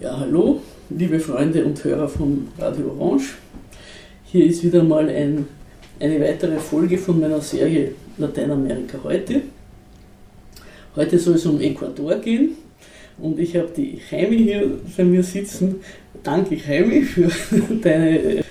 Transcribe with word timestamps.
Ja, 0.00 0.18
hallo, 0.18 0.62
liebe 0.88 1.20
Freunde 1.20 1.62
und 1.62 1.84
Hörer 1.84 2.08
von 2.08 2.48
Radio 2.56 2.90
Orange. 2.98 3.34
Hier 4.24 4.46
ist 4.46 4.64
wieder 4.64 4.82
mal 4.82 5.06
ein, 5.10 5.46
eine 6.00 6.18
weitere 6.22 6.58
Folge 6.58 6.96
von 6.96 7.20
meiner 7.20 7.42
Serie 7.42 7.92
Lateinamerika 8.16 8.98
heute. 9.04 9.42
Heute 10.96 11.18
soll 11.18 11.34
es 11.34 11.44
um 11.44 11.60
Ecuador 11.60 12.14
gehen 12.14 12.52
und 13.18 13.38
ich 13.38 13.54
habe 13.54 13.68
die 13.76 14.00
Jaime 14.10 14.36
hier 14.36 14.70
bei 14.96 15.04
mir 15.04 15.22
sitzen. 15.22 15.80
Danke 16.22 16.54
Jaime 16.56 17.02
für 17.02 17.30
deine 17.82 18.42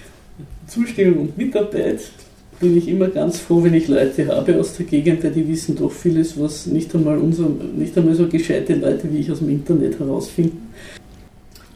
Zustimmung 0.68 1.30
und 1.30 1.38
Mitarbeit. 1.38 2.12
Bin 2.60 2.78
ich 2.78 2.88
immer 2.88 3.08
ganz 3.08 3.40
froh, 3.40 3.64
wenn 3.64 3.74
ich 3.74 3.88
Leute 3.88 4.28
habe 4.28 4.60
aus 4.60 4.78
der 4.78 4.86
Gegend, 4.86 5.24
weil 5.24 5.32
die 5.32 5.48
wissen 5.48 5.76
doch 5.76 5.92
vieles, 5.92 6.40
was 6.40 6.68
nicht 6.68 6.94
einmal, 6.94 7.18
unser, 7.18 7.50
nicht 7.76 7.98
einmal 7.98 8.14
so 8.14 8.28
gescheite 8.28 8.76
Leute 8.76 9.12
wie 9.12 9.18
ich 9.18 9.32
aus 9.32 9.40
dem 9.40 9.50
Internet 9.50 9.98
herausfinden. 9.98 10.70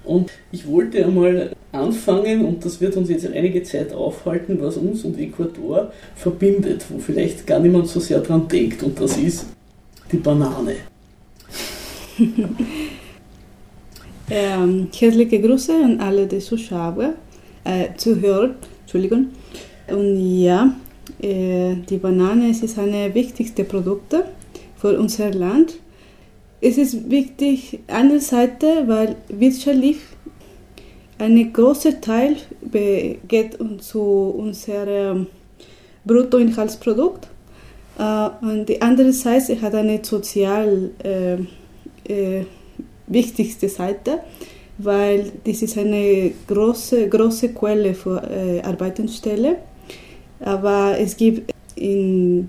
Und 0.05 0.31
ich 0.51 0.67
wollte 0.67 1.05
einmal 1.05 1.51
anfangen, 1.71 2.45
und 2.45 2.63
das 2.65 2.79
wird 2.81 2.95
uns 2.97 3.09
jetzt 3.09 3.25
einige 3.25 3.63
Zeit 3.63 3.93
aufhalten, 3.93 4.57
was 4.61 4.77
uns 4.77 5.03
und 5.03 5.17
Ecuador 5.17 5.91
verbindet, 6.15 6.85
wo 6.89 6.99
vielleicht 6.99 7.47
gar 7.47 7.59
niemand 7.59 7.87
so 7.87 7.99
sehr 7.99 8.19
dran 8.19 8.47
denkt, 8.47 8.83
und 8.83 8.99
das 8.99 9.17
ist 9.17 9.47
die 10.11 10.17
Banane. 10.17 10.75
ähm, 14.29 14.87
herzliche 14.93 15.41
Grüße 15.41 15.73
an 15.73 15.99
alle 15.99 16.27
die 16.27 16.39
Zuschauer, 16.39 17.13
äh, 17.63 17.87
Zuhörer, 17.97 18.55
Entschuldigung. 18.81 19.27
Und 19.87 20.41
ja, 20.41 20.75
äh, 21.21 21.75
die 21.89 21.97
Banane 21.97 22.49
ist 22.49 22.77
eine 22.77 23.13
wichtigste 23.13 23.63
Produkte 23.63 24.25
für 24.77 24.99
unser 24.99 25.33
Land 25.33 25.79
es 26.63 26.77
ist 26.77 27.09
wichtig, 27.09 27.79
einerseits, 27.87 28.63
weil 28.85 29.15
wirtschaftlich 29.27 29.97
ein 31.19 31.51
großer 31.51 31.99
Teil 31.99 32.37
geht 33.27 33.57
zu 33.79 34.01
unserem 34.01 35.27
Bruttoinhaltsprodukt. 36.05 37.27
Äh, 37.99 38.29
und 38.41 38.67
die 38.67 38.81
andere 38.81 39.11
Seite 39.13 39.61
hat 39.61 39.75
eine 39.75 39.99
sozial 40.03 40.91
äh, 41.03 41.33
äh, 42.11 42.45
wichtigste 43.07 43.67
Seite, 43.69 44.19
weil 44.77 45.31
das 45.43 45.61
ist 45.61 45.77
eine 45.77 46.31
große, 46.47 47.09
große 47.09 47.49
Quelle 47.49 47.93
für 47.93 48.23
äh, 48.23 48.61
Arbeitsstelle. 48.61 49.57
Aber 50.39 50.97
es 50.97 51.15
gibt 51.15 51.53
in 51.75 52.47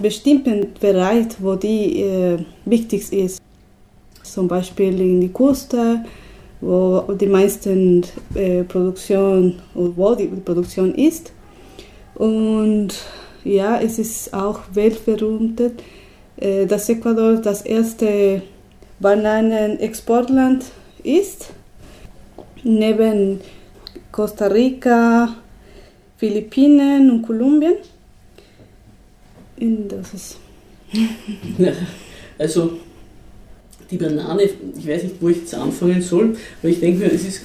bestimmten 0.00 0.66
Bereichen, 0.80 1.30
wo 1.38 1.54
die 1.54 2.00
äh, 2.00 2.38
wichtig 2.64 3.12
ist, 3.12 3.41
zum 4.32 4.48
Beispiel 4.48 5.00
in 5.00 5.20
die 5.20 5.32
Küste, 5.32 6.04
wo 6.60 7.00
die 7.12 7.26
meisten 7.26 8.02
äh, 8.34 8.62
Produktion, 8.64 9.60
wo 9.74 10.14
die 10.14 10.26
Produktion 10.26 10.94
ist. 10.94 11.32
Und 12.14 12.94
ja, 13.44 13.80
es 13.80 13.98
ist 13.98 14.32
auch 14.32 14.60
weltberühmt, 14.72 15.60
äh, 16.36 16.66
dass 16.66 16.88
Ecuador 16.88 17.36
das 17.36 17.62
erste 17.62 18.42
Bananenexportland 19.00 20.64
ist, 21.02 21.50
neben 22.62 23.40
Costa 24.12 24.46
Rica, 24.46 25.36
Philippinen 26.16 27.10
und 27.10 27.22
Kolumbien. 27.22 27.74
Und 29.60 29.88
das 29.88 30.14
ist 30.14 30.38
also 32.38 32.72
die 33.92 33.98
Banane, 33.98 34.42
ich 34.42 34.88
weiß 34.88 35.02
nicht, 35.04 35.16
wo 35.20 35.28
ich 35.28 35.38
jetzt 35.38 35.54
anfangen 35.54 36.00
soll, 36.00 36.34
aber 36.62 36.70
ich 36.70 36.80
denke 36.80 37.00
mir, 37.00 37.12
es 37.12 37.26
ist 37.26 37.42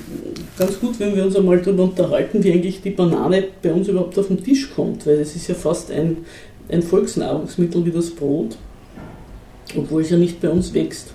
ganz 0.58 0.80
gut, 0.80 1.00
wenn 1.00 1.16
wir 1.16 1.26
uns 1.26 1.36
einmal 1.36 1.60
darüber 1.60 1.84
unterhalten, 1.84 2.44
wie 2.44 2.54
eigentlich 2.54 2.82
die 2.82 2.92
Banane 2.92 3.44
bei 3.62 3.74
uns 3.74 3.90
überhaupt 3.90 4.18
auf 4.18 4.28
den 4.28 4.42
Tisch 4.42 4.72
kommt, 4.74 5.06
weil 5.06 5.20
es 5.20 5.36
ist 5.36 5.48
ja 5.50 5.56
fast 5.56 5.92
ein, 5.92 6.18
ein 6.70 6.82
Volksnahrungsmittel 6.82 7.86
wie 7.86 7.92
das 7.92 8.10
Brot, 8.12 8.58
obwohl 9.76 10.02
es 10.02 10.10
ja 10.10 10.18
nicht 10.18 10.42
bei 10.42 10.50
uns 10.50 10.74
wächst. 10.74 11.14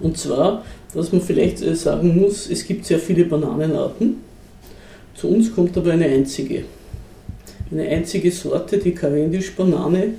Und 0.00 0.16
zwar, 0.16 0.64
was 0.94 1.12
man 1.12 1.20
vielleicht 1.20 1.62
äh, 1.62 1.74
sagen 1.74 2.18
muss, 2.18 2.48
es 2.50 2.66
gibt 2.66 2.86
sehr 2.86 2.98
viele 2.98 3.24
Bananenarten, 3.24 4.16
zu 5.14 5.28
uns 5.28 5.54
kommt 5.54 5.76
aber 5.76 5.92
eine 5.92 6.06
einzige. 6.06 6.64
Eine 7.70 7.88
einzige 7.88 8.30
Sorte, 8.30 8.78
die 8.78 8.92
Cavendish-Banane, 8.92 10.14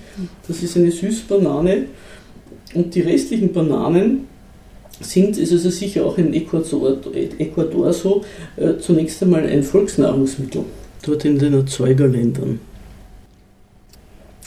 das 0.47 0.63
ist 0.63 0.78
eine 0.78 0.91
Süßbanane, 0.91 1.85
und 2.75 2.94
die 2.94 3.02
restlichen 3.02 3.52
Bananen 3.52 4.28
sind, 5.00 5.38
ist 5.38 5.52
also 5.52 5.69
sicher 5.69 6.06
auch 6.06 6.18
in 6.18 6.34
Ecuador, 6.34 6.97
Ecuador 7.38 7.91
so, 7.94 8.24
äh, 8.58 8.78
zunächst 8.80 9.22
einmal 9.24 9.46
ein 9.46 9.63
Volksnahrungsmittel, 9.63 10.63
dort 11.03 11.25
in 11.25 11.40
den 11.40 11.53
Erzeugerländern. 11.53 12.59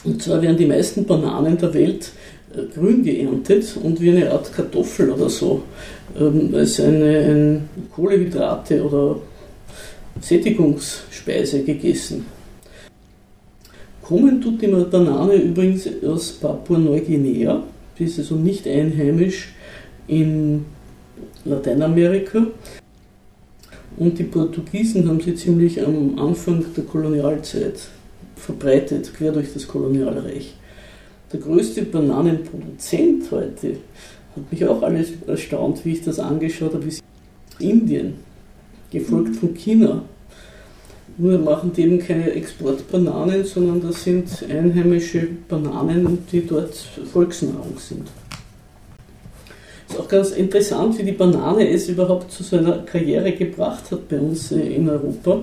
Und 0.04 0.22
zwar 0.22 0.40
werden 0.40 0.56
die 0.56 0.66
meisten 0.66 1.04
Bananen 1.04 1.58
der 1.58 1.74
Welt 1.74 2.12
äh, 2.54 2.62
grün 2.74 3.02
geerntet 3.02 3.76
und 3.82 4.00
wie 4.00 4.10
eine 4.10 4.30
Art 4.30 4.52
Kartoffel 4.52 5.10
oder 5.10 5.28
so, 5.28 5.62
ähm, 6.18 6.54
als 6.54 6.80
eine, 6.80 7.18
ein 7.18 7.68
Kohlehydrate 7.94 8.82
oder 8.82 9.16
Sättigungsspeise 10.20 11.62
gegessen. 11.62 12.26
Kommen 14.02 14.40
tut 14.40 14.62
die 14.62 14.68
Banane 14.68 15.34
übrigens 15.34 15.86
aus 16.02 16.32
Papua-Neuguinea 16.32 17.62
ist 18.04 18.18
also 18.18 18.34
nicht 18.36 18.66
einheimisch 18.66 19.54
in 20.06 20.64
Lateinamerika. 21.44 22.46
Und 23.96 24.18
die 24.18 24.24
Portugiesen 24.24 25.08
haben 25.08 25.20
sie 25.20 25.34
ziemlich 25.34 25.84
am 25.84 26.18
Anfang 26.18 26.64
der 26.76 26.84
Kolonialzeit 26.84 27.80
verbreitet, 28.36 29.12
quer 29.14 29.32
durch 29.32 29.52
das 29.52 29.66
Kolonialreich. 29.66 30.54
Der 31.32 31.40
größte 31.40 31.82
Bananenproduzent 31.82 33.30
heute 33.30 33.76
hat 34.34 34.52
mich 34.52 34.64
auch 34.64 34.82
alles 34.82 35.12
erstaunt, 35.26 35.84
wie 35.84 35.92
ich 35.92 36.02
das 36.02 36.18
angeschaut 36.18 36.74
habe, 36.74 36.86
ist 36.86 37.02
Indien, 37.58 38.14
gefolgt 38.90 39.36
von 39.36 39.52
China. 39.54 40.04
Nur 41.20 41.36
machen 41.38 41.72
die 41.74 41.82
eben 41.82 41.98
keine 41.98 42.30
Exportbananen, 42.30 43.44
sondern 43.44 43.82
das 43.82 44.04
sind 44.04 44.28
einheimische 44.48 45.26
Bananen, 45.48 46.18
die 46.30 46.46
dort 46.46 46.76
Volksnahrung 47.12 47.76
sind. 47.76 48.08
Es 49.88 49.94
ist 49.94 50.00
auch 50.00 50.08
ganz 50.08 50.30
interessant, 50.30 50.96
wie 50.98 51.02
die 51.02 51.12
Banane 51.12 51.68
es 51.68 51.88
überhaupt 51.88 52.30
zu 52.30 52.44
so 52.44 52.58
Karriere 52.86 53.32
gebracht 53.32 53.90
hat 53.90 54.08
bei 54.08 54.20
uns 54.20 54.52
äh, 54.52 54.60
in 54.60 54.88
Europa, 54.88 55.42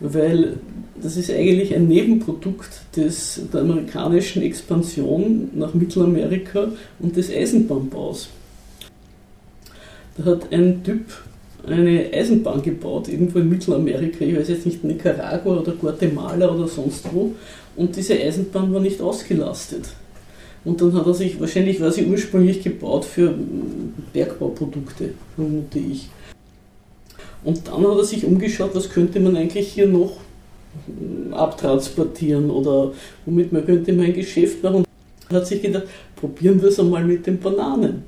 weil 0.00 0.58
das 1.00 1.16
ist 1.16 1.30
eigentlich 1.30 1.74
ein 1.74 1.88
Nebenprodukt 1.88 2.68
des, 2.94 3.40
der 3.52 3.62
amerikanischen 3.62 4.42
Expansion 4.42 5.48
nach 5.54 5.72
Mittelamerika 5.72 6.68
und 6.98 7.16
des 7.16 7.30
Eisenbahnbaus. 7.30 8.28
Da 10.18 10.24
hat 10.24 10.52
ein 10.52 10.82
Typ 10.82 11.04
eine 11.66 12.10
Eisenbahn 12.12 12.62
gebaut, 12.62 13.08
irgendwo 13.08 13.38
in 13.38 13.48
Mittelamerika, 13.48 14.24
ich 14.24 14.36
weiß 14.36 14.48
jetzt 14.48 14.66
nicht, 14.66 14.84
Nicaragua 14.84 15.58
oder 15.58 15.72
Guatemala 15.72 16.54
oder 16.54 16.66
sonst 16.66 17.06
wo, 17.12 17.32
und 17.76 17.94
diese 17.96 18.14
Eisenbahn 18.14 18.72
war 18.72 18.80
nicht 18.80 19.00
ausgelastet. 19.00 19.88
Und 20.64 20.80
dann 20.80 20.92
hat 20.94 21.06
er 21.06 21.14
sich, 21.14 21.40
wahrscheinlich 21.40 21.80
war 21.80 21.90
sie 21.92 22.06
ursprünglich 22.06 22.62
gebaut 22.62 23.04
für 23.04 23.34
Bergbauprodukte, 24.12 25.10
vermute 25.34 25.78
ich. 25.78 26.08
Und 27.44 27.68
dann 27.68 27.86
hat 27.86 27.96
er 27.98 28.04
sich 28.04 28.24
umgeschaut, 28.24 28.70
was 28.74 28.90
könnte 28.90 29.20
man 29.20 29.36
eigentlich 29.36 29.68
hier 29.68 29.86
noch 29.86 30.16
abtransportieren 31.30 32.50
oder 32.50 32.92
womit 33.24 33.52
man 33.52 33.64
könnte 33.64 33.92
man 33.92 34.06
ein 34.06 34.14
Geschäft 34.14 34.62
machen. 34.62 34.84
Und 35.28 35.36
hat 35.36 35.46
sich 35.46 35.62
gedacht, 35.62 35.84
probieren 36.16 36.60
wir 36.60 36.68
es 36.68 36.80
einmal 36.80 37.04
mit 37.04 37.26
den 37.26 37.38
Bananen. 37.38 38.02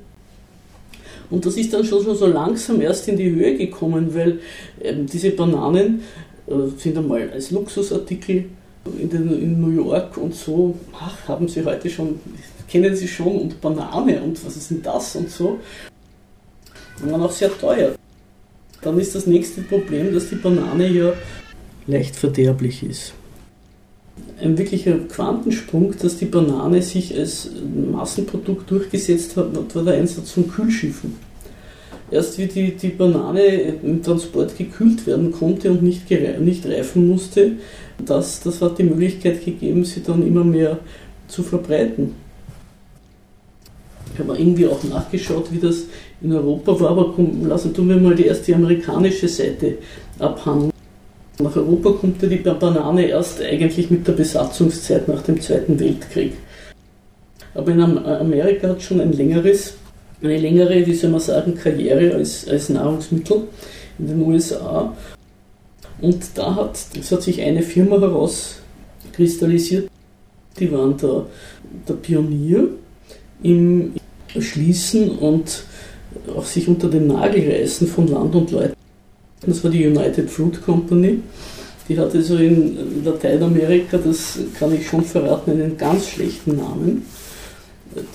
Und 1.31 1.45
das 1.45 1.55
ist 1.55 1.73
dann 1.73 1.83
schon 1.83 2.03
so 2.15 2.27
langsam 2.27 2.81
erst 2.81 3.07
in 3.07 3.17
die 3.17 3.31
Höhe 3.31 3.57
gekommen, 3.57 4.13
weil 4.13 4.39
ähm, 4.81 5.07
diese 5.07 5.31
Bananen 5.31 6.01
äh, 6.47 6.53
sind 6.77 6.97
einmal 6.97 7.29
als 7.31 7.51
Luxusartikel 7.51 8.45
in, 8.99 9.09
den, 9.09 9.41
in, 9.41 9.61
New 9.61 9.69
York 9.69 10.17
und 10.17 10.35
so, 10.35 10.75
ach, 10.93 11.27
haben 11.27 11.47
sie 11.47 11.63
heute 11.63 11.89
schon, 11.89 12.19
kennen 12.67 12.95
sie 12.95 13.07
schon 13.07 13.39
und 13.39 13.61
Banane 13.61 14.21
und 14.21 14.45
was 14.45 14.57
ist 14.57 14.71
denn 14.71 14.81
das 14.83 15.15
und 15.15 15.29
so. 15.29 15.59
Und 17.01 17.11
waren 17.11 17.21
auch 17.21 17.31
sehr 17.31 17.49
teuer. 17.57 17.95
Dann 18.81 18.99
ist 18.99 19.15
das 19.15 19.25
nächste 19.25 19.61
Problem, 19.61 20.13
dass 20.13 20.29
die 20.29 20.35
Banane 20.35 20.87
ja 20.87 21.13
leicht 21.87 22.15
verderblich 22.15 22.83
ist 22.83 23.13
ein 24.41 24.57
wirklicher 24.57 24.97
Quantensprung, 24.97 25.93
dass 26.01 26.17
die 26.17 26.25
Banane 26.25 26.81
sich 26.81 27.17
als 27.17 27.49
Massenprodukt 27.91 28.69
durchgesetzt 28.69 29.37
hat, 29.37 29.75
war 29.75 29.83
der 29.83 29.95
Einsatz 29.95 30.31
von 30.31 30.47
Kühlschiffen. 30.47 31.15
Erst 32.09 32.37
wie 32.37 32.47
die, 32.47 32.75
die 32.75 32.89
Banane 32.89 33.41
im 33.83 34.03
Transport 34.03 34.57
gekühlt 34.57 35.07
werden 35.07 35.31
konnte 35.31 35.71
und 35.71 35.81
nicht, 35.81 36.09
nicht 36.09 36.65
reifen 36.65 37.07
musste, 37.07 37.53
das, 38.05 38.41
das 38.41 38.61
hat 38.61 38.79
die 38.79 38.83
Möglichkeit 38.83 39.45
gegeben, 39.45 39.85
sie 39.85 40.03
dann 40.03 40.25
immer 40.25 40.43
mehr 40.43 40.79
zu 41.27 41.43
verbreiten. 41.43 42.13
Ich 44.13 44.19
habe 44.19 44.37
irgendwie 44.37 44.67
auch 44.67 44.83
nachgeschaut, 44.83 45.45
wie 45.51 45.59
das 45.59 45.85
in 46.21 46.33
Europa 46.33 46.79
war, 46.81 46.89
aber 46.89 47.13
komm, 47.15 47.47
lassen 47.47 47.73
tun 47.73 47.87
wir 47.87 47.95
mal 47.95 48.15
die 48.15 48.25
erste 48.25 48.53
amerikanische 48.53 49.29
Seite 49.29 49.77
abhandeln. 50.19 50.70
Nach 51.41 51.55
Europa 51.55 51.91
kommt 51.91 52.21
ja 52.21 52.27
die 52.27 52.37
Banane 52.37 53.07
erst 53.07 53.41
eigentlich 53.41 53.89
mit 53.89 54.07
der 54.07 54.13
Besatzungszeit 54.13 55.07
nach 55.07 55.21
dem 55.23 55.41
Zweiten 55.41 55.79
Weltkrieg. 55.79 56.33
Aber 57.53 57.71
in 57.71 57.81
Amerika 57.81 58.69
hat 58.69 58.81
schon 58.81 59.01
ein 59.01 59.11
längeres, 59.11 59.73
eine 60.21 60.37
längere, 60.37 60.85
wie 60.85 60.93
soll 60.93 61.09
man 61.09 61.19
sagen, 61.19 61.55
Karriere 61.55 62.15
als, 62.15 62.47
als 62.47 62.69
Nahrungsmittel 62.69 63.43
in 63.99 64.07
den 64.07 64.21
USA. 64.21 64.95
Und 66.01 66.23
da 66.35 66.55
hat, 66.55 66.79
es 66.99 67.11
hat 67.11 67.23
sich 67.23 67.41
eine 67.41 67.61
Firma 67.61 67.99
herauskristallisiert, 67.99 69.89
die 70.59 70.71
waren 70.71 70.97
der, 70.97 71.25
der 71.87 71.93
Pionier 71.95 72.69
im 73.43 73.93
Schließen 74.37 75.09
und 75.17 75.63
auch 76.35 76.45
sich 76.45 76.67
unter 76.67 76.89
den 76.89 77.07
Nagel 77.07 77.51
reißen 77.51 77.87
von 77.87 78.07
Land 78.07 78.35
und 78.35 78.51
Leuten. 78.51 78.80
Das 79.45 79.63
war 79.63 79.71
die 79.71 79.87
United 79.87 80.29
Fruit 80.29 80.63
Company. 80.63 81.19
Die 81.89 81.97
hatte 81.97 82.21
so 82.21 82.37
in 82.37 83.03
Lateinamerika, 83.03 83.97
das 83.97 84.39
kann 84.57 84.73
ich 84.73 84.87
schon 84.87 85.03
verraten, 85.03 85.51
einen 85.51 85.77
ganz 85.77 86.09
schlechten 86.09 86.55
Namen. 86.55 87.05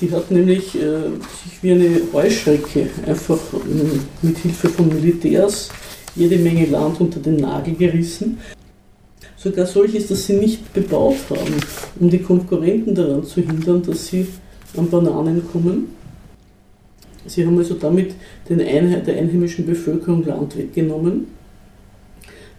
Die 0.00 0.11
hat 0.11 0.31
nämlich 0.31 0.75
äh, 0.76 1.11
sich 1.44 1.62
wie 1.62 1.73
eine 1.73 2.00
Heuschrecke 2.12 2.88
einfach 3.06 3.38
äh, 3.52 3.99
mit 4.23 4.38
Hilfe 4.38 4.69
von 4.69 4.88
Militärs 4.88 5.69
jede 6.14 6.38
Menge 6.38 6.67
Land 6.67 7.00
unter 7.00 7.20
den 7.20 7.37
Nagel 7.37 7.75
gerissen. 7.75 8.38
Sogar 9.37 9.67
solches, 9.67 10.06
dass 10.06 10.26
sie 10.26 10.37
nicht 10.37 10.73
bebaut 10.73 11.19
haben, 11.28 11.55
um 12.00 12.08
die 12.08 12.19
Konkurrenten 12.19 12.94
daran 12.94 13.25
zu 13.25 13.43
hindern, 13.43 13.82
dass 13.82 14.06
sie 14.06 14.26
an 14.76 14.88
Bananen 14.88 15.43
kommen. 15.52 15.88
Sie 17.26 17.46
haben 17.46 17.58
also 17.58 17.75
damit 17.75 18.14
den 18.49 18.61
Einheit 18.61 19.06
der 19.06 19.17
einheimischen 19.17 19.67
Bevölkerung 19.67 20.25
Land 20.25 20.56
weggenommen. 20.56 21.26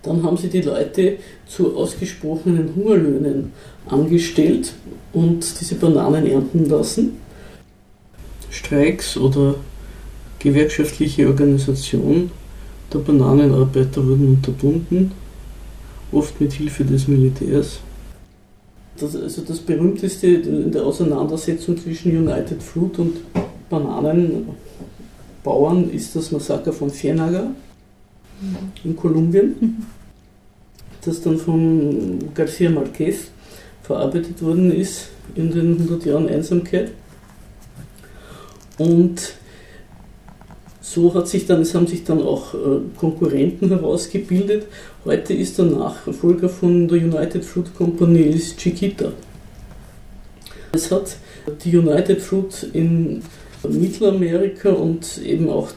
Dann 0.03 0.23
haben 0.23 0.37
sie 0.37 0.47
die 0.47 0.61
Leute 0.61 1.17
zu 1.47 1.75
ausgesprochenen 1.75 2.73
Hungerlöhnen 2.75 3.51
angestellt 3.87 4.73
und 5.13 5.59
diese 5.59 5.75
Bananen 5.75 6.25
ernten 6.25 6.65
lassen. 6.65 7.17
Streiks 8.49 9.17
oder 9.17 9.55
gewerkschaftliche 10.39 11.27
Organisation 11.27 12.31
der 12.93 12.99
Bananenarbeiter 12.99 14.05
wurden 14.05 14.35
unterbunden, 14.35 15.11
oft 16.11 16.39
mit 16.39 16.53
Hilfe 16.53 16.85
des 16.85 17.07
Militärs. 17.07 17.79
Das, 18.99 19.15
also 19.15 19.41
das 19.41 19.59
berühmteste 19.59 20.27
in 20.27 20.71
der 20.71 20.83
Auseinandersetzung 20.83 21.77
zwischen 21.77 22.17
United 22.17 22.63
Fruit 22.63 22.97
und 22.97 23.17
Bananenbauern 23.69 25.89
ist 25.91 26.15
das 26.15 26.31
Massaker 26.31 26.73
von 26.73 26.89
Ciénaga 26.89 27.51
in 28.83 28.95
Kolumbien, 28.95 29.55
mhm. 29.59 29.85
das 31.01 31.21
dann 31.21 31.37
von 31.37 32.19
García 32.35 32.69
Márquez 32.69 33.29
verarbeitet 33.83 34.41
worden 34.41 34.71
ist 34.71 35.09
in 35.35 35.51
den 35.51 35.73
100 35.73 36.05
Jahren 36.05 36.29
Einsamkeit. 36.29 36.91
Und 38.77 39.33
so 40.81 41.13
hat 41.13 41.27
sich 41.27 41.45
dann, 41.45 41.61
es 41.61 41.75
haben 41.75 41.87
sich 41.87 42.03
dann 42.03 42.21
auch 42.21 42.53
äh, 42.53 42.79
Konkurrenten 42.97 43.69
herausgebildet. 43.69 44.67
Heute 45.03 45.33
ist 45.33 45.57
der 45.57 45.65
Nachfolger 45.65 46.47
von 46.47 46.87
der 46.87 46.99
United 46.99 47.43
Fruit 47.43 47.75
Company 47.75 48.21
ist 48.21 48.57
Chiquita. 48.57 49.11
Es 50.71 50.91
hat 50.91 51.17
die 51.63 51.75
United 51.75 52.21
Fruit 52.21 52.69
in 52.73 53.23
Mittelamerika 53.69 54.69
und 54.69 55.19
eben 55.23 55.49
auch 55.49 55.69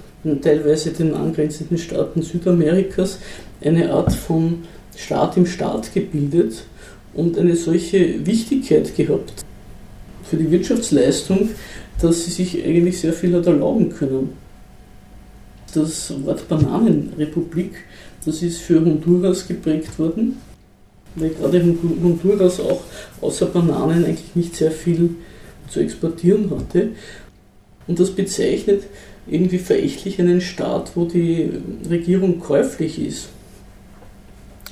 teilweise 0.43 0.91
den 0.91 1.15
angrenzenden 1.15 1.79
Staaten 1.79 2.23
Südamerikas 2.23 3.19
eine 3.63 3.93
Art 3.93 4.13
von 4.13 4.63
Staat 4.97 5.37
im 5.37 5.47
Staat 5.47 5.95
gebildet 5.95 6.65
und 7.15 7.39
eine 7.39 7.57
solche 7.57 8.27
Wichtigkeit 8.27 8.95
gehabt 8.97 9.33
für 10.25 10.37
die 10.37 10.51
Wirtschaftsleistung, 10.51 11.51
dass 12.01 12.25
sie 12.25 12.31
sich 12.31 12.65
eigentlich 12.65 13.01
sehr 13.01 13.13
viel 13.13 13.35
hat 13.35 13.47
erlauben 13.47 13.91
können. 13.91 14.33
Das 15.75 16.13
Wort 16.25 16.49
Bananenrepublik, 16.49 17.73
das 18.25 18.43
ist 18.43 18.61
für 18.61 18.81
Honduras 18.85 19.47
geprägt 19.47 19.99
worden, 19.99 20.37
weil 21.15 21.31
gerade 21.31 21.63
Honduras 21.63 22.61
auch 22.61 22.83
außer 23.21 23.47
Bananen 23.47 24.05
eigentlich 24.05 24.35
nicht 24.35 24.57
sehr 24.57 24.71
viel 24.71 25.17
zu 25.69 25.81
exportieren 25.81 26.51
hatte. 26.51 26.91
Und 27.91 27.99
das 27.99 28.13
bezeichnet 28.13 28.85
irgendwie 29.27 29.59
verächtlich 29.59 30.21
einen 30.21 30.41
Staat, 30.41 30.93
wo 30.95 31.07
die 31.07 31.51
Regierung 31.91 32.39
käuflich 32.39 33.05
ist 33.05 33.31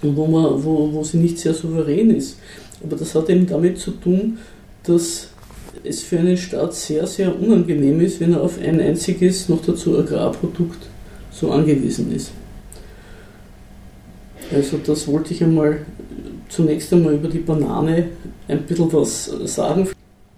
und 0.03 0.17
wo, 0.17 0.29
man, 0.29 0.63
wo, 0.63 0.93
wo 0.93 1.03
sie 1.03 1.17
nicht 1.17 1.37
sehr 1.37 1.53
souverän 1.53 2.15
ist. 2.15 2.39
Aber 2.81 2.95
das 2.95 3.17
hat 3.17 3.29
eben 3.29 3.45
damit 3.45 3.81
zu 3.81 3.91
tun, 3.91 4.39
dass 4.85 5.31
es 5.83 6.05
für 6.05 6.21
einen 6.21 6.37
Staat 6.37 6.77
sehr, 6.77 7.09
sehr 7.09 7.37
unangenehm 7.37 8.01
ist, 8.01 8.21
wenn 8.21 8.35
er 8.35 8.41
auf 8.41 8.63
ein 8.63 8.81
einziges, 8.81 9.49
noch 9.49 9.63
dazu 9.63 9.99
Agrarprodukt 9.99 10.87
so 11.33 11.51
angewiesen 11.51 12.15
ist. 12.15 12.31
Also 14.55 14.79
das 14.79 15.09
wollte 15.09 15.35
ich 15.35 15.43
einmal 15.43 15.81
zunächst 16.49 16.93
einmal 16.93 17.15
über 17.15 17.27
die 17.27 17.41
Banane 17.41 18.11
ein 18.47 18.63
bisschen 18.63 18.93
was 18.93 19.25
sagen. 19.47 19.89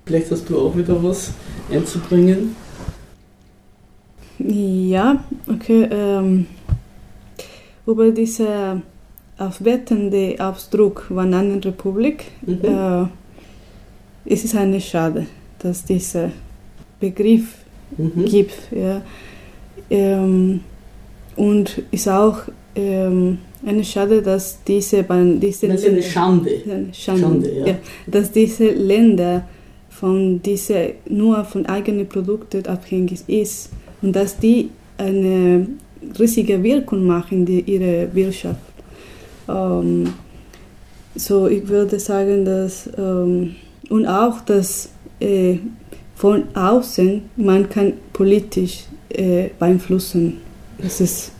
Vielleicht 0.07 0.31
hast 0.31 0.49
du 0.49 0.59
auch 0.59 0.75
wieder 0.75 1.05
was 1.05 1.33
einzubringen. 1.71 2.57
Ja, 4.49 5.23
okay. 5.49 5.89
Ähm, 5.91 6.47
über 7.87 8.11
diese 8.11 8.81
aufwertende 9.39 10.37
Ausdruck 10.39 11.07
Bananenrepublik 11.11 12.25
mhm. 12.47 12.61
äh, 12.63 14.33
ist 14.33 14.45
es 14.45 14.55
eine 14.55 14.81
Schade, 14.81 15.27
dass 15.59 15.85
dieser 15.85 16.31
Begriff 17.01 17.55
mhm. 17.97 18.25
gibt. 18.25 18.55
Ja. 18.71 19.03
Ähm, 19.91 20.61
und 21.37 21.83
ist 21.91 22.09
auch 22.09 22.39
ähm, 22.75 23.39
eine 23.65 23.85
Schade, 23.85 24.23
dass 24.23 24.63
diese, 24.65 25.03
diese 25.03 25.69
das 25.69 25.81
ist 25.83 25.89
eine 25.89 26.03
Schande. 26.03 26.51
Schande, 26.93 26.95
Schande 26.95 27.59
ja. 27.59 27.67
ja. 27.67 27.75
Dass 28.07 28.31
diese 28.33 28.71
Länder 28.71 29.47
von 29.89 30.41
diese, 30.43 30.93
nur 31.09 31.45
von 31.45 31.67
eigenen 31.67 32.09
Produkten 32.09 32.67
abhängig 32.67 33.21
ist 33.27 33.71
und 34.03 34.15
dass 34.15 34.37
die 34.39 34.71
eine 34.99 35.67
riesige 36.19 36.63
Wirkung 36.63 37.07
machen 37.07 37.47
in 37.47 37.67
ihrer 37.67 38.15
Wirtschaft. 38.15 38.61
Ähm, 39.49 40.13
so, 41.15 41.49
ich 41.49 41.67
würde 41.69 41.99
sagen, 41.99 42.45
dass 42.45 42.89
ähm, 42.97 43.57
und 43.89 44.07
auch, 44.07 44.41
dass 44.43 44.91
äh, 45.19 45.59
von 46.15 46.45
außen 46.55 47.23
man 47.37 47.69
kann 47.69 47.95
politisch 48.13 48.85
äh, 49.09 49.49
beeinflussen. 49.59 50.39
Das 50.79 51.01
ist 51.01 51.33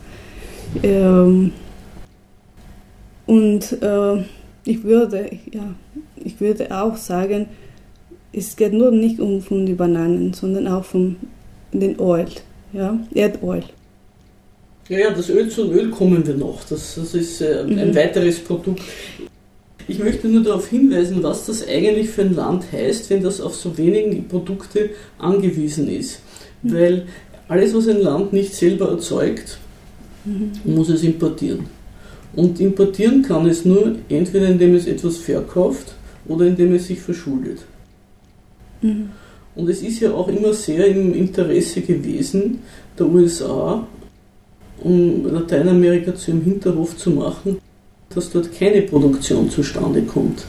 ähm, 0.83 1.53
und 3.25 3.81
äh, 3.81 4.23
ich 4.65 4.83
würde, 4.83 5.29
ja, 5.51 5.73
ich 6.15 6.39
würde 6.39 6.69
auch 6.77 6.97
sagen, 6.97 7.47
es 8.33 8.55
geht 8.55 8.73
nur 8.73 8.91
nicht 8.91 9.19
um, 9.19 9.43
um 9.49 9.65
die 9.65 9.73
Bananen, 9.73 10.33
sondern 10.33 10.67
auch 10.67 10.93
um 10.93 11.15
den 11.71 11.99
Öl 11.99 12.25
ja, 12.73 12.99
Erdöl. 13.13 13.63
Ja, 14.89 14.97
ja, 14.97 15.11
das 15.11 15.29
Öl 15.29 15.49
zum 15.49 15.71
Öl 15.71 15.89
kommen 15.89 16.25
wir 16.25 16.35
noch. 16.35 16.63
Das, 16.69 16.95
das 16.95 17.13
ist 17.13 17.41
äh, 17.41 17.61
ein 17.61 17.89
mhm. 17.89 17.95
weiteres 17.95 18.39
Produkt. 18.39 18.81
Ich 19.87 19.99
möchte 19.99 20.27
nur 20.27 20.43
darauf 20.43 20.67
hinweisen, 20.67 21.23
was 21.23 21.45
das 21.45 21.67
eigentlich 21.67 22.09
für 22.09 22.23
ein 22.23 22.35
Land 22.35 22.71
heißt, 22.71 23.09
wenn 23.09 23.23
das 23.23 23.41
auf 23.41 23.55
so 23.55 23.77
wenige 23.77 24.21
Produkte 24.21 24.91
angewiesen 25.17 25.89
ist. 25.89 26.19
Mhm. 26.61 26.73
Weil 26.73 27.05
alles, 27.47 27.73
was 27.73 27.87
ein 27.87 28.01
Land 28.01 28.33
nicht 28.33 28.53
selber 28.53 28.89
erzeugt, 28.89 29.59
mhm. 30.25 30.51
muss 30.65 30.89
es 30.89 31.03
importieren. 31.03 31.65
Und 32.33 32.59
importieren 32.59 33.23
kann 33.23 33.45
es 33.45 33.65
nur 33.65 33.95
entweder 34.09 34.47
indem 34.47 34.75
es 34.75 34.87
etwas 34.87 35.17
verkauft 35.17 35.93
oder 36.27 36.45
indem 36.45 36.73
es 36.75 36.87
sich 36.87 36.99
verschuldet. 36.99 37.59
Mhm. 39.55 39.61
Und 39.61 39.69
es 39.69 39.81
ist 39.81 39.99
ja 39.99 40.13
auch 40.13 40.27
immer 40.27 40.53
sehr 40.53 40.87
im 40.87 41.13
Interesse 41.13 41.81
gewesen 41.81 42.59
der 42.97 43.07
USA, 43.07 43.87
um 44.83 45.25
Lateinamerika 45.31 46.15
zu 46.15 46.31
ihrem 46.31 46.43
Hinterhof 46.43 46.97
zu 46.97 47.11
machen, 47.11 47.57
dass 48.13 48.29
dort 48.31 48.53
keine 48.53 48.81
Produktion 48.81 49.49
zustande 49.49 50.01
kommt. 50.01 50.43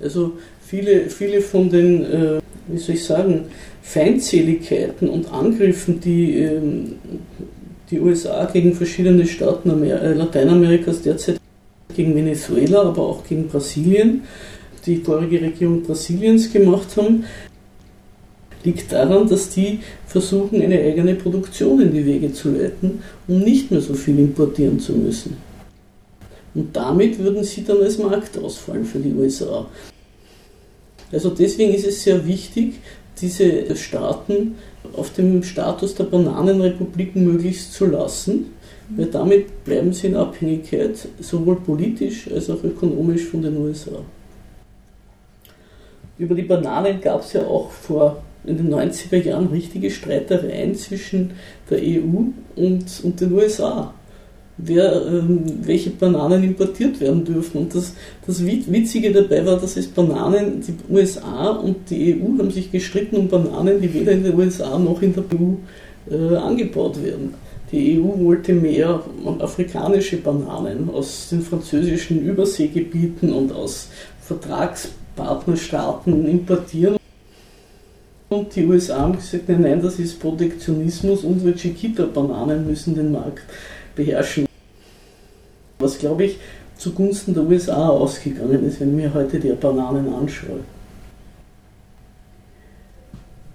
Also 0.00 0.32
viele, 0.64 1.10
viele 1.10 1.40
von 1.40 1.68
den, 1.68 2.04
äh, 2.04 2.40
wie 2.68 2.78
soll 2.78 2.94
ich 2.94 3.04
sagen, 3.04 3.46
Feindseligkeiten 3.82 5.08
und 5.08 5.32
Angriffen, 5.32 6.00
die 6.00 6.38
äh, 6.38 6.60
die 7.90 8.00
USA 8.00 8.44
gegen 8.44 8.72
verschiedene 8.74 9.26
Staaten 9.26 9.70
Amer 9.70 10.00
äh, 10.00 10.14
Lateinamerikas 10.14 11.02
derzeit 11.02 11.40
gegen 11.94 12.14
Venezuela, 12.14 12.82
aber 12.82 13.02
auch 13.02 13.24
gegen 13.26 13.48
Brasilien, 13.48 14.22
die 14.86 14.96
vorige 14.98 15.40
Regierung 15.42 15.82
Brasiliens 15.82 16.52
gemacht 16.52 16.96
haben, 16.96 17.24
liegt 18.64 18.92
daran, 18.92 19.28
dass 19.28 19.50
die 19.50 19.80
versuchen, 20.06 20.60
eine 20.60 20.78
eigene 20.78 21.14
Produktion 21.14 21.80
in 21.80 21.92
die 21.92 22.04
Wege 22.04 22.32
zu 22.32 22.50
leiten, 22.50 23.02
um 23.26 23.40
nicht 23.40 23.70
mehr 23.70 23.80
so 23.80 23.94
viel 23.94 24.18
importieren 24.18 24.78
zu 24.78 24.92
müssen. 24.92 25.36
Und 26.54 26.74
damit 26.76 27.18
würden 27.18 27.44
sie 27.44 27.64
dann 27.64 27.80
als 27.82 27.98
Markt 27.98 28.36
ausfallen 28.38 28.84
für 28.84 28.98
die 28.98 29.14
USA. 29.14 29.66
Also 31.12 31.30
deswegen 31.30 31.74
ist 31.74 31.86
es 31.86 32.02
sehr 32.02 32.26
wichtig, 32.26 32.74
diese 33.20 33.74
Staaten 33.76 34.56
auf 34.94 35.12
dem 35.12 35.42
Status 35.42 35.94
der 35.94 36.04
Bananenrepubliken 36.04 37.24
möglichst 37.24 37.74
zu 37.74 37.86
lassen, 37.86 38.46
weil 38.96 39.06
damit 39.06 39.64
bleiben 39.64 39.92
sie 39.92 40.08
in 40.08 40.16
Abhängigkeit 40.16 40.96
sowohl 41.20 41.56
politisch 41.56 42.30
als 42.32 42.50
auch 42.50 42.62
ökonomisch 42.64 43.24
von 43.24 43.42
den 43.42 43.56
USA. 43.56 44.00
Über 46.18 46.34
die 46.34 46.42
Bananen 46.42 47.00
gab 47.00 47.22
es 47.22 47.32
ja 47.32 47.46
auch 47.46 47.70
vor 47.70 48.22
in 48.44 48.56
den 48.56 48.72
90er 48.72 49.22
Jahren 49.22 49.48
richtige 49.48 49.90
Streitereien 49.90 50.74
zwischen 50.74 51.32
der 51.68 51.78
EU 51.78 52.30
und, 52.56 53.00
und 53.02 53.20
den 53.20 53.32
USA 53.32 53.92
wer, 54.64 55.06
ähm, 55.06 55.42
welche 55.62 55.90
Bananen 55.90 56.42
importiert 56.44 57.00
werden 57.00 57.24
dürfen. 57.24 57.62
Und 57.62 57.74
das, 57.74 57.94
das 58.26 58.44
Witzige 58.44 59.12
dabei 59.12 59.44
war, 59.44 59.58
dass 59.58 59.76
es 59.76 59.88
Bananen, 59.88 60.60
die 60.60 60.74
USA 60.92 61.50
und 61.50 61.90
die 61.90 62.14
EU 62.14 62.38
haben 62.38 62.50
sich 62.50 62.70
gestritten 62.70 63.16
um 63.16 63.28
Bananen, 63.28 63.80
die 63.80 63.92
weder 63.92 64.12
in 64.12 64.22
den 64.24 64.38
USA 64.38 64.78
noch 64.78 65.02
in 65.02 65.14
der 65.14 65.24
EU 65.34 65.54
äh, 66.10 66.36
angebaut 66.36 67.02
werden. 67.02 67.34
Die 67.72 68.00
EU 68.00 68.24
wollte 68.24 68.52
mehr 68.52 69.02
afrikanische 69.38 70.16
Bananen 70.16 70.90
aus 70.90 71.28
den 71.30 71.40
französischen 71.40 72.26
Überseegebieten 72.26 73.32
und 73.32 73.52
aus 73.52 73.88
Vertragspartnerstaaten 74.22 76.26
importieren. 76.26 76.99
Und 78.30 78.54
die 78.54 78.64
USA 78.64 79.00
haben 79.00 79.16
gesagt, 79.16 79.48
nein, 79.48 79.62
nein, 79.62 79.82
das 79.82 79.98
ist 79.98 80.20
Protektionismus, 80.20 81.24
unsere 81.24 81.54
Chiquita-Bananen 81.54 82.66
müssen 82.66 82.94
den 82.94 83.12
Markt 83.12 83.42
beherrschen 83.94 84.46
was 85.80 85.98
glaube 85.98 86.24
ich 86.24 86.36
zugunsten 86.76 87.34
der 87.34 87.42
USA 87.42 87.88
ausgegangen 87.88 88.64
ist, 88.64 88.80
wenn 88.80 88.90
ich 88.90 89.04
mir 89.04 89.14
heute 89.14 89.38
die 89.38 89.52
Bananen 89.52 90.12
anschaue. 90.14 90.60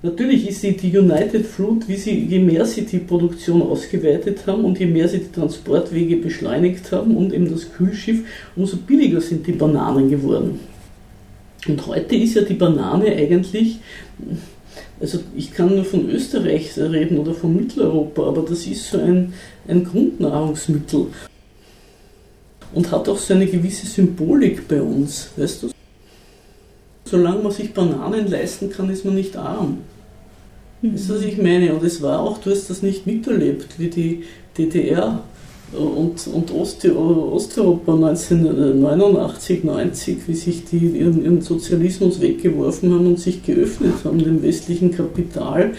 Natürlich 0.04 0.48
ist 0.48 0.62
die, 0.62 0.78
die 0.78 0.96
United 0.96 1.48
Fruit, 1.48 1.88
wie 1.88 1.96
sie, 1.96 2.26
je 2.26 2.38
mehr 2.38 2.66
sie 2.66 2.86
die 2.86 3.00
Produktion 3.00 3.64
ausgeweitet 3.64 4.46
haben 4.46 4.64
und 4.64 4.80
je 4.80 4.86
mehr 4.86 5.08
sie 5.08 5.20
die 5.20 5.32
Transportwege 5.32 6.18
beschleunigt 6.18 6.92
haben 6.92 7.18
und 7.18 7.34
eben 7.34 7.50
das 7.50 7.72
Kühlschiff, 7.74 8.20
umso 8.56 8.78
billiger 8.78 9.22
sind 9.22 9.48
die 9.48 9.54
Bananen 9.54 10.10
geworden. 10.10 10.60
Und 11.68 11.88
heute 11.88 12.16
ist 12.16 12.36
ja 12.36 12.44
die 12.44 12.54
Banane 12.54 13.08
eigentlich, 13.08 13.80
also 15.00 15.20
ich 15.36 15.52
kann 15.54 15.76
nur 15.76 15.86
von 15.86 16.10
Österreich 16.10 16.78
reden 16.78 17.18
oder 17.18 17.34
von 17.34 17.56
Mitteleuropa, 17.56 18.28
aber 18.28 18.42
das 18.44 18.66
ist 18.66 18.90
so 18.90 19.00
ein, 19.00 19.34
ein 19.68 19.84
Grundnahrungsmittel 19.84 21.08
und 22.74 22.92
hat 22.92 23.10
auch 23.10 23.18
so 23.18 23.34
eine 23.34 23.48
gewisse 23.48 23.88
Symbolik 23.88 24.68
bei 24.68 24.82
uns, 24.82 25.30
weißt 25.38 25.64
du? 25.64 25.70
Solange 27.06 27.44
man 27.44 27.52
sich 27.52 27.74
Bananen 27.74 28.28
leisten 28.30 28.70
kann, 28.70 28.90
ist 28.90 29.06
man 29.06 29.16
nicht 29.16 29.38
arm. 29.38 29.80
Mhm. 30.82 30.94
Weißt 30.94 31.10
du, 31.10 31.16
was 31.16 31.22
ich 31.22 31.38
meine? 31.38 31.74
Und 31.74 31.84
es 31.84 32.02
war 32.02 32.20
auch, 32.20 32.40
du 32.40 32.52
hast 32.52 32.70
das 32.70 32.82
nicht 32.82 33.06
miterlebt, 33.06 33.80
wie 33.80 33.90
die 33.90 34.24
DDR 34.58 35.24
und, 35.78 36.28
und 36.28 36.52
Ost 36.52 36.86
Osteuropa 36.86 37.94
1989, 37.94 39.64
90, 39.64 40.18
wie 40.28 40.34
sich 40.34 40.66
die 40.66 40.78
ihren, 40.78 41.24
ihren 41.24 41.42
Sozialismus 41.42 42.22
weggeworfen 42.22 42.94
haben 42.94 43.08
und 43.08 43.20
sich 43.20 43.44
geöffnet 43.44 43.94
haben 44.04 44.20
dem 44.20 44.42
westlichen 44.42 44.92
Kapital. 44.92 45.74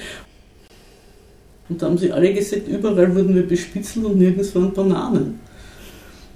Und 1.69 1.83
da 1.83 1.87
haben 1.87 1.99
sie 1.99 2.13
alle 2.13 2.33
gesagt, 2.33 2.69
überall 2.69 3.15
wurden 3.15 3.35
wir 3.35 3.47
bespitzelt 3.47 4.05
und 4.05 4.19
nirgends 4.19 4.55
waren 4.55 4.73
Bananen. 4.73 5.41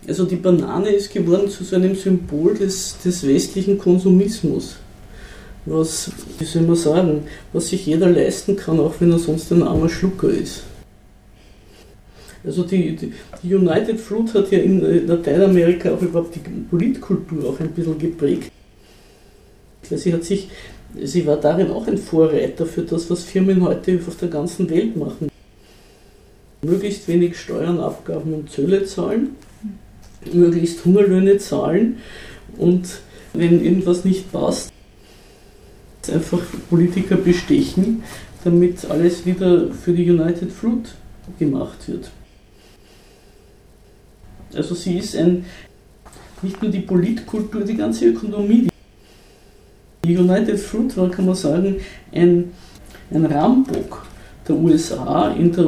Also 0.08 0.24
die 0.24 0.36
Banane 0.36 0.90
ist 0.90 1.12
geworden 1.12 1.48
zu 1.48 1.62
so 1.62 1.76
einem 1.76 1.94
Symbol 1.94 2.54
des, 2.54 2.96
des 3.04 3.26
westlichen 3.26 3.78
Konsumismus. 3.78 4.76
Was, 5.66 6.10
wie 6.38 6.44
soll 6.44 6.62
man 6.62 6.74
sagen, 6.74 7.22
was 7.52 7.68
sich 7.68 7.86
jeder 7.86 8.08
leisten 8.08 8.56
kann, 8.56 8.80
auch 8.80 8.94
wenn 8.98 9.12
er 9.12 9.18
sonst 9.18 9.52
ein 9.52 9.62
armer 9.62 9.90
Schlucker 9.90 10.30
ist. 10.30 10.62
Also 12.44 12.64
die, 12.64 12.96
die, 12.96 13.12
die 13.42 13.54
United 13.54 14.00
Fruit 14.00 14.32
hat 14.34 14.50
ja 14.50 14.58
in 14.58 15.06
Lateinamerika 15.06 15.92
auch 15.92 16.02
überhaupt 16.02 16.34
die 16.34 16.40
Politkultur 16.70 17.50
auch 17.50 17.60
ein 17.60 17.70
bisschen 17.70 17.98
geprägt. 17.98 18.50
Sie, 19.82 20.12
hat 20.12 20.24
sich, 20.24 20.48
sie 21.02 21.26
war 21.26 21.36
darin 21.36 21.70
auch 21.70 21.86
ein 21.86 21.98
Vorreiter 21.98 22.64
für 22.64 22.82
das, 22.82 23.10
was 23.10 23.24
Firmen 23.24 23.62
heute 23.62 24.00
auf 24.06 24.16
der 24.16 24.28
ganzen 24.28 24.70
Welt 24.70 24.96
machen. 24.96 25.28
Möglichst 26.62 27.08
wenig 27.08 27.38
Steuern, 27.38 27.80
Abgaben 27.80 28.32
und 28.34 28.50
Zölle 28.50 28.84
zahlen 28.84 29.30
möglichst 30.32 30.84
Hungerlöhne 30.84 31.38
zahlen 31.38 31.98
und 32.56 33.00
wenn 33.32 33.64
irgendwas 33.64 34.04
nicht 34.04 34.32
passt, 34.32 34.72
einfach 36.12 36.40
Politiker 36.68 37.16
bestechen, 37.16 38.02
damit 38.42 38.84
alles 38.90 39.24
wieder 39.26 39.68
für 39.72 39.92
die 39.92 40.10
United 40.10 40.50
Fruit 40.50 40.94
gemacht 41.38 41.88
wird. 41.88 42.10
Also 44.54 44.74
sie 44.74 44.98
ist 44.98 45.16
ein, 45.16 45.44
nicht 46.42 46.60
nur 46.62 46.70
die 46.70 46.80
Politkultur, 46.80 47.62
die 47.62 47.76
ganze 47.76 48.06
Ökonomie. 48.06 48.68
Die 50.04 50.16
United 50.16 50.58
Fruit 50.58 50.96
war, 50.96 51.10
kann 51.10 51.26
man 51.26 51.34
sagen, 51.34 51.76
ein, 52.12 52.52
ein 53.10 53.26
Rambock 53.26 54.06
der 54.48 54.56
USA 54.56 55.30
in 55.32 55.52
der 55.52 55.66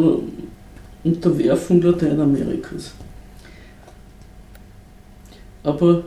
Unterwerfung 1.05 1.83
Lateinamerikas. 1.83 2.93
Aber 5.63 6.05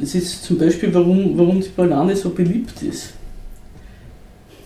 es 0.00 0.14
ist 0.14 0.44
zum 0.44 0.58
Beispiel, 0.58 0.92
warum, 0.94 1.36
warum 1.36 1.60
die 1.60 1.68
Banane 1.68 2.16
so 2.16 2.30
beliebt 2.30 2.82
ist. 2.82 3.12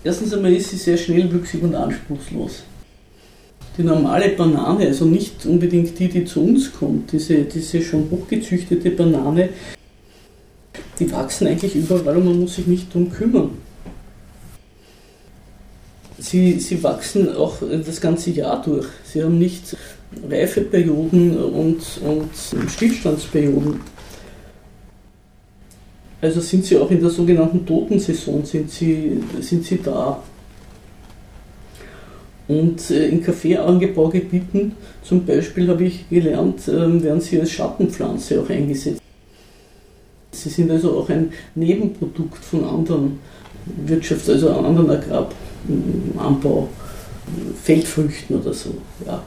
Erstens 0.04 0.32
einmal 0.34 0.52
ist 0.52 0.70
sie 0.70 0.76
sehr 0.76 0.96
schnellwüchsig 0.96 1.62
und 1.62 1.74
anspruchslos. 1.74 2.64
Die 3.76 3.82
normale 3.82 4.30
Banane, 4.30 4.86
also 4.86 5.06
nicht 5.06 5.46
unbedingt 5.46 5.98
die, 5.98 6.08
die 6.08 6.24
zu 6.24 6.42
uns 6.42 6.72
kommt, 6.72 7.12
diese, 7.12 7.42
diese 7.42 7.80
schon 7.80 8.10
hochgezüchtete 8.10 8.90
Banane, 8.90 9.48
die 10.98 11.10
wachsen 11.10 11.46
eigentlich 11.46 11.74
überall 11.74 12.16
und 12.18 12.24
man 12.26 12.40
muss 12.40 12.56
sich 12.56 12.66
nicht 12.66 12.88
darum 12.94 13.10
kümmern. 13.10 13.50
Sie, 16.18 16.60
sie 16.60 16.82
wachsen 16.82 17.34
auch 17.34 17.56
das 17.60 18.00
ganze 18.00 18.30
Jahr 18.30 18.62
durch. 18.62 18.86
Sie 19.04 19.22
haben 19.22 19.38
nicht 19.38 19.76
Reifeperioden 20.28 21.36
und, 21.36 21.82
und 22.04 22.70
Stillstandsperioden. 22.70 23.80
Also 26.20 26.40
sind 26.40 26.64
sie 26.64 26.78
auch 26.78 26.90
in 26.90 27.00
der 27.00 27.10
sogenannten 27.10 27.66
Totensaison, 27.66 28.44
sind 28.44 28.70
sie, 28.70 29.20
sind 29.40 29.64
sie 29.64 29.80
da. 29.82 30.22
Und 32.52 32.90
äh, 32.90 33.08
in 33.08 33.22
Kaffeeangebaugebieten 33.22 34.72
zum 35.02 35.24
Beispiel 35.24 35.68
habe 35.68 35.84
ich 35.84 36.08
gelernt, 36.10 36.68
ähm, 36.68 37.02
werden 37.02 37.20
sie 37.20 37.40
als 37.40 37.50
Schattenpflanze 37.50 38.42
auch 38.42 38.50
eingesetzt. 38.50 39.00
Sie 40.32 40.48
sind 40.50 40.70
also 40.70 40.98
auch 40.98 41.08
ein 41.08 41.32
Nebenprodukt 41.54 42.44
von 42.44 42.64
anderen 42.64 43.20
Wirtschafts-, 43.86 44.30
also 44.30 44.50
anderen 44.50 44.90
Agraranbau, 44.90 46.68
Feldfrüchten 47.62 48.36
oder 48.38 48.52
so. 48.52 48.74
Ja. 49.06 49.22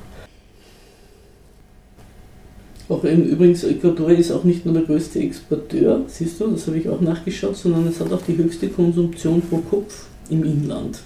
Auch 2.88 3.04
übrigens, 3.04 3.64
Ecuador 3.64 4.12
ist 4.12 4.32
auch 4.32 4.44
nicht 4.44 4.66
nur 4.66 4.76
der 4.76 4.84
größte 4.84 5.20
Exporteur, 5.20 6.02
siehst 6.08 6.40
du, 6.40 6.52
das 6.52 6.68
habe 6.68 6.78
ich 6.78 6.88
auch 6.88 7.02
nachgeschaut, 7.02 7.58
sondern 7.58 7.88
es 7.88 8.00
hat 8.00 8.14
auch 8.14 8.22
die 8.22 8.38
höchste 8.38 8.68
Konsumption 8.68 9.42
pro 9.42 9.58
Kopf 9.58 10.06
im 10.30 10.44
Inland. 10.44 11.00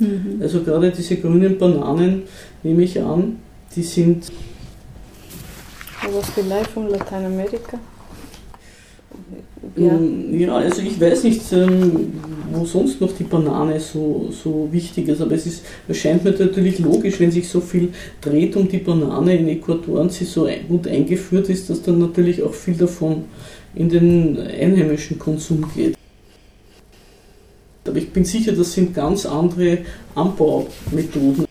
Mhm. 0.00 0.40
Also 0.40 0.62
gerade 0.62 0.90
diese 0.90 1.16
grünen 1.16 1.58
Bananen, 1.58 2.22
nehme 2.62 2.82
ich 2.82 3.00
an, 3.00 3.38
die 3.76 3.82
sind. 3.82 4.24
Aber 6.02 6.22
vielleicht 6.22 6.70
von 6.70 6.88
Lateinamerika? 6.88 7.78
Ja. 9.76 9.92
Ähm, 9.92 10.40
ja, 10.40 10.56
also 10.56 10.80
ich 10.82 11.00
weiß 11.00 11.24
nicht, 11.24 11.52
ähm, 11.52 12.12
wo 12.50 12.64
sonst 12.64 13.00
noch 13.00 13.12
die 13.12 13.24
Banane 13.24 13.78
so, 13.78 14.30
so 14.30 14.68
wichtig 14.72 15.08
ist, 15.08 15.20
aber 15.20 15.32
es 15.32 15.46
ist, 15.46 15.64
erscheint 15.86 16.24
mir 16.24 16.32
natürlich 16.32 16.78
logisch, 16.78 17.20
wenn 17.20 17.30
sich 17.30 17.48
so 17.48 17.60
viel 17.60 17.90
dreht 18.20 18.56
um 18.56 18.68
die 18.68 18.78
Banane 18.78 19.36
in 19.36 19.48
Ecuador 19.48 20.00
und 20.00 20.12
sie 20.12 20.24
so 20.24 20.48
gut 20.68 20.88
eingeführt 20.88 21.48
ist, 21.50 21.68
dass 21.68 21.82
dann 21.82 21.98
natürlich 21.98 22.42
auch 22.42 22.54
viel 22.54 22.74
davon 22.74 23.24
in 23.74 23.88
den 23.88 24.38
einheimischen 24.38 25.18
Konsum 25.18 25.64
geht. 25.74 25.99
Aber 27.86 27.96
ich 27.96 28.12
bin 28.12 28.24
sicher, 28.24 28.52
das 28.52 28.72
sind 28.72 28.94
ganz 28.94 29.26
andere 29.26 29.78
Anbaumethoden. 30.14 31.46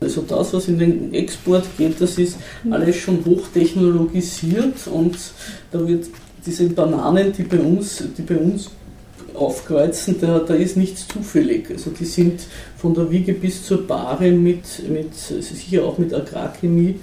Also 0.00 0.22
das, 0.22 0.52
was 0.52 0.68
in 0.68 0.78
den 0.78 1.14
Export 1.14 1.64
geht, 1.78 2.00
das 2.00 2.18
ist 2.18 2.36
alles 2.70 2.96
schon 2.96 3.24
hochtechnologisiert 3.24 4.86
und 4.92 5.16
da 5.70 5.86
wird 5.86 6.06
diese 6.44 6.68
Bananen, 6.68 7.32
die 7.32 7.44
bei 7.44 7.60
uns, 7.60 8.02
die 8.16 8.22
bei 8.22 8.36
uns 8.36 8.70
aufkreuzen, 9.34 10.16
da, 10.20 10.40
da 10.40 10.54
ist 10.54 10.76
nichts 10.76 11.06
zufällig. 11.08 11.70
Also 11.70 11.90
die 11.90 12.04
sind 12.04 12.40
von 12.76 12.94
der 12.94 13.10
Wiege 13.10 13.32
bis 13.32 13.64
zur 13.64 13.86
Bahre 13.86 14.30
mit, 14.32 14.64
mit 14.88 15.14
sicher 15.14 15.84
auch 15.84 15.98
mit 15.98 16.12
Agrarchemie 16.12 16.96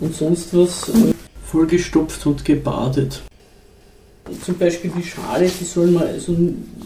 und 0.00 0.14
sonst 0.14 0.56
was 0.56 0.88
äh, 0.88 1.14
vollgestopft 1.44 2.26
und 2.26 2.44
gebadet. 2.44 3.22
Zum 4.46 4.56
Beispiel 4.58 4.92
die 4.96 5.02
Schale, 5.02 5.48
die 5.48 5.64
soll 5.64 5.88
man 5.88 6.04
also 6.04 6.36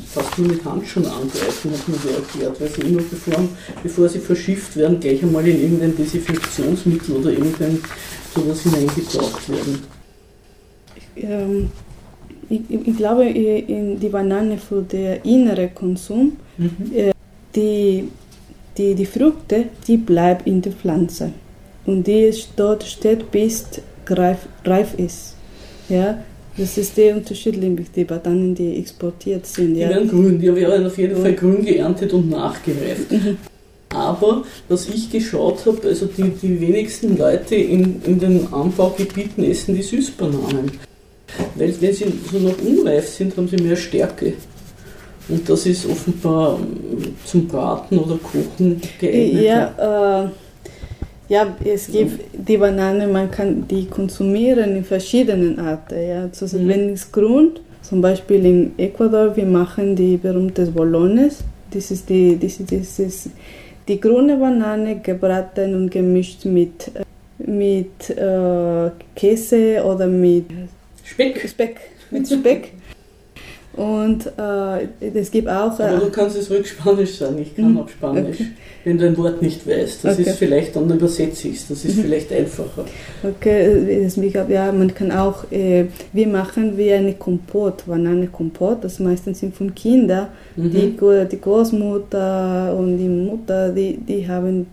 fast 0.07 0.39
nur 0.39 0.49
mit 0.49 0.65
Handschuhen 0.65 1.05
angreifen, 1.05 1.71
hat 1.71 1.89
mir 1.89 1.95
so 1.97 2.09
erklärt, 2.09 2.59
weil 2.59 2.69
sie 2.71 2.81
immer 2.81 3.03
bevor, 3.03 3.35
bevor 3.83 4.09
sie 4.09 4.19
verschifft 4.19 4.79
werden, 4.79 4.99
gleich 4.99 5.23
einmal 5.23 5.47
in 5.47 5.61
irgendein 5.61 5.95
Desinfektionsmittel 5.95 7.17
oder 7.17 7.33
irgendein 7.33 7.79
sowas 8.35 8.63
hineingetaucht 8.63 9.47
werden. 9.51 9.79
Ähm, 11.17 11.71
ich, 12.49 12.63
ich, 12.71 12.97
glaube, 12.97 13.25
in 13.27 14.01
die 14.01 14.09
Banane 14.09 14.57
für 14.57 14.81
den 14.81 15.21
inneren 15.25 15.75
Konsum, 15.75 16.39
mhm. 16.57 16.77
äh, 16.95 17.13
die, 17.55 18.09
die, 18.79 18.95
die 18.95 19.05
Früchte, 19.05 19.67
die 19.87 19.99
bleibt 19.99 20.47
in 20.47 20.63
der 20.63 20.73
Pflanze. 20.73 21.35
Und 21.85 22.07
die 22.07 22.33
dort 22.57 22.85
steht, 22.85 23.31
bis 23.31 23.67
reif, 24.09 24.49
reif 24.65 24.95
ist. 24.95 25.35
Ja, 25.91 26.23
das 26.57 26.77
ist 26.79 26.97
der 26.97 27.17
Unterschied 27.17 27.57
mit 27.63 27.97
den 27.97 28.07
Bananen, 28.07 28.55
die 28.55 28.77
exportiert 28.77 29.47
sind. 29.47 29.75
Die 29.75 29.81
ja. 29.81 29.89
werden 29.89 30.09
grün, 30.09 30.39
die 30.39 30.55
werden 30.55 30.87
auf 30.87 30.99
jeden 30.99 31.21
Fall 31.21 31.35
grün 31.35 31.65
geerntet 31.65 32.13
und 32.13 32.31
nachgereift. 32.31 33.07
Aber 33.93 34.45
was 34.69 34.89
ich 34.89 35.11
geschaut 35.11 35.67
habe, 35.67 35.89
also 35.89 36.07
die, 36.07 36.31
die 36.31 36.61
wenigsten 36.61 37.19
Leute 37.19 37.57
in, 37.57 38.01
in 38.05 38.21
den 38.21 38.53
Anbaugebieten 38.53 39.43
essen 39.43 39.75
die 39.75 39.83
Süßbananen. 39.83 40.71
Weil 41.57 41.75
wenn 41.81 41.93
sie 41.93 42.07
so 42.31 42.39
noch 42.39 42.59
unreif 42.61 43.09
sind, 43.09 43.37
haben 43.37 43.49
sie 43.49 43.57
mehr 43.57 43.77
Stärke. 43.77 44.35
Und 45.29 45.49
das 45.49 45.67
ist 45.67 45.87
offenbar 45.87 46.59
zum 47.25 47.47
Braten 47.47 47.99
oder 47.99 48.17
Kochen 48.19 48.81
geeignet. 49.01 49.45
Ja, 49.45 50.25
äh, 50.25 50.29
ja, 51.31 51.47
es 51.65 51.87
gibt 51.87 52.25
die 52.33 52.57
Banane, 52.57 53.07
man 53.07 53.31
kann 53.31 53.67
die 53.69 53.87
konsumieren 53.87 54.75
in 54.75 54.85
verschiedenen 54.85 55.61
Arten. 55.61 56.03
Ja. 56.03 56.23
Also 56.25 56.59
mhm. 56.59 56.69
Wenn 56.69 56.93
es 56.93 57.11
grün, 57.13 57.53
zum 57.83 58.01
Beispiel 58.01 58.45
in 58.45 58.73
Ecuador, 58.77 59.37
wir 59.37 59.47
machen 59.47 59.95
die 59.95 60.17
berühmte 60.17 60.67
Bolones. 60.67 61.45
Das 61.71 61.93
ist 61.93 62.09
die, 62.09 62.37
das 62.37 62.59
das 62.59 62.99
ist 62.99 63.31
die 63.87 64.01
grüne 64.01 64.39
Banane 64.39 64.99
gebraten 64.99 65.77
und 65.77 65.91
gemischt 65.91 66.45
mit, 66.47 66.91
mit 67.39 68.11
äh, 68.11 68.91
Käse 69.15 69.85
oder 69.85 70.09
mit 70.09 70.47
Speck. 71.05 71.49
Speck. 71.49 71.77
Mit 72.11 72.27
Speck. 72.27 72.73
Und 73.75 74.27
äh, 74.37 74.89
es 75.15 75.31
gibt 75.31 75.49
auch. 75.49 75.79
Äh, 75.79 75.85
Aber 75.85 76.07
du 76.07 76.11
kannst 76.11 76.37
es 76.37 76.51
ruhig 76.51 76.69
Spanisch 76.69 77.17
sagen, 77.19 77.39
ich 77.41 77.55
kann 77.55 77.79
auch 77.79 77.89
Spanisch. 77.89 78.41
Okay. 78.41 78.51
Wenn 78.83 78.99
du 78.99 79.07
ein 79.07 79.17
Wort 79.19 79.43
nicht 79.43 79.67
weißt, 79.67 80.05
das 80.05 80.19
okay. 80.19 80.29
ist 80.29 80.39
vielleicht, 80.39 80.75
dann 80.75 80.91
übersetze 80.91 81.49
ich 81.49 81.57
es, 81.57 81.69
das 81.69 81.85
ist 81.85 81.99
mhm. 81.99 82.03
vielleicht 82.03 82.33
einfacher. 82.33 82.85
Okay, 83.23 84.03
das, 84.03 84.17
ja, 84.49 84.73
man 84.73 84.93
kann 84.93 85.13
auch, 85.13 85.51
äh, 85.53 85.85
wir 86.13 86.27
machen 86.27 86.79
wie 86.79 86.91
eine 86.91 87.13
Kompott, 87.13 87.85
Bananenkompott, 87.87 88.83
das 88.83 88.99
meistens 88.99 89.41
sind 89.41 89.55
von 89.55 89.75
Kindern, 89.75 90.29
mhm. 90.57 90.71
die, 90.71 90.97
die 91.31 91.41
Großmutter 91.41 92.75
und 92.77 92.97
die 92.97 93.09
Mutter, 93.09 93.69
die, 93.69 93.99
die 93.99 94.27
haben, 94.27 94.67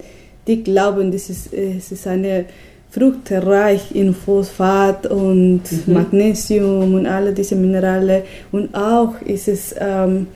die 0.48 0.64
glauben, 0.64 1.12
das 1.12 1.30
ist, 1.30 1.54
es 1.54 1.92
ist 1.92 2.08
eine 2.08 2.46
Frucht 2.90 3.32
reich 3.32 3.94
in 3.94 4.14
Phosphat 4.14 5.08
und 5.08 5.62
mhm. 5.88 5.94
Magnesium 5.94 6.94
und 6.96 7.06
alle 7.06 7.34
diese 7.34 7.56
Minerale. 7.56 8.24
Und 8.52 8.74
auch 8.74 9.22
ist 9.22 9.48
es 9.48 9.76
ähm, 9.78 10.28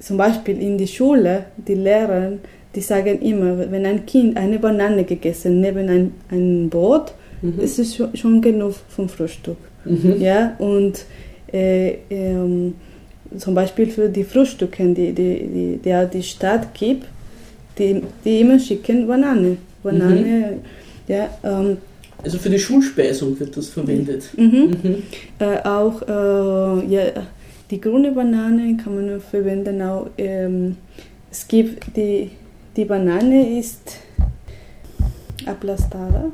zum 0.00 0.16
Beispiel 0.16 0.60
in 0.60 0.78
der 0.78 0.86
Schule, 0.86 1.46
die 1.56 1.74
Lehrer, 1.74 2.32
die 2.74 2.80
sagen 2.80 3.20
immer, 3.22 3.70
wenn 3.70 3.86
ein 3.86 4.04
Kind 4.04 4.36
eine 4.36 4.58
Banane 4.58 5.04
gegessen 5.04 5.60
neben 5.60 5.88
ein, 5.88 6.12
ein 6.30 6.68
Brot, 6.68 7.14
mhm. 7.40 7.60
ist 7.60 7.78
es 7.78 7.96
schon, 7.96 8.16
schon 8.16 8.40
genug 8.40 8.74
vom 8.88 9.08
Frühstück. 9.08 9.56
Mhm. 9.84 10.20
Ja, 10.20 10.54
und 10.58 11.04
äh, 11.52 11.94
ähm, 12.10 12.74
zum 13.38 13.54
Beispiel 13.54 13.86
für 13.86 14.08
die 14.08 14.24
Frühstücke, 14.24 14.84
die, 14.92 15.12
die, 15.12 15.46
die, 15.46 15.80
die 15.82 16.06
die 16.12 16.22
Stadt 16.22 16.74
gibt, 16.74 17.06
die, 17.78 18.02
die 18.24 18.40
immer 18.40 18.58
schicken 18.58 19.06
Banane. 19.06 19.56
Banane 19.82 20.16
mhm. 20.16 20.85
Ja, 21.08 21.30
ähm, 21.44 21.78
also 22.22 22.38
für 22.38 22.50
die 22.50 22.58
Schulspeisung 22.58 23.38
wird 23.38 23.56
das 23.56 23.68
verwendet. 23.68 24.30
Mhm. 24.36 24.76
Mhm. 24.82 25.02
Äh, 25.38 25.58
auch 25.62 26.02
äh, 26.02 26.86
ja, 26.86 27.12
die 27.70 27.80
grüne 27.80 28.12
Banane 28.12 28.76
kann 28.82 28.94
man 28.94 29.20
verwenden. 29.20 29.82
Auch, 29.82 30.08
ähm, 30.18 30.76
es 31.30 31.46
gibt 31.46 31.96
die, 31.96 32.30
die 32.76 32.84
Banane 32.84 33.58
ist 33.58 33.98
aplastada. 35.44 36.32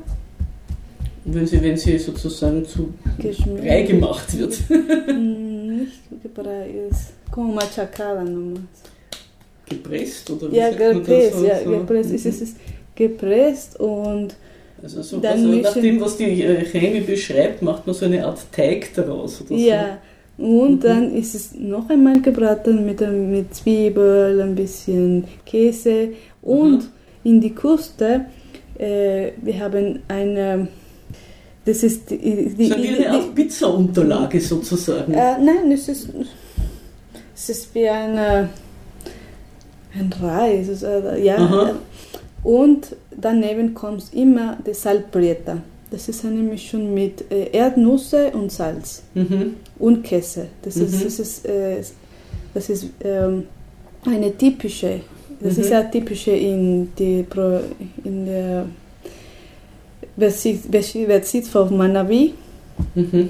Wenn 1.25 1.47
sie, 1.47 1.61
wenn 1.61 1.77
sie 1.77 1.97
sozusagen 1.97 2.65
zu 2.65 2.93
Brei 3.17 3.83
gemacht 3.83 4.37
wird. 4.37 4.57
Mm, 5.07 5.77
nicht 5.77 6.33
Brei 6.33 6.87
ist 6.89 7.13
como 7.31 7.53
machacada 7.53 8.23
nomás. 8.23 8.61
Gepresst 9.65 10.29
oder 10.29 10.51
wie 10.51 10.57
ja, 10.57 10.69
gepresst, 10.69 11.39
so? 11.39 11.45
ja, 11.45 11.61
gepresst. 11.63 12.09
Mhm. 12.09 12.15
Es 12.15 12.25
ist 12.25 12.57
gepresst 12.95 13.79
und 13.79 14.35
also 14.83 15.01
so 15.01 15.23
was, 15.23 15.31
also 15.31 15.47
nach 15.47 15.73
dem, 15.73 16.01
was 16.01 16.17
die 16.17 16.43
Chemie 16.71 17.01
beschreibt, 17.01 17.61
macht 17.61 17.87
man 17.87 17.95
so 17.95 18.05
eine 18.05 18.25
Art 18.25 18.39
Teig 18.51 18.93
daraus. 18.93 19.41
Oder 19.41 19.55
ja, 19.55 19.97
so. 20.37 20.43
und 20.43 20.75
mhm. 20.75 20.79
dann 20.81 21.15
ist 21.15 21.35
es 21.35 21.55
noch 21.55 21.89
einmal 21.89 22.21
gebraten 22.21 22.85
mit, 22.85 22.99
mit 23.01 23.55
Zwiebel, 23.55 24.41
ein 24.41 24.55
bisschen 24.55 25.23
Käse 25.45 26.09
und 26.41 26.79
mhm. 26.79 26.89
in 27.23 27.41
die 27.41 27.55
Kruste, 27.55 28.25
äh, 28.77 29.31
wir 29.41 29.59
haben 29.59 29.99
eine... 30.07 30.67
Das 31.65 31.81
ist 31.81 32.09
die, 32.09 32.53
die, 32.57 32.67
so 32.67 32.75
wie 32.75 32.89
eine 32.89 33.09
Art 33.09 33.33
Pizza-Unterlage 33.33 34.41
sozusagen. 34.41 35.13
Äh, 35.13 35.37
nein, 35.39 35.71
es 35.71 35.87
ist, 35.87 36.09
es 37.33 37.49
ist 37.49 37.73
wie 37.73 37.87
eine, 37.87 38.49
ein 39.97 40.13
Reis. 40.21 40.67
Also, 40.67 41.15
ja, 41.15 41.37
Aha. 41.37 41.75
Und 42.43 42.95
daneben 43.15 43.73
kommt 43.73 44.13
immer 44.13 44.57
die 44.65 44.73
Salprieta. 44.73 45.57
Das 45.89 46.09
ist 46.09 46.25
eine 46.25 46.41
Mischung 46.41 46.93
mit 46.93 47.31
äh, 47.31 47.51
Erdnüsse 47.51 48.31
und 48.31 48.51
Salz 48.51 49.03
mhm. 49.13 49.55
und 49.77 50.03
Käse. 50.03 50.47
Das 50.61 50.75
mhm. 50.75 50.85
ist, 50.85 51.05
das 51.05 51.19
ist, 51.19 51.45
äh, 51.45 51.83
das 52.53 52.69
ist 52.69 52.87
ähm, 53.03 53.47
eine 54.05 54.35
typische, 54.35 55.01
das 55.39 55.55
mhm. 55.55 55.63
ist 55.63 55.69
ja 55.69 55.83
typische 55.83 56.31
in, 56.31 56.93
die, 56.97 57.25
in 58.03 58.25
der 58.25 58.65
Versit 60.17 61.47
von 61.47 61.77
Manabi. 61.77 62.33
Mhm. 62.95 63.29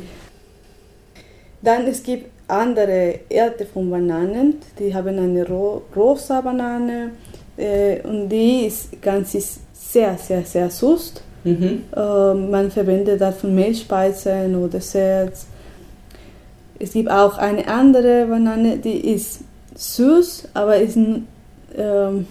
Dann 1.62 1.88
es 1.88 2.02
gibt 2.02 2.30
andere 2.47 3.19
Erde 3.30 3.65
von 3.65 3.89
Bananen, 3.89 4.56
die 4.78 4.93
haben 4.93 5.17
eine 5.17 5.47
ro 5.47 5.84
rosa 5.95 6.41
Banane, 6.41 7.12
äh, 7.57 8.01
und 8.01 8.29
die 8.29 8.65
ist 8.65 9.01
ganz 9.01 9.35
ist 9.35 9.59
sehr, 9.73 10.17
sehr, 10.17 10.43
sehr 10.43 10.69
süß. 10.69 11.13
Mhm. 11.43 11.83
Äh, 11.95 12.33
man 12.33 12.71
verwendet 12.71 13.21
das 13.21 13.37
für 13.37 13.47
Mehlspeisen 13.47 14.55
oder 14.55 14.69
Desserts. 14.69 15.47
Es 16.79 16.93
gibt 16.93 17.09
auch 17.09 17.37
eine 17.37 17.67
andere 17.67 18.25
Banane, 18.25 18.77
die 18.77 19.13
ist 19.13 19.41
süß, 19.75 20.49
aber 20.53 20.77
ist 20.77 20.97
ähm, 20.97 22.27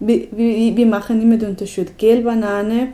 wir, 0.00 0.76
wir, 0.76 0.86
machen 0.86 1.20
immer 1.22 1.36
den 1.36 1.50
Unterschied. 1.50 1.96
Gelbe 1.98 2.24
Banane, 2.24 2.88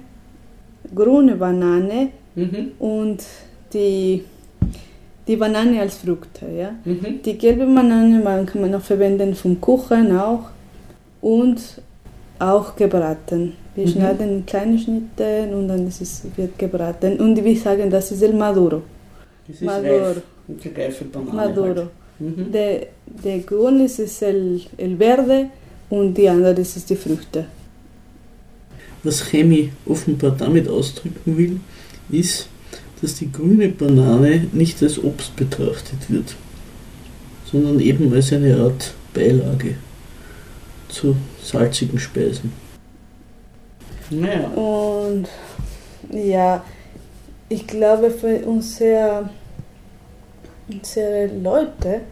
grüne 0.94 1.36
Banane 1.36 2.08
mhm. 2.34 2.72
und 2.78 3.24
die, 3.72 4.24
die 5.26 5.36
Banane 5.36 5.80
als 5.80 5.96
Frucht. 5.96 6.42
Ja? 6.56 6.74
Mhm. 6.84 7.22
Die 7.24 7.38
gelbe 7.38 7.66
Banane 7.66 8.20
man 8.22 8.46
kann 8.46 8.60
man 8.60 8.74
auch 8.74 8.80
verwenden 8.80 9.34
vom 9.34 9.60
Kuchen 9.60 10.16
auch 10.16 10.50
und 11.26 11.60
auch 12.38 12.76
gebraten. 12.76 13.54
Wir 13.74 13.86
mhm. 13.86 13.90
schneiden 13.90 14.28
in 14.30 14.46
kleine 14.46 14.78
Schnitte 14.78 15.48
und 15.52 15.66
dann 15.68 15.88
ist 15.88 16.00
es, 16.00 16.22
wird 16.36 16.56
gebraten. 16.58 17.18
Und 17.18 17.42
wir 17.42 17.56
sagen, 17.56 17.90
das 17.90 18.12
ist 18.12 18.22
el 18.22 18.34
Maduro. 18.34 18.82
Das 19.48 19.56
ist 19.56 19.62
Maduro. 19.62 20.14
Reif, 20.48 20.78
reife 20.78 21.04
Banane 21.04 21.36
Maduro. 21.36 21.66
Halt. 21.66 21.88
Mhm. 22.18 22.52
Der, 22.52 22.86
der 23.24 23.38
Grün 23.40 23.80
ist 23.80 23.98
es 23.98 24.22
el, 24.22 24.60
el 24.78 24.96
Verde 24.96 25.50
und 25.90 26.14
die 26.14 26.28
andere 26.28 26.60
ist 26.60 26.76
es 26.76 26.84
die 26.84 26.96
Früchte. 26.96 27.46
Was 29.02 29.20
Chemie 29.28 29.72
offenbar 29.84 30.32
damit 30.38 30.68
ausdrücken 30.68 31.36
will, 31.36 31.60
ist, 32.10 32.48
dass 33.02 33.14
die 33.16 33.30
grüne 33.30 33.68
Banane 33.68 34.46
nicht 34.52 34.82
als 34.82 35.02
Obst 35.02 35.34
betrachtet 35.36 36.08
wird, 36.08 36.34
sondern 37.50 37.80
eben 37.80 38.12
als 38.14 38.32
eine 38.32 38.56
Art 38.56 38.94
Beilage 39.12 39.74
zu 40.96 41.16
salzigen 41.42 41.98
Speisen. 41.98 42.52
Naja. 44.10 44.48
Und 44.48 45.26
ja, 46.10 46.62
ich 47.48 47.66
glaube 47.66 48.10
für 48.10 48.44
unsere, 48.46 49.30
unsere 50.68 51.26
Leute, 51.26 52.02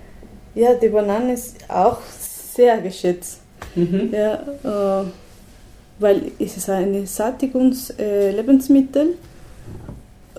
ja, 0.54 0.72
die 0.74 0.88
Banane 0.88 1.34
ist 1.34 1.58
auch 1.68 2.00
sehr 2.02 2.78
geschätzt. 2.78 3.40
Mhm. 3.74 4.08
Ja, 4.12 4.34
äh, 4.34 5.04
weil 5.98 6.32
es 6.38 6.56
ist 6.56 6.70
ein 6.70 7.06
Sättigungslebensmittel. 7.06 9.18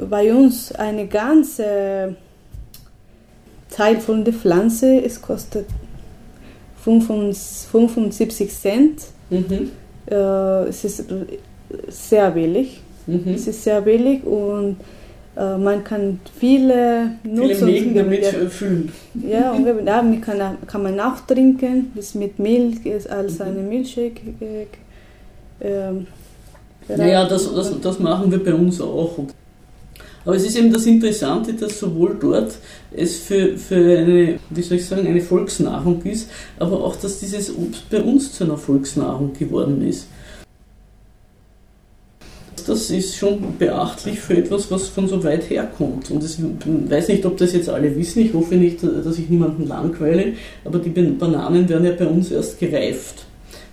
Bei 0.09 0.33
uns 0.33 0.71
eine 0.73 1.07
ganze 1.07 2.15
Teil 3.69 3.99
von 3.99 4.25
der 4.25 4.33
Pflanze, 4.33 5.01
es 5.01 5.21
kostet 5.21 5.67
75 6.85 8.49
Cent. 8.51 9.01
Mhm. 9.29 9.71
Äh, 10.09 10.15
es 10.69 10.83
ist 10.85 11.05
sehr 11.89 12.31
billig. 12.31 12.81
Mhm. 13.07 13.33
Es 13.35 13.47
ist 13.47 13.63
sehr 13.63 13.81
billig 13.81 14.23
und 14.23 14.77
äh, 15.35 15.57
man 15.57 15.83
kann 15.83 16.19
viele 16.39 17.11
Nutzungen 17.23 17.93
damit 17.95 18.21
ja, 18.23 18.29
äh, 18.29 18.49
füllen. 18.49 18.91
ja, 19.27 19.51
und 19.51 19.65
man 19.85 20.21
kann, 20.21 20.57
kann 20.67 20.83
man 20.83 20.99
auch 20.99 21.19
trinken, 21.27 21.91
das 21.95 22.05
ist 22.05 22.15
mit 22.15 22.39
Milch, 22.39 22.85
ist 22.85 23.09
als 23.09 23.39
Mhm. 23.39 23.45
eine 23.45 23.61
Milchshake. 23.61 24.21
äh, 25.59 25.91
Naja, 26.87 27.27
das, 27.27 27.53
das, 27.53 27.79
das 27.81 27.99
machen 27.99 28.31
wir 28.31 28.43
bei 28.43 28.53
uns 28.53 28.79
auch. 28.79 29.17
Aber 30.25 30.35
es 30.35 30.43
ist 30.43 30.57
eben 30.57 30.73
das 30.73 30.87
Interessante, 30.87 31.53
dass 31.53 31.79
sowohl 31.79 32.17
dort 32.19 32.57
es 32.91 33.17
für, 33.17 33.57
für 33.57 33.75
eine, 33.75 34.39
wie 34.49 34.61
soll 34.61 34.77
ich 34.77 34.85
sagen, 34.85 35.07
eine 35.07 35.21
Volksnahrung 35.21 36.01
ist, 36.03 36.29
aber 36.57 36.83
auch, 36.83 36.95
dass 36.95 37.19
dieses 37.19 37.55
Obst 37.55 37.89
bei 37.91 38.01
uns 38.01 38.33
zu 38.33 38.43
einer 38.43 38.57
Volksnahrung 38.57 39.33
geworden 39.33 39.87
ist. 39.87 40.07
Das 42.65 42.89
ist 42.89 43.15
schon 43.15 43.57
beachtlich 43.59 44.19
für 44.19 44.37
etwas, 44.37 44.71
was 44.71 44.87
von 44.87 45.07
so 45.07 45.23
weit 45.23 45.47
herkommt. 45.51 46.09
Und 46.09 46.23
ich 46.23 46.89
weiß 46.89 47.09
nicht, 47.09 47.23
ob 47.27 47.37
das 47.37 47.53
jetzt 47.53 47.69
alle 47.69 47.95
wissen, 47.95 48.25
ich 48.25 48.33
hoffe 48.33 48.55
nicht, 48.55 48.79
dass 48.81 49.19
ich 49.19 49.29
niemanden 49.29 49.67
langweile, 49.67 50.33
aber 50.63 50.79
die 50.79 50.89
Bananen 50.89 51.69
werden 51.69 51.85
ja 51.85 51.91
bei 51.91 52.07
uns 52.07 52.31
erst 52.31 52.59
gereift. 52.59 53.25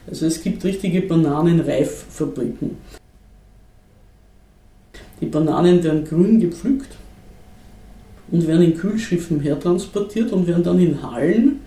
Also 0.06 0.26
es 0.26 0.42
gibt 0.42 0.62
richtige 0.64 1.00
Bananenreiffabriken. 1.00 2.76
Die 5.22 5.28
Bananen 5.28 5.84
werden 5.84 6.04
grün 6.04 6.40
gepflückt 6.40 6.96
und 8.32 8.46
werden 8.48 8.64
in 8.64 8.76
Kühlschiffen 8.76 9.38
hertransportiert 9.38 10.32
und 10.32 10.48
werden 10.48 10.64
dann 10.64 10.80
in 10.80 11.00
Hallen, 11.00 11.60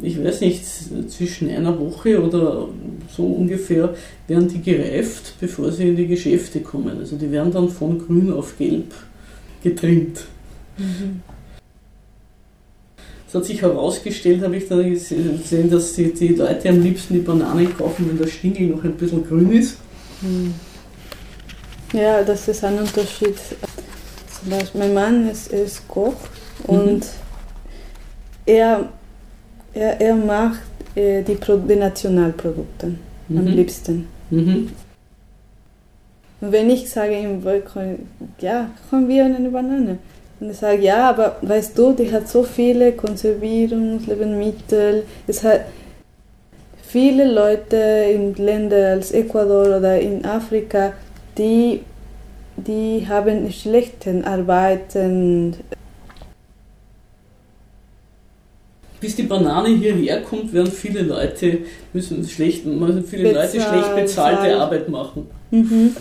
ich 0.00 0.22
weiß 0.22 0.42
nicht, 0.42 0.64
zwischen 1.08 1.50
einer 1.50 1.76
Woche 1.78 2.22
oder 2.22 2.68
so 3.14 3.24
ungefähr, 3.24 3.94
werden 4.28 4.48
die 4.48 4.62
gereift, 4.62 5.34
bevor 5.40 5.72
sie 5.72 5.88
in 5.88 5.96
die 5.96 6.06
Geschäfte 6.06 6.60
kommen. 6.60 6.98
Also 6.98 7.16
die 7.16 7.32
werden 7.32 7.52
dann 7.52 7.68
von 7.68 7.98
grün 7.98 8.32
auf 8.32 8.56
gelb 8.56 8.94
getrimmt. 9.64 10.26
Mhm. 10.78 11.20
Es 13.26 13.34
hat 13.34 13.44
sich 13.46 13.60
herausgestellt, 13.60 14.40
habe 14.44 14.56
ich 14.56 14.68
dann 14.68 14.88
gesehen, 14.88 15.68
dass 15.68 15.94
die, 15.94 16.14
die 16.14 16.28
Leute 16.28 16.68
am 16.68 16.80
liebsten 16.80 17.14
die 17.14 17.20
Bananen 17.20 17.76
kaufen, 17.76 18.08
wenn 18.08 18.18
der 18.18 18.28
Stingel 18.28 18.68
noch 18.68 18.84
ein 18.84 18.94
bisschen 18.94 19.26
grün 19.26 19.50
ist. 19.50 19.78
Hm. 20.20 20.54
Ja, 21.94 22.22
das 22.24 22.48
ist 22.48 22.64
ein 22.64 22.76
Unterschied. 22.78 23.36
Zum 24.40 24.50
Beispiel, 24.50 24.80
mein 24.80 24.94
Mann 24.94 25.30
ist, 25.30 25.52
ist 25.52 25.86
Koch 25.86 26.14
und 26.66 27.06
er, 28.44 28.88
er, 29.72 30.00
er 30.00 30.14
macht 30.16 30.58
äh, 30.96 31.22
die, 31.22 31.36
Pro 31.36 31.56
die 31.56 31.76
Nationalprodukte 31.76 32.86
am 33.30 33.36
Mhm. 33.44 33.46
liebsten. 33.46 34.08
Mhm. 34.30 34.72
Und 36.40 36.52
wenn 36.52 36.68
ich 36.68 36.90
sage 36.90 37.16
ihm, 37.16 37.40
ja, 38.40 38.70
haben 38.90 39.08
wir 39.08 39.24
eine 39.24 39.48
Banane? 39.48 39.98
Und 40.40 40.48
er 40.48 40.54
sagt, 40.54 40.82
ja, 40.82 41.08
aber 41.10 41.36
weißt 41.42 41.78
du, 41.78 41.92
die 41.92 42.10
hat 42.12 42.28
so 42.28 42.42
viele 42.42 42.90
Konservierungslebensmittel. 42.92 45.04
Es 45.28 45.44
hat 45.44 45.60
viele 46.82 47.32
Leute 47.32 47.76
in 48.12 48.34
Ländern 48.34 48.98
als 48.98 49.12
Ecuador 49.12 49.78
oder 49.78 49.98
in 49.98 50.24
Afrika, 50.26 50.92
die, 51.38 51.80
die 52.56 53.06
haben 53.08 53.50
schlechten 53.52 54.24
Arbeiten. 54.24 55.56
Bis 59.00 59.16
die 59.16 59.24
Banane 59.24 59.68
hierher 59.68 60.22
kommt, 60.22 60.52
werden 60.52 60.70
viele 60.72 61.02
Leute 61.02 61.58
müssen 61.92 62.26
schlecht, 62.26 62.64
müssen 62.64 63.04
viele 63.04 63.32
Leute 63.32 63.52
Bezahlt, 63.52 63.68
schlecht 63.84 63.94
bezahlte 63.96 64.42
bezahlt. 64.42 64.60
Arbeit 64.60 64.88
machen. 64.88 65.26
Mhm. 65.50 65.94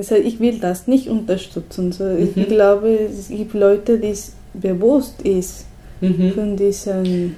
Sagt, 0.00 0.24
ich 0.24 0.40
will 0.40 0.58
das 0.58 0.86
nicht 0.86 1.08
unterstützen. 1.08 1.92
So, 1.92 2.04
Mhm. 2.04 2.32
Ich 2.34 2.48
glaube, 2.48 2.88
es 2.88 3.28
gibt 3.28 3.52
Leute, 3.52 3.98
die 3.98 4.08
es 4.08 4.32
bewusst 4.54 5.20
ist 5.22 5.66
Mhm. 6.00 6.32
von 6.32 6.56
diesen 6.56 7.36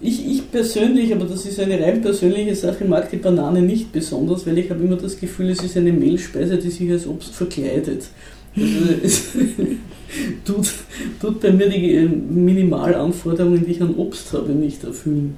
Ich, 0.00 0.26
ich 0.26 0.50
persönlich, 0.50 1.12
aber 1.14 1.24
das 1.24 1.46
ist 1.46 1.58
eine 1.58 1.80
rein 1.80 2.02
persönliche 2.02 2.54
Sache, 2.54 2.84
mag 2.84 3.10
die 3.10 3.16
Banane 3.16 3.62
nicht 3.62 3.92
besonders, 3.92 4.46
weil 4.46 4.58
ich 4.58 4.70
habe 4.70 4.84
immer 4.84 4.96
das 4.96 5.18
Gefühl, 5.18 5.50
es 5.50 5.62
ist 5.62 5.76
eine 5.76 5.92
Mehlspeise, 5.92 6.58
die 6.58 6.70
sich 6.70 6.90
als 6.90 7.06
Obst 7.06 7.34
verkleidet. 7.34 8.04
Also 8.54 8.68
tut, 10.44 10.72
tut 11.20 11.40
bei 11.40 11.50
mir 11.50 11.70
die 11.70 11.94
äh, 11.94 12.08
Minimalanforderungen, 12.08 13.64
die 13.64 13.72
ich 13.72 13.82
an 13.82 13.94
Obst 13.94 14.32
habe, 14.34 14.52
nicht 14.52 14.84
erfüllen. 14.84 15.36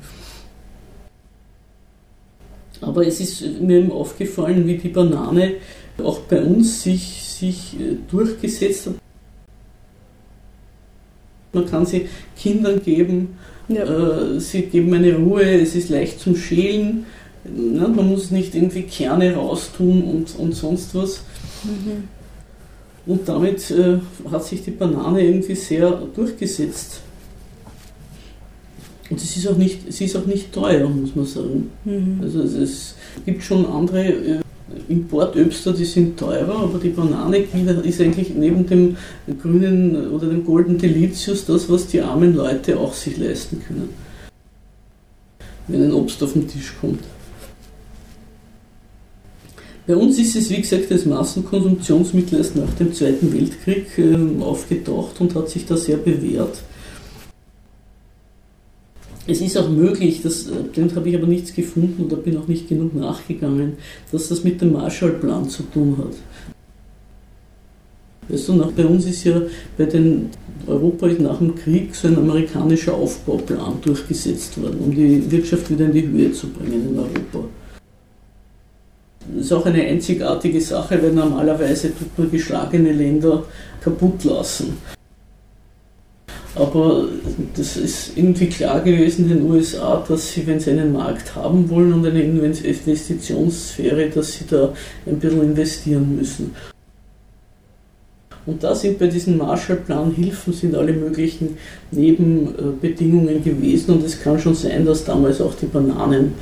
Aber 2.80 3.06
es 3.06 3.20
ist 3.20 3.60
mir 3.60 3.78
eben 3.78 3.92
aufgefallen, 3.92 4.66
wie 4.66 4.78
die 4.78 4.88
Banane 4.88 5.54
auch 6.02 6.20
bei 6.20 6.42
uns 6.42 6.82
sich, 6.82 7.22
sich 7.24 7.78
äh, 7.78 7.96
durchgesetzt 8.10 8.86
hat. 8.86 8.94
Man 11.52 11.66
kann 11.66 11.86
sie 11.86 12.08
Kindern 12.36 12.82
geben, 12.82 13.36
ja. 13.68 13.84
äh, 13.84 14.40
sie 14.40 14.62
geben 14.62 14.92
eine 14.94 15.14
Ruhe, 15.14 15.60
es 15.60 15.74
ist 15.74 15.88
leicht 15.88 16.20
zum 16.20 16.36
Schälen, 16.36 17.06
ne? 17.44 17.88
man 17.88 18.08
muss 18.08 18.30
nicht 18.30 18.54
irgendwie 18.54 18.82
Kerne 18.82 19.34
raustun 19.34 20.02
und, 20.02 20.36
und 20.38 20.52
sonst 20.54 20.94
was. 20.94 21.22
Mhm. 21.64 22.08
Und 23.06 23.28
damit 23.28 23.70
äh, 23.70 23.98
hat 24.30 24.44
sich 24.44 24.62
die 24.62 24.70
Banane 24.70 25.22
irgendwie 25.22 25.54
sehr 25.54 25.90
durchgesetzt. 26.14 27.00
Und 29.10 29.18
es 29.18 29.36
ist 29.36 29.48
auch 29.48 29.56
nicht, 29.56 29.90
sie 29.90 30.04
ist 30.04 30.16
auch 30.16 30.26
nicht 30.26 30.52
teuer, 30.52 30.86
muss 30.88 31.16
man 31.16 31.24
sagen. 31.24 31.70
Mhm. 31.84 32.20
Also 32.22 32.42
es, 32.42 32.54
es 32.54 32.94
gibt 33.24 33.42
schon 33.42 33.64
andere 33.64 34.02
äh, 34.04 34.40
Importöbster, 34.88 35.72
die 35.72 35.84
sind 35.84 36.18
teurer, 36.18 36.56
aber 36.56 36.78
die 36.78 36.90
Banane 36.90 37.38
ist 37.38 38.00
eigentlich 38.00 38.30
neben 38.34 38.66
dem 38.66 38.96
grünen 39.40 40.10
oder 40.10 40.28
dem 40.28 40.44
Golden 40.44 40.78
Delicious 40.78 41.46
das, 41.46 41.70
was 41.70 41.86
die 41.86 42.00
armen 42.00 42.34
Leute 42.34 42.78
auch 42.78 42.92
sich 42.92 43.16
leisten 43.16 43.62
können. 43.66 43.88
Wenn 45.66 45.84
ein 45.84 45.92
Obst 45.92 46.22
auf 46.22 46.32
den 46.32 46.48
Tisch 46.48 46.74
kommt. 46.80 47.04
Bei 49.86 49.96
uns 49.96 50.18
ist 50.18 50.36
es, 50.36 50.50
wie 50.50 50.60
gesagt, 50.60 50.92
als 50.92 51.06
Massenkonsumptionsmittel 51.06 52.38
erst 52.38 52.56
nach 52.56 52.70
dem 52.74 52.92
Zweiten 52.92 53.32
Weltkrieg 53.32 53.86
äh, 53.96 54.42
aufgetaucht 54.42 55.18
und 55.20 55.34
hat 55.34 55.48
sich 55.48 55.64
da 55.64 55.78
sehr 55.78 55.96
bewährt. 55.96 56.62
Es 59.30 59.42
ist 59.42 59.58
auch 59.58 59.68
möglich, 59.68 60.22
das, 60.22 60.46
dem 60.74 60.96
habe 60.96 61.06
ich 61.06 61.14
aber 61.14 61.26
nichts 61.26 61.52
gefunden 61.52 62.06
oder 62.06 62.16
bin 62.16 62.38
auch 62.38 62.48
nicht 62.48 62.66
genug 62.66 62.94
nachgegangen, 62.94 63.74
dass 64.10 64.28
das 64.28 64.42
mit 64.42 64.62
dem 64.62 64.72
Marshallplan 64.72 65.50
zu 65.50 65.64
tun 65.64 65.98
hat. 65.98 66.14
Weißt 68.30 68.48
du, 68.48 68.54
nach, 68.54 68.70
bei 68.70 68.86
uns 68.86 69.04
ist 69.04 69.24
ja 69.24 69.42
bei 69.76 69.84
den 69.84 70.30
Europa 70.66 71.08
ist 71.08 71.20
nach 71.20 71.38
dem 71.38 71.54
Krieg 71.54 71.94
so 71.94 72.08
ein 72.08 72.16
amerikanischer 72.16 72.94
Aufbauplan 72.94 73.74
durchgesetzt 73.82 74.60
worden, 74.62 74.78
um 74.80 74.94
die 74.94 75.30
Wirtschaft 75.30 75.70
wieder 75.70 75.84
in 75.84 75.92
die 75.92 76.08
Höhe 76.08 76.32
zu 76.32 76.48
bringen 76.48 76.88
in 76.90 76.98
Europa. 76.98 77.48
Das 79.34 79.44
ist 79.44 79.52
auch 79.52 79.66
eine 79.66 79.82
einzigartige 79.82 80.60
Sache, 80.60 81.02
weil 81.02 81.12
normalerweise 81.12 81.88
tut 81.94 82.18
man 82.18 82.30
geschlagene 82.30 82.92
Länder 82.92 83.44
kaputt 83.82 84.24
lassen. 84.24 84.78
Aber 86.58 87.04
das 87.56 87.76
ist 87.76 88.16
irgendwie 88.16 88.48
klar 88.48 88.80
gewesen 88.80 89.30
in 89.30 89.38
den 89.38 89.50
USA, 89.50 90.04
dass 90.08 90.32
sie, 90.32 90.44
wenn 90.46 90.58
sie 90.58 90.72
einen 90.72 90.92
Markt 90.92 91.36
haben 91.36 91.70
wollen 91.70 91.92
und 91.92 92.04
eine 92.04 92.20
Investitionssphäre, 92.20 94.10
dass 94.10 94.32
sie 94.32 94.44
da 94.50 94.72
ein 95.06 95.20
bisschen 95.20 95.42
investieren 95.42 96.16
müssen. 96.16 96.54
Und 98.44 98.64
da 98.64 98.74
sind 98.74 98.98
bei 98.98 99.06
diesen 99.06 99.36
Marshallplan-Hilfen 99.36 100.52
sind 100.52 100.74
alle 100.74 100.94
möglichen 100.94 101.58
Nebenbedingungen 101.92 103.44
gewesen 103.44 103.92
und 103.92 104.04
es 104.04 104.20
kann 104.20 104.40
schon 104.40 104.54
sein, 104.54 104.84
dass 104.84 105.04
damals 105.04 105.40
auch 105.40 105.54
die 105.54 105.66
Bananen, 105.66 106.32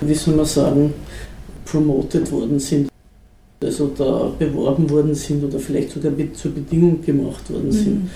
wie 0.00 0.14
soll 0.14 0.36
man 0.36 0.46
sagen, 0.46 0.94
promoted 1.66 2.30
worden 2.30 2.60
sind, 2.60 2.88
also 3.62 3.90
da 3.98 4.32
beworben 4.38 4.88
worden 4.88 5.14
sind 5.14 5.44
oder 5.44 5.58
vielleicht 5.58 5.90
sogar 5.90 6.12
zur 6.34 6.52
Bedingung 6.52 7.02
gemacht 7.02 7.50
worden 7.50 7.72
sind. 7.72 8.04
Mhm. 8.04 8.10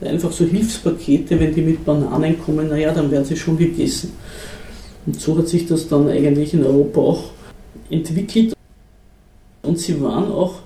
Einfach 0.00 0.30
so 0.30 0.44
Hilfspakete, 0.44 1.40
wenn 1.40 1.54
die 1.54 1.62
mit 1.62 1.84
Bananen 1.84 2.38
kommen, 2.38 2.68
naja, 2.68 2.92
dann 2.92 3.10
werden 3.10 3.24
sie 3.24 3.36
schon 3.36 3.56
gegessen. 3.56 4.12
Und 5.06 5.20
so 5.20 5.38
hat 5.38 5.48
sich 5.48 5.66
das 5.66 5.88
dann 5.88 6.08
eigentlich 6.08 6.52
in 6.52 6.64
Europa 6.64 7.00
auch 7.00 7.24
entwickelt. 7.90 8.54
Und 9.62 9.78
sie 9.78 10.00
waren 10.00 10.30
auch 10.30 10.60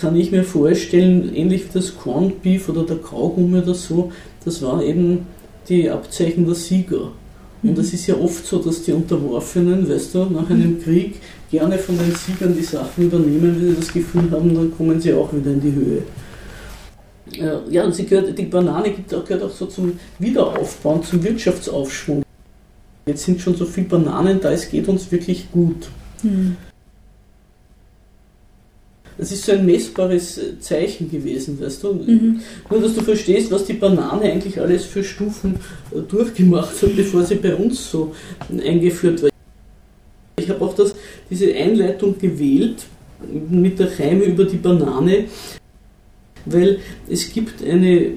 kann 0.00 0.16
ich 0.16 0.32
mir 0.32 0.44
vorstellen, 0.44 1.34
ähnlich 1.34 1.64
wie 1.64 1.78
das 1.78 1.94
Corned 1.96 2.42
Beef 2.42 2.68
oder 2.70 2.84
der 2.84 2.96
Kaugummi 2.96 3.58
oder 3.58 3.74
so, 3.74 4.10
das 4.44 4.62
waren 4.62 4.80
eben 4.80 5.26
die 5.68 5.90
Abzeichen 5.90 6.46
der 6.46 6.54
Sieger. 6.54 7.12
Und 7.62 7.78
es 7.78 7.92
ist 7.92 8.06
ja 8.06 8.16
oft 8.16 8.46
so, 8.46 8.58
dass 8.58 8.82
die 8.82 8.92
Unterworfenen, 8.92 9.86
weißt 9.86 10.14
du, 10.14 10.24
nach 10.24 10.48
einem 10.48 10.82
Krieg 10.82 11.16
gerne 11.50 11.76
von 11.76 11.98
den 11.98 12.14
Siegern 12.14 12.56
die 12.56 12.64
Sachen 12.64 13.04
übernehmen, 13.04 13.56
wenn 13.60 13.68
sie 13.68 13.76
das 13.76 13.92
Gefühl 13.92 14.30
haben, 14.30 14.54
dann 14.54 14.74
kommen 14.74 14.98
sie 14.98 15.12
auch 15.12 15.30
wieder 15.34 15.50
in 15.50 15.60
die 15.60 15.72
Höhe. 15.72 16.02
Äh, 17.32 17.70
ja, 17.70 17.84
und 17.84 17.94
sie 17.94 18.06
gehört, 18.06 18.36
die 18.36 18.44
Banane 18.44 18.92
gehört 18.92 19.42
auch 19.42 19.50
so 19.50 19.66
zum 19.66 19.98
Wiederaufbauen, 20.18 21.02
zum 21.02 21.22
Wirtschaftsaufschwung. 21.22 22.22
Jetzt 23.06 23.24
sind 23.24 23.40
schon 23.40 23.54
so 23.54 23.64
viele 23.64 23.86
Bananen 23.86 24.40
da, 24.40 24.52
es 24.52 24.70
geht 24.70 24.88
uns 24.88 25.10
wirklich 25.10 25.50
gut. 25.50 25.88
Mhm. 26.22 26.56
Das 29.18 29.32
ist 29.32 29.44
so 29.44 29.52
ein 29.52 29.66
messbares 29.66 30.40
Zeichen 30.60 31.10
gewesen, 31.10 31.60
weißt 31.60 31.82
du? 31.82 31.92
Mhm. 31.92 32.40
Nur, 32.70 32.80
dass 32.80 32.94
du 32.94 33.02
verstehst, 33.02 33.50
was 33.50 33.66
die 33.66 33.74
Banane 33.74 34.32
eigentlich 34.32 34.58
alles 34.58 34.86
für 34.86 35.04
Stufen 35.04 35.56
äh, 35.94 36.00
durchgemacht 36.00 36.80
hat, 36.80 36.96
bevor 36.96 37.24
sie 37.24 37.34
bei 37.34 37.54
uns 37.54 37.90
so 37.90 38.14
eingeführt 38.64 39.22
war. 39.22 39.30
Ich 40.38 40.48
habe 40.48 40.64
auch 40.64 40.74
das, 40.74 40.94
diese 41.28 41.54
Einleitung 41.54 42.18
gewählt 42.18 42.86
mit 43.50 43.78
der 43.78 43.98
Reime 43.98 44.24
über 44.24 44.44
die 44.44 44.56
Banane, 44.56 45.26
weil 46.44 46.78
es 47.08 47.32
gibt 47.32 47.62
eine 47.62 48.12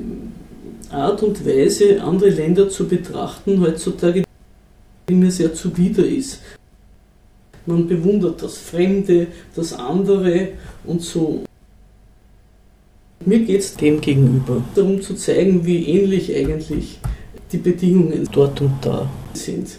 Art 0.89 1.23
und 1.23 1.45
Weise, 1.45 2.01
andere 2.01 2.29
Länder 2.29 2.69
zu 2.69 2.87
betrachten 2.87 3.59
heutzutage, 3.61 4.23
die 5.09 5.15
mir 5.15 5.31
sehr 5.31 5.53
zuwider 5.53 6.05
ist. 6.05 6.39
Man 7.65 7.87
bewundert 7.87 8.41
das 8.43 8.57
Fremde, 8.57 9.27
das 9.55 9.73
andere 9.73 10.49
und 10.85 11.01
so. 11.01 11.43
Mir 13.25 13.39
geht 13.39 13.61
es 13.61 13.75
dem 13.75 14.01
gegenüber 14.01 14.61
darum 14.75 15.01
zu 15.01 15.15
zeigen, 15.15 15.65
wie 15.65 15.85
ähnlich 15.87 16.35
eigentlich 16.35 16.99
die 17.51 17.57
Bedingungen 17.57 18.27
dort 18.31 18.59
und 18.59 18.73
da 18.81 19.09
sind. 19.33 19.69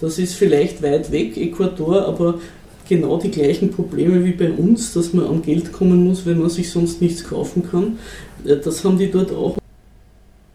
Das 0.00 0.18
ist 0.18 0.34
vielleicht 0.34 0.82
weit 0.82 1.10
weg, 1.10 1.38
Ecuador, 1.38 2.06
aber 2.06 2.38
genau 2.88 3.18
die 3.18 3.30
gleichen 3.30 3.70
Probleme 3.70 4.24
wie 4.24 4.32
bei 4.32 4.50
uns, 4.50 4.92
dass 4.92 5.12
man 5.12 5.26
an 5.26 5.42
Geld 5.42 5.72
kommen 5.72 6.04
muss, 6.04 6.26
wenn 6.26 6.38
man 6.38 6.50
sich 6.50 6.70
sonst 6.70 7.00
nichts 7.00 7.24
kaufen 7.24 7.62
kann. 7.68 7.98
Äh, 8.44 8.56
das 8.56 8.84
haben 8.84 8.98
die 8.98 9.10
dort 9.10 9.32
auch. 9.32 9.56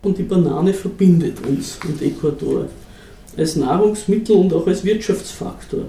Und 0.03 0.17
die 0.17 0.23
Banane 0.23 0.73
verbindet 0.73 1.37
uns 1.47 1.77
und 1.87 2.01
Ecuador 2.01 2.67
als 3.37 3.55
Nahrungsmittel 3.55 4.35
und 4.35 4.53
auch 4.53 4.65
als 4.67 4.83
Wirtschaftsfaktor. 4.83 5.85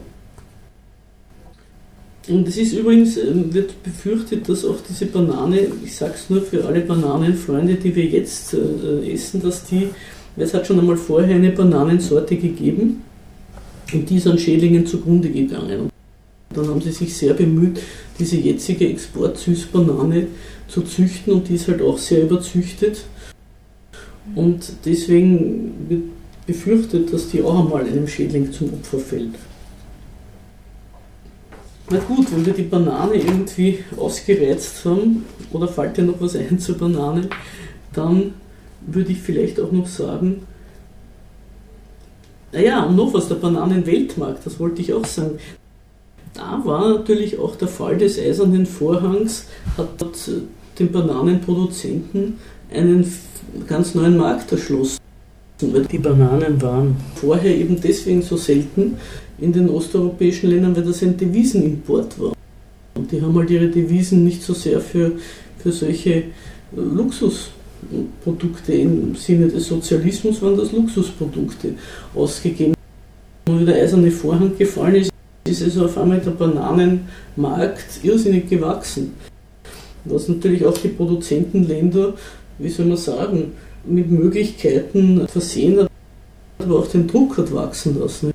Und 2.29 2.47
es 2.47 2.57
ist 2.57 2.73
übrigens, 2.73 3.17
ähm, 3.17 3.53
wird 3.53 3.83
befürchtet, 3.83 4.49
dass 4.49 4.65
auch 4.65 4.77
diese 4.89 5.07
Banane, 5.07 5.67
ich 5.85 5.97
sage 5.97 6.15
es 6.15 6.31
nur 6.31 6.43
für 6.43 6.65
alle 6.65 6.81
Bananenfreunde, 6.81 7.75
die 7.75 7.95
wir 7.97 8.05
jetzt 8.05 8.55
äh, 8.55 9.13
essen, 9.13 9.43
dass 9.43 9.65
die, 9.65 9.89
es 10.37 10.55
hat 10.55 10.67
schon 10.67 10.79
einmal 10.79 10.97
vorher 10.97 11.35
eine 11.35 11.51
Bananensorte 11.51 12.37
gegeben 12.37 13.03
und 13.93 14.09
die 14.09 14.17
ist 14.17 14.27
an 14.27 14.39
Schädlingen 14.39 14.87
zugrunde 14.87 15.31
gegangen. 15.31 15.91
Und 16.53 16.59
dann 16.59 16.69
haben 16.69 16.83
sie 16.83 16.93
sich 16.93 17.17
sehr 17.17 17.33
bemüht, 17.33 17.81
diese 18.19 18.37
jetzige 18.37 18.87
Export-Süßbanane 18.87 20.27
zu 20.69 20.83
züchten 20.83 21.33
und 21.33 21.49
die 21.49 21.55
ist 21.55 21.67
halt 21.67 21.81
auch 21.81 21.97
sehr 21.97 22.25
überzüchtet. 22.25 23.05
Und 24.35 24.71
deswegen 24.85 25.73
wird 25.89 26.03
befürchtet, 26.47 27.11
dass 27.11 27.31
die 27.31 27.43
auch 27.43 27.65
einmal 27.65 27.87
einem 27.87 28.07
Schädling 28.07 28.53
zum 28.53 28.75
Opfer 28.75 28.99
fällt. 28.99 29.35
Na 31.91 31.99
gut, 32.01 32.31
wenn 32.31 32.45
wir 32.45 32.53
die 32.53 32.63
Banane 32.63 33.15
irgendwie 33.15 33.79
ausgereizt 33.97 34.85
haben, 34.85 35.25
oder 35.53 35.69
fällt 35.69 35.97
dir 35.97 36.03
noch 36.03 36.21
was 36.21 36.37
ein 36.37 36.59
zur 36.59 36.77
Banane, 36.77 37.31
dann 37.95 38.35
würde 38.83 39.13
ich 39.13 39.23
vielleicht 39.23 39.59
auch 39.59 39.73
noch 39.73 39.87
sagen, 39.87 40.47
naja, 42.53 42.85
und 42.85 42.97
noch 42.97 43.15
was, 43.15 43.29
der 43.29 43.37
Bananenweltmarkt, 43.37 44.45
das 44.45 44.61
wollte 44.61 44.83
ich 44.83 44.93
auch 44.93 45.07
sagen. 45.07 45.39
Da 46.35 46.61
war 46.65 46.89
natürlich 46.89 47.39
auch 47.39 47.57
der 47.57 47.69
Fall 47.69 47.99
des 47.99 48.19
eisernen 48.19 48.67
Vorhangs, 48.67 49.47
hat 49.77 49.89
den 50.79 50.91
Bananenproduzenten 50.91 52.39
einen 52.73 53.07
ganz 53.67 53.95
neuen 53.95 54.17
Markt 54.17 54.51
erschlossen. 54.53 54.99
Weil 55.61 55.85
die 55.85 55.99
Bananen 55.99 56.61
waren 56.61 56.97
vorher 57.15 57.55
eben 57.55 57.81
deswegen 57.81 58.23
so 58.23 58.37
selten, 58.37 58.97
in 59.39 59.53
den 59.53 59.69
osteuropäischen 59.69 60.51
Ländern, 60.51 60.75
weil 60.75 60.85
das 60.85 61.03
ein 61.03 61.17
Devisenimport 61.17 62.19
war. 62.19 62.33
Und 62.95 63.11
die 63.11 63.21
haben 63.21 63.37
halt 63.37 63.51
ihre 63.51 63.69
Devisen 63.69 64.25
nicht 64.25 64.43
so 64.43 64.55
sehr 64.55 64.81
für, 64.81 65.13
für 65.59 65.73
solche 65.73 66.15
äh, 66.15 66.25
Luxusprodukte 66.77 68.73
im 68.73 69.15
Sinne 69.17 69.49
des 69.49 69.67
Sozialismus, 69.67 70.41
waren 70.43 70.57
das 70.57 70.73
Luxusprodukte 70.73 71.75
ausgegeben. 72.15 72.75
Wie 73.47 73.65
der 73.65 73.77
eiserne 73.77 74.11
Vorhang 74.11 74.57
gefallen 74.57 74.97
ist, 74.97 75.11
ist 75.45 75.63
also 75.63 75.87
auf 75.87 75.99
einmal 75.99 76.21
der 76.21 76.31
Bananenmarkt 76.33 78.01
irrsinnig 78.03 78.49
gewachsen. 78.49 79.15
Was 80.05 80.29
natürlich 80.29 80.65
auch 80.65 80.77
die 80.77 80.89
Produzentenländer, 80.89 82.15
wie 82.59 82.69
soll 82.69 82.87
man 82.87 82.97
sagen, 82.97 83.53
mit 83.85 84.11
Möglichkeiten 84.11 85.27
versehen 85.29 85.81
hat, 85.81 85.91
aber 86.59 86.79
auch 86.79 86.87
den 86.87 87.07
Druck 87.07 87.39
hat 87.39 87.53
wachsen 87.53 87.99
lassen. 87.99 88.33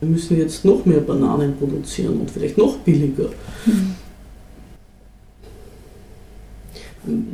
Wir 0.00 0.08
müssen 0.08 0.38
jetzt 0.38 0.64
noch 0.64 0.84
mehr 0.86 1.00
Bananen 1.00 1.56
produzieren 1.56 2.20
und 2.20 2.30
vielleicht 2.30 2.56
noch 2.56 2.78
billiger. 2.78 3.28
Mhm. 3.66 3.94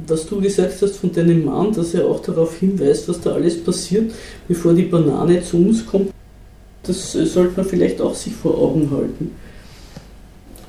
Was 0.06 0.26
du 0.26 0.40
gesagt 0.40 0.80
hast 0.80 0.96
von 0.96 1.12
deinem 1.12 1.44
Mann, 1.44 1.72
dass 1.72 1.94
er 1.94 2.06
auch 2.06 2.20
darauf 2.20 2.56
hinweist, 2.58 3.08
was 3.08 3.20
da 3.20 3.32
alles 3.32 3.62
passiert, 3.62 4.12
bevor 4.46 4.74
die 4.74 4.84
Banane 4.84 5.42
zu 5.42 5.56
uns 5.56 5.84
kommt, 5.84 6.10
das 6.86 7.12
sollte 7.12 7.56
man 7.56 7.66
vielleicht 7.66 8.00
auch 8.00 8.14
sich 8.14 8.34
vor 8.34 8.56
Augen 8.56 8.90
halten. 8.90 9.32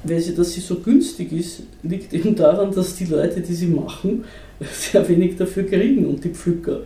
Weil 0.04 0.20
sie, 0.20 0.36
dass 0.36 0.54
sie 0.54 0.62
so 0.62 0.76
günstig 0.76 1.32
ist, 1.32 1.64
liegt 1.84 2.14
eben 2.14 2.36
daran, 2.36 2.74
dass 2.74 2.96
die 2.96 3.06
Leute, 3.06 3.42
die 3.42 3.54
sie 3.54 3.68
machen, 3.68 4.24
sehr 4.74 5.08
wenig 5.08 5.36
dafür 5.38 5.64
kriegen 5.64 6.06
und 6.06 6.24
die 6.24 6.30
Pflücker. 6.30 6.82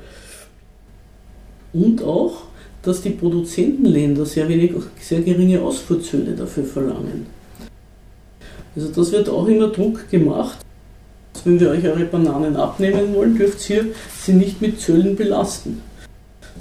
Und 1.73 2.03
auch, 2.03 2.43
dass 2.83 3.01
die 3.01 3.11
Produzentenländer 3.11 4.25
sehr, 4.25 4.49
wenig, 4.49 4.73
sehr 4.99 5.21
geringe 5.21 5.61
Ausfuhrzölle 5.61 6.33
dafür 6.33 6.63
verlangen. 6.63 7.27
Also 8.75 8.89
das 8.89 9.11
wird 9.11 9.29
auch 9.29 9.47
immer 9.47 9.67
Druck 9.67 10.09
gemacht. 10.09 10.57
Wenn 11.43 11.59
wir 11.59 11.69
euch 11.69 11.85
eure 11.85 12.05
Bananen 12.05 12.55
abnehmen 12.55 13.13
wollen, 13.13 13.37
dürft 13.37 13.69
ihr 13.69 13.87
sie 14.19 14.33
nicht 14.33 14.61
mit 14.61 14.79
Zöllen 14.79 15.15
belasten. 15.15 15.81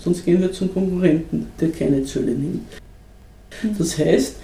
Sonst 0.02 0.24
gehen 0.24 0.40
wir 0.40 0.52
zum 0.52 0.72
Konkurrenten, 0.72 1.46
der 1.60 1.70
keine 1.70 2.04
Zölle 2.04 2.32
nimmt. 2.32 2.66
Das 3.78 3.98
heißt, 3.98 4.36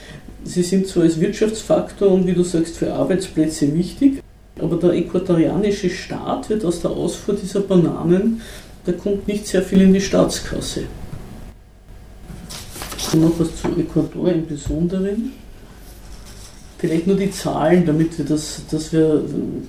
sie 0.44 0.62
sind 0.62 0.86
zwar 0.86 1.04
als 1.04 1.20
Wirtschaftsfaktor 1.20 2.10
und 2.10 2.26
wie 2.26 2.34
du 2.34 2.42
sagst 2.42 2.76
für 2.76 2.92
Arbeitsplätze 2.92 3.74
wichtig, 3.74 4.22
aber 4.60 4.76
der 4.76 4.92
äquatorianische 4.92 5.90
Staat 5.90 6.50
wird 6.50 6.64
aus 6.64 6.80
der 6.80 6.90
Ausfuhr 6.90 7.34
dieser 7.34 7.60
Bananen, 7.60 8.40
da 8.84 8.92
kommt 8.92 9.26
nicht 9.26 9.46
sehr 9.46 9.62
viel 9.62 9.82
in 9.82 9.92
die 9.92 10.00
Staatskasse. 10.00 10.84
Und 13.12 13.22
noch 13.22 13.38
was 13.38 13.56
zu 13.60 13.68
Ecuador 13.78 14.28
im 14.28 14.46
Besonderen. 14.46 15.32
Vielleicht 16.78 17.06
nur 17.06 17.16
die 17.16 17.30
Zahlen, 17.30 17.86
damit 17.86 18.18
wir 18.18 18.24
das, 18.24 18.62
dass 18.70 18.92
wir, 18.92 19.22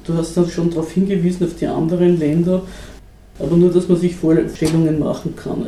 du 0.04 0.14
hast 0.14 0.36
dann 0.36 0.50
schon 0.50 0.70
darauf 0.70 0.92
hingewiesen, 0.92 1.48
auf 1.48 1.56
die 1.56 1.68
anderen 1.68 2.20
Länder, 2.20 2.64
aber 3.40 3.56
nur, 3.56 3.72
dass 3.72 3.88
man 3.88 3.98
sich 3.98 4.16
Vorstellungen 4.16 5.00
machen 5.00 5.36
kann. 5.36 5.68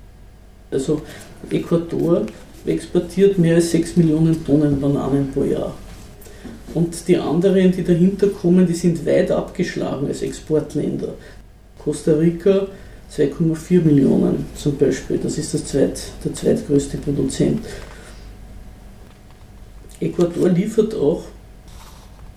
Also 0.71 1.01
Ecuador 1.49 2.25
exportiert 2.65 3.37
mehr 3.37 3.55
als 3.55 3.71
6 3.71 3.97
Millionen 3.97 4.45
Tonnen 4.45 4.79
Bananen 4.79 5.31
pro 5.31 5.43
Jahr. 5.43 5.73
Und 6.73 7.07
die 7.07 7.17
anderen, 7.17 7.71
die 7.71 7.83
dahinter 7.83 8.27
kommen, 8.27 8.67
die 8.67 8.73
sind 8.73 9.05
weit 9.05 9.31
abgeschlagen 9.31 10.07
als 10.07 10.21
Exportländer. 10.21 11.15
Costa 11.83 12.13
Rica 12.13 12.67
2,4 13.11 13.81
Millionen 13.81 14.45
zum 14.55 14.77
Beispiel, 14.77 15.17
das 15.17 15.37
ist 15.37 15.53
das 15.53 15.65
zweit, 15.65 15.99
der 16.23 16.33
zweitgrößte 16.33 16.97
Produzent. 16.97 17.65
Ecuador 19.99 20.49
liefert 20.49 20.93
auch 20.93 21.23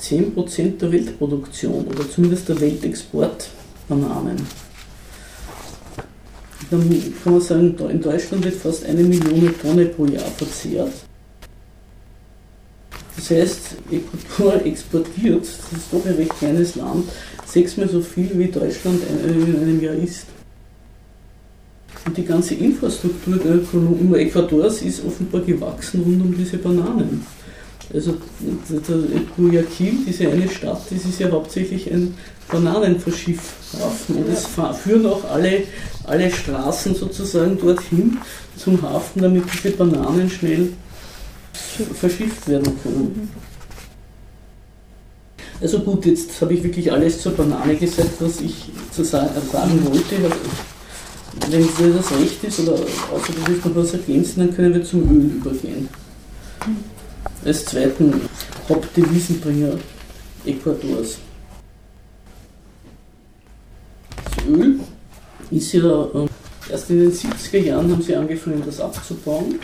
10% 0.00 0.78
der 0.78 0.90
Weltproduktion 0.90 1.86
oder 1.86 2.08
zumindest 2.08 2.48
der 2.48 2.60
Weltexport 2.60 3.50
Bananen. 3.88 4.36
Dann 6.72 6.88
kann 7.22 7.34
man 7.34 7.42
sagen, 7.42 7.76
in 7.90 8.00
Deutschland 8.00 8.44
wird 8.44 8.54
fast 8.54 8.86
eine 8.86 9.02
Million 9.02 9.54
Tonne 9.60 9.84
pro 9.84 10.06
Jahr 10.06 10.24
verzehrt. 10.24 10.90
Das 13.14 13.30
heißt, 13.30 13.76
Ecuador 13.90 14.54
exportiert, 14.64 15.42
das 15.42 15.78
ist 15.78 15.92
doch 15.92 16.06
ein 16.06 16.14
recht 16.14 16.34
kleines 16.38 16.76
Land, 16.76 17.04
sechsmal 17.44 17.90
so 17.90 18.00
viel 18.00 18.30
wie 18.38 18.46
Deutschland 18.46 19.02
in 19.06 19.54
einem 19.54 19.82
Jahr 19.82 19.96
ist. 19.96 20.24
Und 22.06 22.16
die 22.16 22.24
ganze 22.24 22.54
Infrastruktur 22.54 23.36
der 23.36 24.18
Ecuadors 24.18 24.80
ist 24.80 25.04
offenbar 25.04 25.42
gewachsen 25.42 26.02
rund 26.02 26.22
um 26.22 26.34
diese 26.34 26.56
Bananen. 26.56 27.26
Also 27.94 28.16
Guayaquil, 29.36 29.98
diese 30.06 30.28
eine 30.28 30.48
Stadt, 30.48 30.80
das 30.90 31.04
ist 31.04 31.20
ja 31.20 31.30
hauptsächlich 31.30 31.92
ein 31.92 32.14
Bananenverschiffhafen. 32.50 34.16
Und 34.16 34.28
es 34.28 34.46
führen 34.82 35.06
auch 35.06 35.24
alle, 35.30 35.64
alle 36.04 36.30
Straßen 36.30 36.94
sozusagen 36.94 37.58
dorthin 37.58 38.16
zum 38.56 38.80
Hafen, 38.80 39.20
damit 39.20 39.44
diese 39.52 39.76
Bananen 39.76 40.30
schnell 40.30 40.72
verschifft 41.94 42.48
werden 42.48 42.72
können. 42.82 43.28
Also 45.60 45.80
gut, 45.80 46.06
jetzt 46.06 46.40
habe 46.40 46.54
ich 46.54 46.64
wirklich 46.64 46.90
alles 46.90 47.20
zur 47.20 47.32
Banane 47.32 47.76
gesagt, 47.76 48.10
was 48.20 48.40
ich 48.40 48.70
zu 48.90 49.04
sagen, 49.04 49.30
wollte. 49.52 50.16
Wenn 51.50 51.96
das 51.96 52.10
recht 52.12 52.44
ist 52.44 52.60
oder 52.60 52.72
außer 52.72 53.32
du 53.32 53.46
willst 53.46 53.64
noch 53.64 53.76
was 53.76 53.92
ergänzen, 53.92 54.40
dann 54.40 54.54
können 54.54 54.74
wir 54.74 54.84
zum 54.84 55.02
Öl 55.10 55.26
übergehen 55.36 55.88
als 57.44 57.64
zweiten 57.64 58.20
Hauptdevisenbringer 58.68 59.74
Ecuadors. 60.44 61.18
Das 64.24 64.46
Öl 64.46 64.80
ist 65.50 65.72
ja 65.72 66.08
ähm, 66.14 66.28
erst 66.70 66.90
in 66.90 67.00
den 67.00 67.12
70er 67.12 67.58
Jahren 67.58 67.90
haben 67.90 68.02
sie 68.02 68.14
angefangen, 68.14 68.62
das 68.64 68.80
abzubauen. 68.80 69.58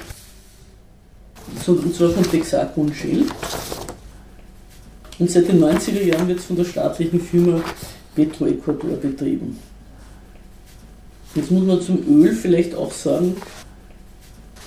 Und 1.67 1.95
zwar 1.95 2.11
von 2.11 2.31
Texaco 2.31 2.83
und 2.83 2.95
Shell. 2.95 3.25
Und 5.19 5.31
seit 5.31 5.49
den 5.49 5.63
90er 5.63 6.03
Jahren 6.03 6.29
wird 6.29 6.39
es 6.39 6.45
von 6.45 6.57
der 6.57 6.65
staatlichen 6.65 7.21
Firma 7.21 7.61
Petroecuador 8.15 8.97
betrieben. 8.97 9.59
Jetzt 11.35 11.51
muss 11.51 11.65
man 11.65 11.81
zum 11.81 11.99
Öl 12.09 12.33
vielleicht 12.35 12.75
auch 12.75 12.93
sagen, 12.93 13.37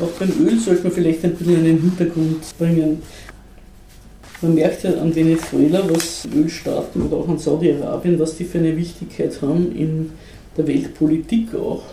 auch 0.02 0.12
beim 0.20 0.32
Öl 0.46 0.60
sollte 0.60 0.84
man 0.84 0.92
vielleicht 0.92 1.24
ein 1.24 1.36
bisschen 1.36 1.58
einen 1.58 1.82
Hintergrund 1.82 2.58
bringen. 2.58 3.02
Man 4.42 4.56
merkt 4.56 4.84
ja 4.84 4.94
an 4.94 5.16
Venezuela, 5.16 5.84
was 5.88 6.28
Ölstaaten 6.36 7.04
oder 7.04 7.18
auch 7.18 7.30
an 7.30 7.38
Saudi-Arabien, 7.38 8.18
was 8.20 8.36
die 8.36 8.44
für 8.44 8.58
eine 8.58 8.76
Wichtigkeit 8.76 9.40
haben 9.42 9.76
in 9.76 10.12
der 10.58 10.68
Weltpolitik 10.68 11.54
auch. 11.56 11.84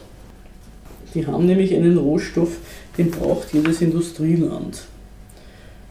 Die 1.14 1.26
haben 1.26 1.46
nämlich 1.46 1.74
einen 1.74 1.98
Rohstoff, 1.98 2.56
den 2.96 3.10
braucht 3.10 3.52
jedes 3.52 3.80
Industrieland. 3.82 4.82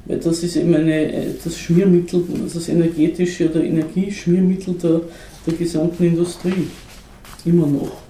Weil 0.05 0.19
das 0.19 0.41
ist 0.41 0.55
eben 0.55 0.73
eine, 0.73 1.35
das 1.43 1.57
Schmiermittel, 1.57 2.23
das 2.53 2.69
energetische 2.69 3.49
oder 3.49 3.63
Energieschmiermittel 3.63 4.75
der, 4.75 5.01
der 5.45 5.53
gesamten 5.53 6.05
Industrie. 6.05 6.67
Immer 7.45 7.67
noch. 7.67 8.01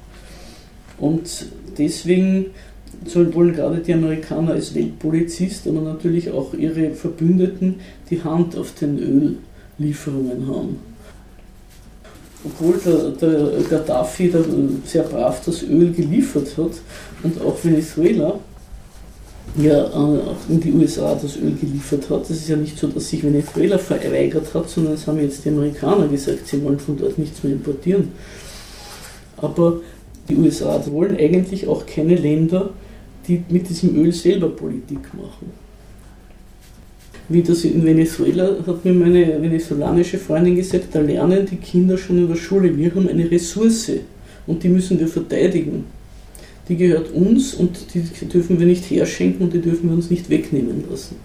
Und 1.00 1.48
deswegen 1.78 2.48
wollen 3.34 3.54
gerade 3.54 3.80
die 3.80 3.94
Amerikaner 3.94 4.54
als 4.54 4.74
Weltpolizist, 4.74 5.68
aber 5.68 5.82
natürlich 5.82 6.32
auch 6.32 6.54
ihre 6.54 6.92
Verbündeten 6.92 7.76
die 8.10 8.24
Hand 8.24 8.58
auf 8.58 8.74
den 8.74 9.38
Öllieferungen 9.80 10.48
haben. 10.48 10.80
Obwohl 12.44 12.80
der, 12.86 13.10
der 13.12 13.64
Gaddafi 13.70 14.30
der 14.30 14.44
sehr 14.86 15.04
brav 15.04 15.42
das 15.46 15.64
Öl 15.64 15.92
geliefert 15.92 16.58
hat 16.58 16.72
und 17.24 17.42
auch 17.42 17.58
Venezuela 17.64 18.40
ja 19.58 19.86
äh, 19.86 20.20
in 20.50 20.60
die 20.60 20.72
USA 20.72 21.16
das 21.16 21.38
Öl 21.38 21.56
geliefert 21.60 22.10
hat. 22.10 22.22
Das 22.22 22.32
ist 22.32 22.48
ja 22.48 22.56
nicht 22.56 22.78
so, 22.78 22.88
dass 22.88 23.10
sich 23.10 23.24
Venezuela 23.24 23.78
verweigert 23.78 24.54
hat, 24.54 24.70
sondern 24.70 24.94
es 24.94 25.08
haben 25.08 25.20
jetzt 25.20 25.44
die 25.46 25.50
Amerikaner 25.50 26.08
gesagt, 26.08 26.48
sie 26.48 26.64
wollen 26.64 26.80
von 26.80 26.98
dort 26.98 27.18
nichts 27.18 27.44
mehr 27.44 27.54
importieren. 27.54 28.12
Aber 29.38 29.82
die 30.30 30.36
USA 30.36 30.82
wollen 30.92 31.18
eigentlich 31.18 31.68
auch 31.68 31.86
keine 31.86 32.16
Länder, 32.16 32.72
die 33.28 33.44
mit 33.50 33.70
diesem 33.70 33.96
Öl 33.96 34.12
selber 34.12 34.50
Politik 34.50 35.14
machen. 35.14 35.52
Wie 37.30 37.42
das 37.42 37.66
in 37.66 37.84
Venezuela, 37.84 38.56
hat 38.66 38.86
mir 38.86 38.94
meine 38.94 39.42
venezolanische 39.42 40.18
Freundin 40.18 40.56
gesagt, 40.56 40.88
da 40.94 41.02
lernen 41.02 41.46
die 41.46 41.58
Kinder 41.58 41.98
schon 41.98 42.20
in 42.20 42.28
der 42.30 42.36
Schule, 42.36 42.76
wir 42.78 42.94
haben 42.96 43.10
eine 43.10 43.30
Ressource 43.30 43.92
und 44.46 44.64
die 44.64 44.70
müssen 44.70 45.00
wir 45.00 45.08
verteidigen. 45.08 45.86
Die 46.70 46.78
gehört 46.78 47.12
uns 47.14 47.54
und 47.54 47.94
die 47.94 48.02
dürfen 48.28 48.60
wir 48.60 48.66
nicht 48.66 48.90
herschenken 48.90 49.46
und 49.46 49.54
die 49.54 49.62
dürfen 49.62 49.90
wir 49.90 49.96
uns 49.96 50.10
nicht 50.10 50.30
wegnehmen 50.30 50.84
lassen. 50.90 51.16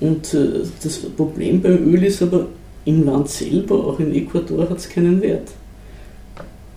Und 0.00 0.34
äh, 0.34 0.60
das 0.82 0.98
Problem 0.98 1.62
beim 1.62 1.94
Öl 1.94 2.02
ist 2.04 2.22
aber, 2.22 2.48
im 2.84 3.04
Land 3.04 3.28
selber, 3.28 3.86
auch 3.86 4.00
in 4.00 4.14
Ecuador, 4.14 4.68
hat 4.68 4.78
es 4.78 4.88
keinen 4.88 5.22
Wert. 5.22 5.48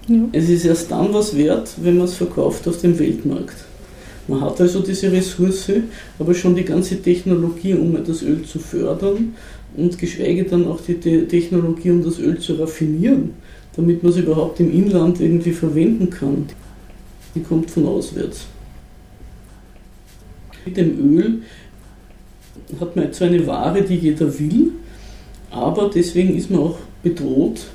Ja. 0.08 0.18
Es 0.32 0.50
ist 0.50 0.66
erst 0.66 0.92
dann 0.92 1.14
was 1.14 1.36
wert, 1.36 1.70
wenn 1.82 1.98
man 1.98 2.06
es 2.06 2.14
verkauft 2.14 2.68
auf 2.68 2.80
dem 2.80 2.98
Weltmarkt. 3.00 3.56
Man 4.28 4.42
hat 4.42 4.60
also 4.60 4.82
diese 4.82 5.12
Ressource, 5.12 5.72
aber 6.18 6.34
schon 6.34 6.56
die 6.56 6.66
ganze 6.66 7.02
Technologie, 7.02 7.76
um 7.76 8.04
das 8.04 8.24
Öl 8.24 8.44
zu 8.44 8.60
fördern 8.60 9.36
und 9.78 9.98
geschweige 9.98 10.46
dann 10.46 10.68
auch 10.68 10.82
die 10.82 10.96
Technologie, 10.96 11.92
um 11.92 12.04
das 12.04 12.20
Öl 12.20 12.40
zu 12.40 12.54
raffinieren, 12.54 13.32
damit 13.76 14.02
man 14.02 14.12
es 14.12 14.18
überhaupt 14.18 14.60
im 14.60 14.72
Inland 14.72 15.20
irgendwie 15.20 15.52
verwenden 15.52 16.10
kann, 16.10 16.48
die 17.36 17.42
kommt 17.42 17.70
von 17.70 17.86
auswärts. 17.86 18.46
Mit 20.66 20.78
dem 20.78 21.18
Öl 21.18 21.42
hat 22.80 22.96
man 22.96 23.14
zwar 23.14 23.28
eine 23.28 23.46
Ware, 23.46 23.84
die 23.84 23.96
jeder 23.96 24.40
will, 24.40 24.72
aber 25.52 25.92
deswegen 25.94 26.36
ist 26.36 26.50
man 26.50 26.62
auch 26.62 26.80
bedroht, 27.04 27.66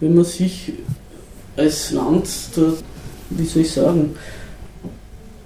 wenn 0.00 0.14
man 0.14 0.24
sich 0.24 0.72
als 1.56 1.92
Land, 1.92 2.26
der, 2.56 2.72
wie 3.30 3.44
soll 3.44 3.62
ich 3.62 3.70
sagen, 3.70 4.14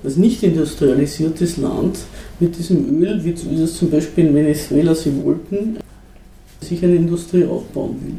als 0.05 0.17
nicht 0.17 0.43
industrialisiertes 0.43 1.57
Land 1.57 1.99
mit 2.39 2.57
diesem 2.57 3.03
Öl, 3.03 3.23
wie 3.25 3.63
es 3.63 3.77
zum 3.77 3.91
Beispiel 3.91 4.27
in 4.27 4.35
Venezuela 4.35 4.95
sie 4.95 5.13
wollten, 5.25 5.79
sich 6.61 6.83
eine 6.85 6.97
Industrie 6.97 7.45
aufbauen 7.45 7.97
will. 8.03 8.15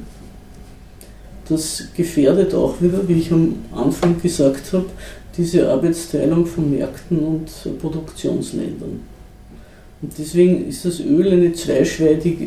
Das 1.48 1.88
gefährdet 1.96 2.54
auch 2.54 2.80
wieder, 2.82 3.08
wie 3.08 3.20
ich 3.20 3.32
am 3.32 3.56
Anfang 3.74 4.22
gesagt 4.22 4.72
habe, 4.74 4.86
diese 5.36 5.70
Arbeitsteilung 5.70 6.46
von 6.46 6.70
Märkten 6.70 7.20
und 7.20 7.80
Produktionsländern. 7.80 9.00
Und 10.02 10.14
deswegen 10.18 10.68
ist 10.68 10.86
das 10.86 11.00
Öl 11.00 11.32
eine 11.32 11.52
zweischneidige, 11.54 12.46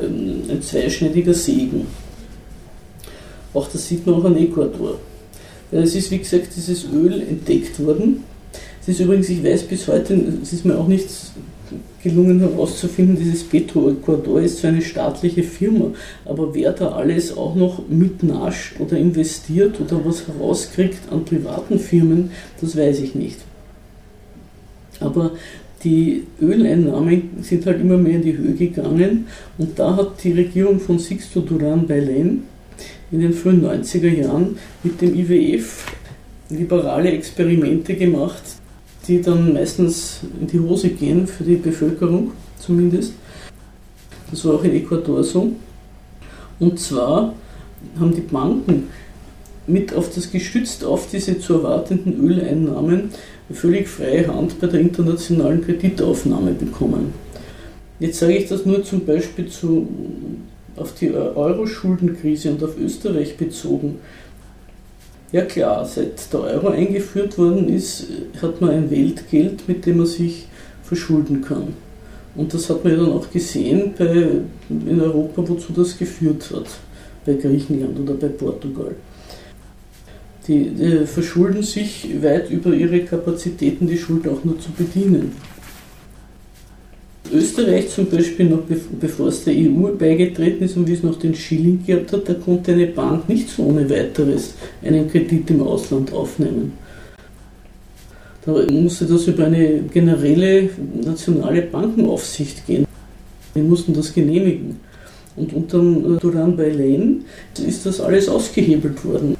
ähm, 0.00 0.42
ein 0.50 0.62
zweischneidiger 0.62 1.34
Segen. 1.34 1.86
Auch 3.54 3.68
das 3.68 3.86
sieht 3.86 4.06
man 4.06 4.16
auch 4.16 4.24
an 4.24 4.36
Ecuador. 4.36 4.98
Es 5.70 5.94
ist, 5.94 6.10
wie 6.10 6.18
gesagt, 6.18 6.48
dieses 6.56 6.86
Öl 6.92 7.20
entdeckt 7.20 7.84
worden. 7.84 8.24
Es 8.80 8.88
ist 8.88 9.00
übrigens, 9.00 9.28
ich 9.28 9.44
weiß 9.44 9.64
bis 9.64 9.86
heute, 9.86 10.18
es 10.42 10.52
ist 10.52 10.64
mir 10.64 10.78
auch 10.78 10.88
nicht 10.88 11.08
gelungen 12.02 12.40
herauszufinden, 12.40 13.16
dieses 13.16 13.44
Petro 13.44 13.90
Ecuador 13.90 14.40
ist 14.40 14.58
so 14.58 14.68
eine 14.68 14.80
staatliche 14.80 15.42
Firma, 15.42 15.90
aber 16.24 16.54
wer 16.54 16.72
da 16.72 16.92
alles 16.92 17.36
auch 17.36 17.54
noch 17.54 17.86
mitnascht 17.88 18.78
oder 18.78 18.96
investiert 18.96 19.80
oder 19.80 20.02
was 20.04 20.26
herauskriegt 20.26 21.12
an 21.12 21.24
privaten 21.24 21.78
Firmen, 21.78 22.30
das 22.60 22.76
weiß 22.76 23.00
ich 23.00 23.14
nicht. 23.14 23.38
Aber 25.00 25.32
die 25.84 26.24
Öleinnahmen 26.40 27.30
sind 27.42 27.66
halt 27.66 27.80
immer 27.80 27.96
mehr 27.96 28.16
in 28.16 28.22
die 28.22 28.36
Höhe 28.36 28.54
gegangen 28.54 29.26
und 29.58 29.78
da 29.78 29.96
hat 29.96 30.24
die 30.24 30.32
Regierung 30.32 30.80
von 30.80 30.98
Sixto 30.98 31.40
Duran 31.40 31.86
Bailen 31.86 32.44
in 33.10 33.20
den 33.20 33.32
frühen 33.32 33.64
90er 33.64 34.08
Jahren 34.08 34.58
mit 34.82 35.00
dem 35.00 35.14
IWF 35.14 35.86
liberale 36.50 37.10
Experimente 37.10 37.94
gemacht, 37.94 38.42
die 39.06 39.20
dann 39.20 39.52
meistens 39.52 40.20
in 40.40 40.46
die 40.46 40.60
Hose 40.60 40.90
gehen, 40.90 41.26
für 41.26 41.44
die 41.44 41.56
Bevölkerung 41.56 42.32
zumindest. 42.58 43.12
Das 44.30 44.44
war 44.44 44.54
auch 44.54 44.64
in 44.64 44.74
Ecuador 44.74 45.24
so. 45.24 45.52
Und 46.58 46.78
zwar 46.78 47.34
haben 47.98 48.14
die 48.14 48.20
Banken 48.20 48.88
mit 49.66 49.94
auf 49.94 50.12
das 50.14 50.30
gestützt 50.30 50.84
auf 50.84 51.08
diese 51.10 51.38
zu 51.38 51.54
erwartenden 51.54 52.20
Öleinnahmen 52.26 53.10
völlig 53.52 53.88
freie 53.88 54.26
Hand 54.26 54.60
bei 54.60 54.66
der 54.66 54.80
internationalen 54.80 55.62
Kreditaufnahme 55.62 56.52
bekommen. 56.52 57.12
Jetzt 58.00 58.18
sage 58.18 58.36
ich 58.36 58.48
das 58.48 58.66
nur 58.66 58.84
zum 58.84 59.04
Beispiel 59.04 59.48
zu 59.48 59.88
auf 60.76 60.94
die 60.94 61.12
Euro-Schuldenkrise 61.12 62.50
und 62.50 62.62
auf 62.62 62.78
Österreich 62.78 63.36
bezogen. 63.36 63.98
Ja 65.32 65.42
klar, 65.42 65.84
seit 65.84 66.32
der 66.32 66.40
Euro 66.40 66.68
eingeführt 66.68 67.36
worden 67.36 67.68
ist, 67.68 68.06
hat 68.40 68.60
man 68.60 68.70
ein 68.70 68.90
Weltgeld, 68.90 69.68
mit 69.68 69.84
dem 69.84 69.98
man 69.98 70.06
sich 70.06 70.46
verschulden 70.82 71.42
kann. 71.42 71.74
Und 72.34 72.54
das 72.54 72.70
hat 72.70 72.84
man 72.84 72.94
ja 72.94 73.00
dann 73.00 73.12
auch 73.12 73.30
gesehen 73.30 73.92
bei, 73.98 74.28
in 74.70 75.00
Europa, 75.00 75.46
wozu 75.46 75.72
das 75.72 75.98
geführt 75.98 76.50
hat, 76.54 76.66
bei 77.26 77.34
Griechenland 77.34 77.98
oder 77.98 78.14
bei 78.14 78.28
Portugal. 78.28 78.94
Die, 80.46 80.70
die 80.70 81.06
verschulden 81.06 81.62
sich 81.62 82.08
weit 82.22 82.48
über 82.50 82.72
ihre 82.72 83.00
Kapazitäten, 83.00 83.86
die 83.86 83.98
Schuld 83.98 84.26
auch 84.26 84.44
nur 84.44 84.58
zu 84.58 84.70
bedienen. 84.70 85.32
Österreich 87.32 87.90
zum 87.90 88.06
Beispiel, 88.06 88.46
noch 88.46 88.62
bevor 89.00 89.28
es 89.28 89.44
der 89.44 89.54
EU 89.54 89.88
beigetreten 89.98 90.64
ist 90.64 90.76
und 90.76 90.88
wie 90.88 90.94
es 90.94 91.02
noch 91.02 91.18
den 91.18 91.34
Schilling 91.34 91.84
gehabt 91.84 92.12
hat, 92.12 92.28
da 92.28 92.34
konnte 92.34 92.72
eine 92.72 92.86
Bank 92.86 93.28
nicht 93.28 93.48
so 93.48 93.64
ohne 93.64 93.88
weiteres 93.88 94.54
einen 94.82 95.10
Kredit 95.10 95.50
im 95.50 95.62
Ausland 95.62 96.12
aufnehmen. 96.12 96.72
Da 98.44 98.52
musste 98.70 99.04
das 99.04 99.26
über 99.26 99.44
eine 99.44 99.82
generelle 99.92 100.70
nationale 101.04 101.62
Bankenaufsicht 101.62 102.66
gehen. 102.66 102.86
Die 103.54 103.60
mussten 103.60 103.92
das 103.92 104.14
genehmigen. 104.14 104.80
Und 105.36 105.52
unter 105.52 105.78
äh, 105.78 106.18
Duran 106.20 106.56
Bailen 106.56 107.24
ist 107.66 107.86
das 107.86 108.00
alles 108.00 108.28
ausgehebelt 108.28 109.04
worden. 109.04 109.36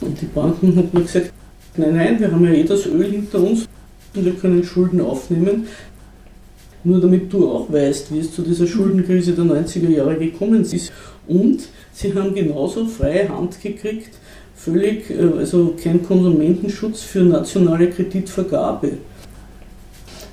Und 0.00 0.20
die 0.20 0.26
Banken 0.26 0.76
haben 0.76 0.90
gesagt, 0.92 1.32
nein, 1.76 1.94
nein, 1.94 2.20
wir 2.20 2.32
haben 2.32 2.44
ja 2.44 2.52
eh 2.52 2.64
das 2.64 2.86
Öl 2.86 3.10
hinter 3.10 3.42
uns 3.42 3.66
und 4.14 4.24
wir 4.24 4.34
können 4.34 4.64
Schulden 4.64 5.00
aufnehmen. 5.00 5.66
Nur 6.84 7.00
damit 7.00 7.32
du 7.32 7.48
auch 7.48 7.72
weißt, 7.72 8.12
wie 8.12 8.18
es 8.18 8.34
zu 8.34 8.42
dieser 8.42 8.66
Schuldenkrise 8.66 9.32
der 9.32 9.44
90er 9.44 9.88
Jahre 9.88 10.16
gekommen 10.16 10.62
ist. 10.62 10.92
Und 11.28 11.68
sie 11.92 12.12
haben 12.14 12.34
genauso 12.34 12.86
freie 12.86 13.28
Hand 13.28 13.60
gekriegt, 13.62 14.10
völlig, 14.56 15.08
äh, 15.10 15.38
also 15.38 15.74
kein 15.82 16.02
Konsumentenschutz 16.02 17.02
für 17.02 17.20
nationale 17.20 17.88
Kreditvergabe. 17.88 18.92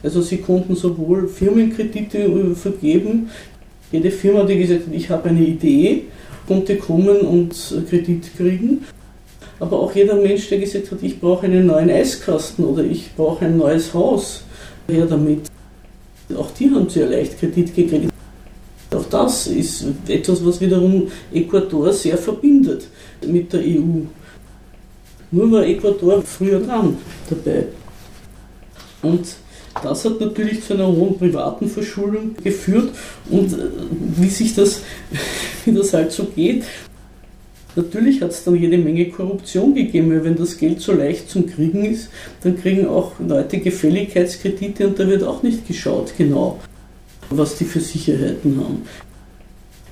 Also 0.01 0.21
sie 0.21 0.37
konnten 0.37 0.75
sowohl 0.75 1.27
Firmenkredite 1.27 2.17
äh, 2.17 2.55
vergeben, 2.55 3.29
jede 3.91 4.11
Firma, 4.11 4.43
die 4.43 4.59
gesagt 4.59 4.87
hat, 4.87 4.93
ich 4.93 5.09
habe 5.09 5.29
eine 5.29 5.41
Idee, 5.41 6.03
konnte 6.47 6.75
kommen 6.77 7.21
und 7.21 7.55
Kredit 7.89 8.35
kriegen. 8.37 8.85
Aber 9.59 9.79
auch 9.79 9.93
jeder 9.93 10.15
Mensch, 10.15 10.47
der 10.49 10.59
gesagt 10.59 10.91
hat, 10.91 10.99
ich 11.01 11.19
brauche 11.19 11.47
einen 11.47 11.65
neuen 11.65 11.89
Eiskasten 11.89 12.65
oder 12.65 12.83
ich 12.83 13.13
brauche 13.15 13.45
ein 13.45 13.57
neues 13.57 13.93
Haus, 13.93 14.43
her 14.87 15.05
damit. 15.05 15.49
Auch 16.35 16.51
die 16.51 16.69
haben 16.69 16.89
sehr 16.89 17.07
leicht 17.07 17.39
Kredit 17.39 17.75
gekriegt. 17.75 18.13
Auch 18.93 19.05
das 19.05 19.47
ist 19.47 19.85
etwas, 20.07 20.43
was 20.45 20.59
wiederum 20.61 21.07
Ecuador 21.33 21.93
sehr 21.93 22.17
verbindet 22.17 22.87
mit 23.25 23.51
der 23.53 23.61
EU. 23.61 24.01
Nur 25.31 25.51
war 25.51 25.65
Ecuador 25.65 26.21
früher 26.23 26.59
dran 26.59 26.97
dabei. 27.29 27.67
Und 29.01 29.27
das 29.83 30.05
hat 30.05 30.19
natürlich 30.19 30.63
zu 30.63 30.73
einer 30.73 30.87
hohen 30.87 31.17
privaten 31.17 31.69
Verschuldung 31.69 32.35
geführt 32.43 32.91
und 33.29 33.53
äh, 33.53 33.57
wie 34.17 34.29
sich 34.29 34.55
das, 34.55 34.81
wie 35.65 35.71
das 35.71 35.93
halt 35.93 36.11
so 36.11 36.25
geht. 36.25 36.63
Natürlich 37.75 38.21
hat 38.21 38.31
es 38.31 38.43
dann 38.43 38.55
jede 38.55 38.77
Menge 38.77 39.09
Korruption 39.09 39.75
gegeben, 39.75 40.09
weil 40.11 40.23
wenn 40.23 40.35
das 40.35 40.57
Geld 40.57 40.81
so 40.81 40.91
leicht 40.91 41.29
zum 41.29 41.45
Kriegen 41.47 41.85
ist, 41.85 42.09
dann 42.41 42.57
kriegen 42.57 42.87
auch 42.87 43.13
Leute 43.19 43.59
Gefälligkeitskredite 43.59 44.87
und 44.87 44.99
da 44.99 45.07
wird 45.07 45.23
auch 45.23 45.43
nicht 45.43 45.67
geschaut 45.67 46.13
genau, 46.17 46.59
was 47.29 47.57
die 47.57 47.65
für 47.65 47.79
Sicherheiten 47.79 48.57
haben. 48.57 48.81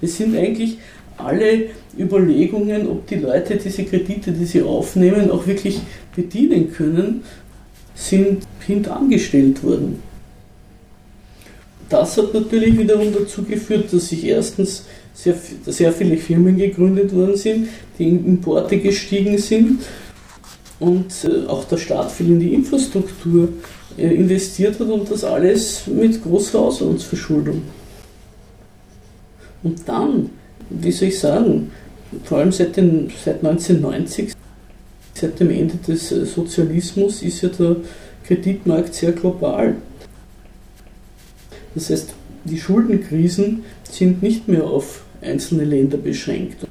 Es 0.01 0.17
sind 0.17 0.35
eigentlich 0.35 0.77
alle 1.17 1.69
Überlegungen, 1.97 2.87
ob 2.87 3.07
die 3.07 3.15
Leute 3.15 3.57
diese 3.57 3.83
Kredite, 3.83 4.31
die 4.31 4.45
sie 4.45 4.61
aufnehmen, 4.61 5.31
auch 5.31 5.45
wirklich 5.47 5.79
bedienen 6.15 6.71
können, 6.71 7.23
sind 7.95 8.43
hintangestellt 8.65 9.63
worden. 9.63 10.01
Das 11.89 12.17
hat 12.17 12.33
natürlich 12.33 12.77
wiederum 12.77 13.13
dazu 13.13 13.43
geführt, 13.43 13.91
dass 13.93 14.09
sich 14.09 14.25
erstens 14.25 14.85
sehr, 15.17 15.35
sehr 15.65 15.91
viele 15.91 16.17
Firmen 16.17 16.57
gegründet 16.57 17.13
worden 17.13 17.35
sind, 17.35 17.69
die 17.97 18.07
Importe 18.07 18.77
gestiegen 18.77 19.37
sind 19.39 19.81
und 20.79 21.11
äh, 21.23 21.47
auch 21.47 21.65
der 21.65 21.77
Staat 21.77 22.11
viel 22.11 22.27
in 22.27 22.39
die 22.39 22.53
Infrastruktur 22.53 23.49
äh, 23.97 24.13
investiert 24.13 24.79
hat 24.79 24.87
und 24.89 25.09
das 25.09 25.23
alles 25.23 25.87
mit 25.87 26.21
großer 26.21 26.59
Auslandsverschuldung. 26.59 27.63
Und 29.63 29.81
dann, 29.87 30.29
wie 30.69 30.91
soll 30.91 31.07
ich 31.07 31.19
sagen, 31.19 31.71
vor 32.23 32.37
allem 32.37 32.51
seit, 32.51 32.77
den, 32.77 33.11
seit 33.23 33.43
1990 33.43 34.33
Seit 35.19 35.39
dem 35.39 35.49
Ende 35.49 35.77
des 35.77 36.11
äh, 36.11 36.27
Sozialismus 36.27 37.23
ist 37.23 37.41
ja 37.41 37.49
der 37.49 37.77
Kreditmarkt 38.23 38.93
sehr 38.93 39.13
global. 39.13 39.77
Das 41.73 41.89
heißt, 41.89 42.13
die 42.43 42.59
Schuldenkrisen 42.59 43.63
sind 43.83 44.21
nicht 44.21 44.47
mehr 44.47 44.65
auf 44.65 45.05
einzelne 45.21 45.63
Länder 45.63 45.97
beschränkt. 45.97 46.67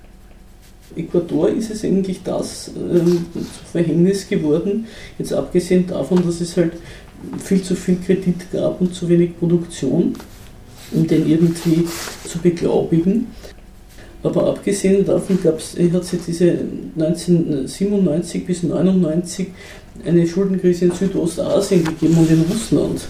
Ecuador 0.97 1.51
ist 1.51 1.71
es 1.71 1.85
eigentlich 1.85 2.23
das 2.23 2.71
ähm, 2.75 3.27
Verhängnis 3.71 4.29
geworden, 4.29 4.87
jetzt 5.19 5.33
abgesehen 5.33 5.87
davon, 5.87 6.25
dass 6.25 6.41
es 6.41 6.57
halt 6.57 6.73
viel 7.43 7.63
zu 7.63 7.75
viel 7.75 7.99
Kredit 8.05 8.51
gab 8.53 8.81
und 8.81 8.95
zu 8.95 9.09
wenig 9.09 9.39
Produktion, 9.39 10.15
um 10.93 11.07
den 11.07 11.29
irgendwie 11.29 11.85
zu 12.27 12.39
beglaubigen. 12.39 13.27
Aber 14.23 14.49
abgesehen 14.49 15.05
davon 15.05 15.39
hat 15.45 15.61
es 15.61 16.25
diese 16.27 16.59
1997 16.99 18.47
bis 18.47 18.65
1999 18.65 19.49
eine 20.05 20.27
Schuldenkrise 20.27 20.87
in 20.87 20.93
Südostasien 20.93 21.85
gegeben 21.85 22.17
und 22.19 22.31
in 22.31 22.43
Russland. 22.51 23.09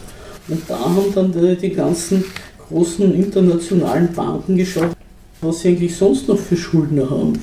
Und 0.48 0.62
da 0.68 0.78
haben 0.78 1.12
dann 1.14 1.56
die 1.60 1.70
ganzen 1.70 2.24
großen 2.68 3.14
internationalen 3.14 4.12
Banken 4.12 4.56
geschaut, 4.56 4.95
was 5.40 5.60
sie 5.60 5.68
eigentlich 5.68 5.96
sonst 5.96 6.28
noch 6.28 6.38
für 6.38 6.56
Schuldner 6.56 7.08
haben. 7.10 7.34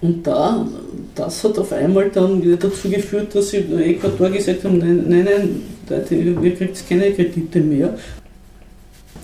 Und 0.00 0.26
da, 0.26 0.66
das 1.14 1.42
hat 1.44 1.58
auf 1.58 1.72
einmal 1.72 2.10
dann 2.10 2.42
dazu 2.58 2.90
geführt, 2.90 3.34
dass 3.34 3.50
sie 3.50 3.58
Ecuador 3.58 4.30
gesagt 4.30 4.64
haben, 4.64 4.78
nein, 4.78 5.04
nein, 5.08 5.24
nein 5.24 5.62
Leute, 5.88 6.14
ihr 6.14 6.54
kriegt 6.54 6.88
keine 6.88 7.12
Kredite 7.12 7.60
mehr. 7.60 7.96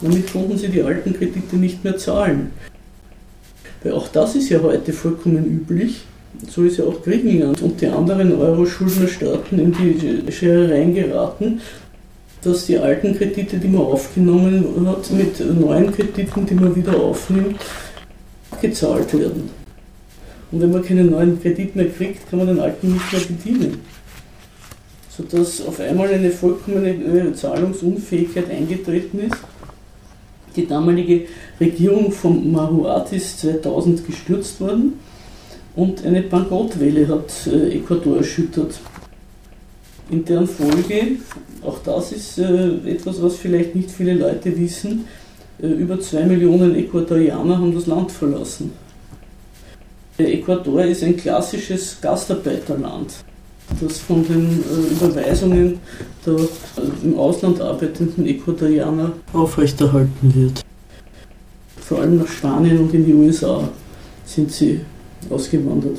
Damit 0.00 0.32
konnten 0.32 0.56
sie 0.56 0.68
die 0.68 0.82
alten 0.82 1.12
Kredite 1.12 1.56
nicht 1.56 1.84
mehr 1.84 1.96
zahlen. 1.96 2.52
Weil 3.82 3.92
auch 3.92 4.08
das 4.08 4.36
ist 4.36 4.48
ja 4.48 4.60
heute 4.62 4.92
vollkommen 4.92 5.44
üblich. 5.44 6.02
So 6.48 6.64
ist 6.64 6.78
ja 6.78 6.84
auch 6.84 7.02
Griechenland 7.02 7.60
und 7.60 7.80
die 7.80 7.86
anderen 7.86 8.32
Euro-Schuldnerstaaten 8.38 9.58
in 9.58 9.72
die 9.72 10.32
Schere 10.32 10.70
reingeraten, 10.70 11.60
dass 12.42 12.66
die 12.66 12.78
alten 12.78 13.16
Kredite, 13.16 13.58
die 13.58 13.68
man 13.68 13.82
aufgenommen 13.82 14.86
hat, 14.86 15.10
mit 15.10 15.40
neuen 15.40 15.92
Krediten, 15.92 16.46
die 16.46 16.54
man 16.54 16.74
wieder 16.74 16.96
aufnimmt, 16.98 17.60
gezahlt 18.60 19.12
werden. 19.18 19.50
Und 20.50 20.60
wenn 20.60 20.72
man 20.72 20.82
keinen 20.82 21.10
neuen 21.10 21.40
Kredit 21.40 21.76
mehr 21.76 21.88
kriegt, 21.88 22.28
kann 22.28 22.40
man 22.40 22.48
den 22.48 22.60
alten 22.60 22.92
nicht 22.92 23.12
mehr 23.12 23.20
bedienen. 23.20 23.80
Sodass 25.16 25.60
auf 25.66 25.80
einmal 25.80 26.08
eine 26.08 26.30
vollkommene 26.30 26.90
äh, 26.90 27.34
Zahlungsunfähigkeit 27.34 28.50
eingetreten 28.50 29.20
ist 29.20 29.36
die 30.56 30.66
damalige 30.66 31.26
Regierung 31.60 32.10
von 32.10 32.50
Mahuat 32.50 33.12
ist 33.12 33.40
2000 33.40 34.06
gestürzt 34.06 34.60
worden 34.60 34.94
und 35.76 36.04
eine 36.04 36.22
Bankrottwelle 36.22 37.06
hat 37.08 37.32
äh, 37.46 37.76
Ecuador 37.76 38.18
erschüttert. 38.18 38.80
In 40.10 40.24
deren 40.24 40.46
Folge, 40.46 41.18
auch 41.62 41.78
das 41.84 42.12
ist 42.12 42.38
äh, 42.38 42.70
etwas, 42.86 43.22
was 43.22 43.36
vielleicht 43.36 43.74
nicht 43.74 43.90
viele 43.90 44.14
Leute 44.14 44.56
wissen, 44.58 45.06
äh, 45.62 45.66
über 45.66 46.00
zwei 46.00 46.24
Millionen 46.24 46.74
Ecuadorianer 46.74 47.58
haben 47.58 47.74
das 47.74 47.86
Land 47.86 48.10
verlassen. 48.10 48.72
Ecuador 50.18 50.82
ist 50.82 51.02
ein 51.02 51.16
klassisches 51.16 51.96
Gastarbeiterland 52.00 53.14
das 53.80 53.98
von 53.98 54.26
den 54.26 54.62
äh, 54.62 54.92
Überweisungen 54.92 55.78
der 56.26 56.36
im 57.02 57.18
Ausland 57.18 57.60
arbeitenden 57.60 58.26
Ecuadorianer 58.26 59.12
aufrechterhalten 59.32 60.34
wird. 60.34 60.62
Vor 61.80 62.00
allem 62.00 62.18
nach 62.18 62.28
Spanien 62.28 62.78
und 62.78 62.94
in 62.94 63.06
die 63.06 63.14
USA 63.14 63.68
sind 64.24 64.50
sie 64.52 64.80
ausgewandert. 65.28 65.98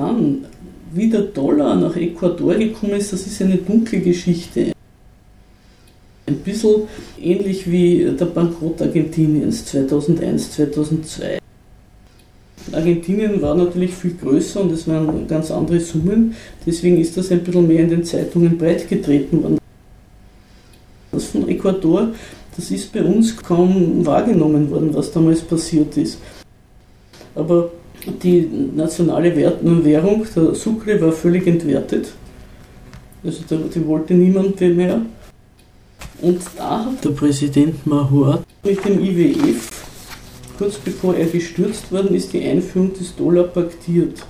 Dann, 0.00 0.46
wie 0.94 1.10
der 1.10 1.20
Dollar 1.20 1.76
nach 1.76 1.94
Ecuador 1.94 2.54
gekommen 2.54 2.94
ist, 2.94 3.12
das 3.12 3.26
ist 3.26 3.42
eine 3.42 3.58
dunkle 3.58 4.00
Geschichte. 4.00 4.72
Ein 6.26 6.36
bisschen 6.36 6.84
ähnlich 7.20 7.70
wie 7.70 8.10
der 8.18 8.24
Bankrott 8.24 8.80
Argentiniens 8.80 9.66
2001, 9.66 10.52
2002. 10.52 11.38
Argentinien 12.72 13.42
war 13.42 13.54
natürlich 13.54 13.92
viel 13.92 14.14
größer 14.14 14.62
und 14.62 14.72
es 14.72 14.88
waren 14.88 15.28
ganz 15.28 15.50
andere 15.50 15.80
Summen. 15.80 16.34
Deswegen 16.64 16.98
ist 16.98 17.18
das 17.18 17.30
ein 17.30 17.44
bisschen 17.44 17.68
mehr 17.68 17.80
in 17.80 17.90
den 17.90 18.04
Zeitungen 18.04 18.56
breitgetreten 18.56 19.42
worden. 19.42 19.58
Das 21.12 21.24
von 21.24 21.46
Ecuador, 21.46 22.08
das 22.56 22.70
ist 22.70 22.90
bei 22.90 23.02
uns 23.02 23.36
kaum 23.36 24.06
wahrgenommen 24.06 24.70
worden, 24.70 24.94
was 24.94 25.12
damals 25.12 25.42
passiert 25.42 25.94
ist. 25.98 26.18
Aber 27.34 27.70
die 28.22 28.48
nationale 28.74 29.34
Währung, 29.36 30.26
der 30.34 30.54
Sucre, 30.54 31.00
war 31.00 31.12
völlig 31.12 31.46
entwertet. 31.46 32.12
Also 33.24 33.42
die 33.48 33.86
wollte 33.86 34.14
niemand 34.14 34.60
mehr. 34.60 35.02
Und 36.22 36.40
da 36.56 36.84
hat 36.84 37.04
der 37.04 37.10
Präsident 37.10 37.86
Mahuat 37.86 38.44
mit 38.62 38.84
dem 38.84 39.02
IWF 39.02 39.80
kurz 40.60 40.76
bevor 40.76 41.16
er 41.16 41.24
gestürzt 41.24 41.90
worden 41.90 42.14
ist, 42.14 42.34
die 42.34 42.44
Einführung 42.44 42.92
des 42.92 43.16
Dollar 43.16 43.44
paktiert. 43.44 44.26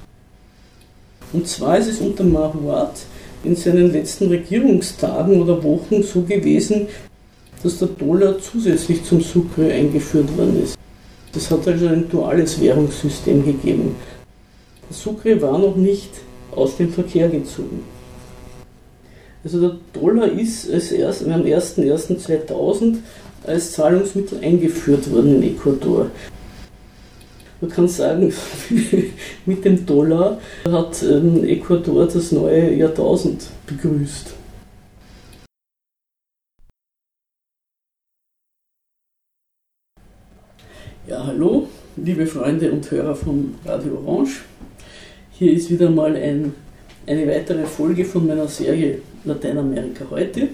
Und 1.32 1.48
zwar 1.48 1.76
ist 1.76 1.88
es 1.88 1.98
unter 1.98 2.22
Mahuat 2.22 3.00
in 3.42 3.56
seinen 3.56 3.90
letzten 3.90 4.28
Regierungstagen 4.28 5.42
oder 5.42 5.60
Wochen 5.64 6.04
so 6.04 6.22
gewesen, 6.22 6.86
dass 7.64 7.78
der 7.78 7.88
Dollar 7.88 8.38
zusätzlich 8.38 9.02
zum 9.02 9.20
Sucre 9.20 9.72
eingeführt 9.72 10.28
worden 10.38 10.62
ist. 10.62 10.78
Das 11.32 11.50
hat 11.50 11.66
also 11.66 11.86
ein 11.86 12.08
duales 12.08 12.60
Währungssystem 12.60 13.44
gegeben. 13.44 13.96
Sucre 14.90 15.40
war 15.40 15.58
noch 15.58 15.76
nicht 15.76 16.10
aus 16.50 16.76
dem 16.76 16.92
Verkehr 16.92 17.28
gezogen. 17.28 17.84
Also 19.44 19.60
der 19.60 19.76
Dollar 19.92 20.30
ist 20.30 20.70
als 20.70 20.92
erst, 20.92 21.26
am 21.26 21.42
01.01.2000 21.42 22.96
als 23.46 23.72
Zahlungsmittel 23.72 24.38
eingeführt 24.42 25.10
worden 25.10 25.42
in 25.42 25.54
Ecuador. 25.54 26.10
Man 27.60 27.70
kann 27.70 27.88
sagen, 27.88 28.32
mit 29.46 29.64
dem 29.64 29.86
Dollar 29.86 30.38
hat 30.68 31.02
ähm, 31.02 31.44
Ecuador 31.44 32.06
das 32.06 32.32
neue 32.32 32.74
Jahrtausend 32.74 33.46
begrüßt. 33.66 34.34
Ja, 41.10 41.26
hallo, 41.26 41.66
liebe 41.96 42.24
Freunde 42.24 42.70
und 42.70 42.88
Hörer 42.88 43.16
von 43.16 43.56
Radio 43.64 44.00
Orange. 44.06 44.42
Hier 45.32 45.52
ist 45.52 45.68
wieder 45.68 45.90
mal 45.90 46.14
ein, 46.14 46.54
eine 47.04 47.26
weitere 47.26 47.66
Folge 47.66 48.04
von 48.04 48.28
meiner 48.28 48.46
Serie 48.46 49.00
Lateinamerika 49.24 50.04
heute. 50.08 50.50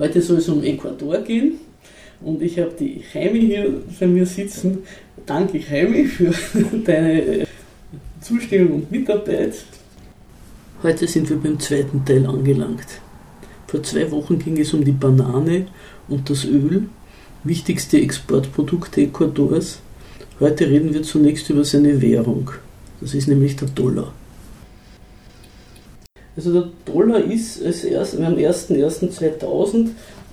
Heute 0.00 0.20
soll 0.20 0.38
es 0.38 0.48
um 0.48 0.60
Ecuador 0.64 1.18
gehen 1.18 1.52
und 2.20 2.42
ich 2.42 2.58
habe 2.58 2.72
die 2.76 3.00
Jaime 3.14 3.38
hier 3.38 3.80
bei 4.00 4.08
mir 4.08 4.26
sitzen. 4.26 4.78
Danke 5.24 5.58
Jaime 5.58 6.06
für 6.06 6.34
deine 6.84 7.46
Zustimmung 8.20 8.82
und 8.82 8.90
Mitarbeit. 8.90 9.54
Heute 10.82 11.06
sind 11.06 11.30
wir 11.30 11.36
beim 11.36 11.60
zweiten 11.60 12.04
Teil 12.04 12.26
angelangt. 12.26 12.88
Vor 13.68 13.84
zwei 13.84 14.10
Wochen 14.10 14.36
ging 14.40 14.58
es 14.58 14.74
um 14.74 14.84
die 14.84 14.90
Banane 14.90 15.68
und 16.08 16.28
das 16.28 16.44
Öl, 16.44 16.88
wichtigste 17.46 18.00
Exportprodukte 18.00 19.02
Ecuadors. 19.02 19.78
Heute 20.40 20.68
reden 20.68 20.92
wir 20.92 21.02
zunächst 21.02 21.48
über 21.50 21.64
seine 21.64 22.00
Währung. 22.00 22.50
Das 23.00 23.14
ist 23.14 23.28
nämlich 23.28 23.56
der 23.56 23.68
Dollar. 23.68 24.12
Also 26.36 26.52
der 26.52 26.68
Dollar 26.84 27.20
ist 27.20 27.64
als 27.64 27.84
erst, 27.84 28.16
am 28.16 28.34
01.01.2000 28.34 29.88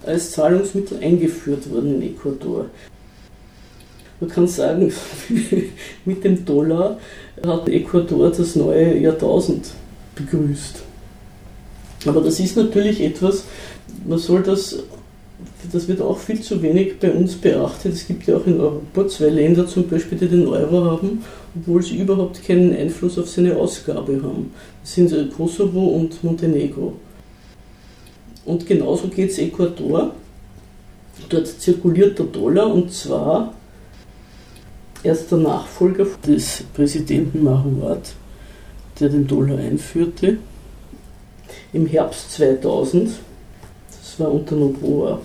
als 0.06 0.32
Zahlungsmittel 0.32 1.00
eingeführt 1.02 1.72
worden 1.72 2.02
in 2.02 2.14
Ecuador. 2.14 2.66
Man 4.20 4.30
kann 4.30 4.48
sagen, 4.48 4.92
mit 6.06 6.24
dem 6.24 6.46
Dollar 6.46 7.00
hat 7.46 7.70
Ecuador 7.70 8.32
das 8.32 8.56
neue 8.56 8.98
Jahrtausend 8.98 9.72
begrüßt. 10.16 10.82
Aber 12.06 12.22
das 12.22 12.40
ist 12.40 12.58
natürlich 12.58 13.02
etwas, 13.02 13.46
man 14.06 14.20
soll 14.20 14.44
das 14.44 14.80
das 15.72 15.88
wird 15.88 16.02
auch 16.02 16.18
viel 16.18 16.42
zu 16.42 16.62
wenig 16.62 17.00
bei 17.00 17.12
uns 17.12 17.36
beachtet. 17.36 17.94
Es 17.94 18.08
gibt 18.08 18.28
ja 18.28 18.38
auch 18.38 18.46
in 18.46 18.60
Europa 18.60 19.08
zwei 19.08 19.30
Länder 19.30 19.68
zum 19.68 19.88
Beispiel, 19.88 20.18
die 20.18 20.28
den 20.28 20.48
Euro 20.48 20.84
haben, 20.86 21.24
obwohl 21.56 21.82
sie 21.82 21.98
überhaupt 21.98 22.44
keinen 22.46 22.76
Einfluss 22.76 23.18
auf 23.18 23.30
seine 23.30 23.56
Ausgabe 23.56 24.22
haben. 24.22 24.52
Das 24.82 24.96
sind 24.96 25.12
Kosovo 25.36 25.80
und 25.80 26.24
Montenegro. 26.24 26.94
Und 28.46 28.66
genauso 28.66 29.08
geht 29.08 29.32
es 29.32 29.38
Ecuador. 29.40 30.14
Dort 31.30 31.48
zirkuliert 31.48 32.20
der 32.20 32.26
Dollar 32.26 32.74
und 32.74 32.92
zwar 32.92 33.54
erst 35.04 35.32
der 35.32 35.38
Nachfolger 35.38 36.08
des 36.26 36.64
Präsidenten 36.74 37.44
Mahuat, 37.44 38.14
der 39.00 39.10
den 39.10 39.28
Dollar 39.28 39.58
einführte, 39.58 40.38
im 41.72 41.86
Herbst 41.86 42.32
2000. 42.34 43.12
Das 43.90 44.20
war 44.20 44.32
unter 44.32 44.56
Noboa. 44.56 45.20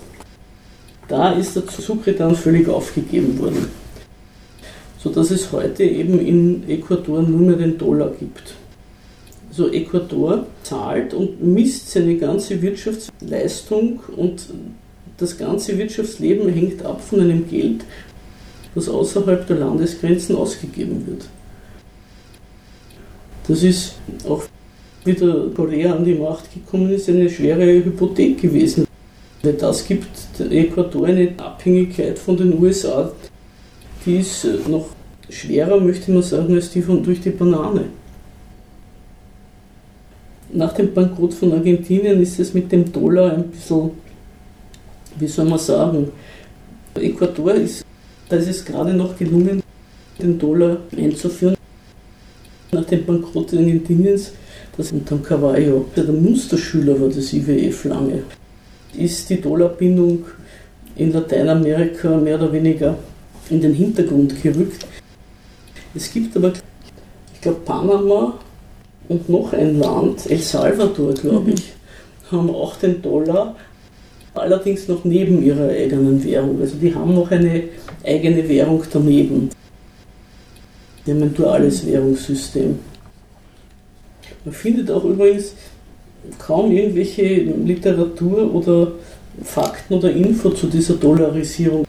Da 1.09 1.31
ist 1.33 1.55
der 1.55 1.63
Sucre 1.63 2.13
dann 2.13 2.35
völlig 2.35 2.69
aufgegeben 2.69 3.39
worden, 3.39 3.65
sodass 4.99 5.31
es 5.31 5.51
heute 5.51 5.83
eben 5.83 6.19
in 6.19 6.69
Ecuador 6.69 7.23
nur 7.23 7.41
mehr 7.41 7.55
den 7.55 7.79
Dollar 7.79 8.11
gibt. 8.11 8.53
Also 9.49 9.71
Ecuador 9.71 10.45
zahlt 10.61 11.15
und 11.15 11.43
misst 11.43 11.89
seine 11.89 12.15
ganze 12.15 12.61
Wirtschaftsleistung 12.61 14.01
und 14.15 14.45
das 15.17 15.35
ganze 15.35 15.77
Wirtschaftsleben 15.79 16.47
hängt 16.47 16.85
ab 16.85 17.01
von 17.01 17.21
einem 17.21 17.49
Geld, 17.49 17.83
das 18.75 18.87
außerhalb 18.87 19.47
der 19.47 19.57
Landesgrenzen 19.57 20.35
ausgegeben 20.35 21.07
wird. 21.07 21.25
Das 23.47 23.63
ist 23.63 23.95
auch 24.27 24.43
wie 25.05 25.13
der 25.13 25.47
Korea 25.55 25.95
an 25.95 26.05
die 26.05 26.13
Macht 26.13 26.53
gekommen 26.53 26.91
ist, 26.91 27.09
eine 27.09 27.29
schwere 27.31 27.65
Hypothek 27.65 28.39
gewesen. 28.39 28.88
Weil 29.41 29.53
das 29.53 29.85
gibt 29.85 30.09
Ecuador 30.39 31.07
eine 31.07 31.33
Abhängigkeit 31.37 32.19
von 32.19 32.35
den 32.35 32.61
USA, 32.61 33.11
die 34.05 34.17
ist 34.17 34.45
noch 34.67 34.87
schwerer, 35.29 35.79
möchte 35.79 36.11
man 36.11 36.23
sagen, 36.23 36.53
als 36.55 36.71
die 36.71 36.81
von 36.81 37.03
durch 37.03 37.21
die 37.21 37.29
Banane. 37.29 37.85
Nach 40.51 40.73
dem 40.73 40.93
Bankrott 40.93 41.33
von 41.33 41.53
Argentinien 41.53 42.21
ist 42.21 42.39
es 42.39 42.53
mit 42.53 42.71
dem 42.71 42.91
Dollar 42.91 43.33
ein 43.33 43.49
bisschen, 43.49 43.91
wie 45.17 45.27
soll 45.27 45.45
man 45.45 45.59
sagen, 45.59 46.11
Ecuador 46.95 47.53
ist, 47.53 47.85
da 48.27 48.35
ist 48.35 48.49
es 48.49 48.65
gerade 48.65 48.93
noch 48.93 49.17
gelungen, 49.17 49.61
den 50.21 50.37
Dollar 50.37 50.77
einzuführen. 50.97 51.55
Nach 52.71 52.85
dem 52.85 53.05
Bankrott 53.05 53.53
Argentiniens, 53.53 54.33
das 54.75 54.91
unter 54.91 55.17
Cavallo, 55.17 55.85
der 55.95 56.05
Musterschüler 56.05 56.99
war 56.99 57.09
des 57.09 57.31
IWF 57.31 57.85
lange 57.85 58.23
ist 58.97 59.29
die 59.29 59.41
Dollarbindung 59.41 60.25
in 60.95 61.13
Lateinamerika 61.13 62.17
mehr 62.17 62.35
oder 62.35 62.51
weniger 62.51 62.97
in 63.49 63.61
den 63.61 63.73
Hintergrund 63.73 64.41
gerückt. 64.41 64.85
Es 65.95 66.11
gibt 66.11 66.35
aber, 66.35 66.53
ich 67.33 67.41
glaube, 67.41 67.59
Panama 67.61 68.37
und 69.07 69.27
noch 69.29 69.53
ein 69.53 69.79
Land, 69.79 70.29
El 70.29 70.39
Salvador, 70.39 71.13
glaube 71.13 71.51
mhm. 71.51 71.53
ich, 71.53 71.73
haben 72.31 72.49
auch 72.49 72.75
den 72.75 73.01
Dollar, 73.01 73.55
allerdings 74.35 74.87
noch 74.87 75.03
neben 75.03 75.43
ihrer 75.43 75.69
eigenen 75.69 76.23
Währung. 76.23 76.61
Also 76.61 76.75
die 76.77 76.93
haben 76.93 77.15
noch 77.15 77.31
eine 77.31 77.63
eigene 78.05 78.47
Währung 78.47 78.83
daneben. 78.91 79.49
Die 81.05 81.11
haben 81.11 81.23
ein 81.23 81.33
duales 81.33 81.85
Währungssystem. 81.85 82.77
Man 84.45 84.53
findet 84.53 84.91
auch 84.91 85.03
übrigens 85.03 85.53
kaum 86.37 86.71
irgendwelche 86.71 87.23
Literatur 87.65 88.53
oder 88.53 88.93
Fakten 89.43 89.93
oder 89.95 90.11
Info 90.11 90.49
zu 90.51 90.67
dieser 90.67 90.95
Dollarisierung. 90.95 91.85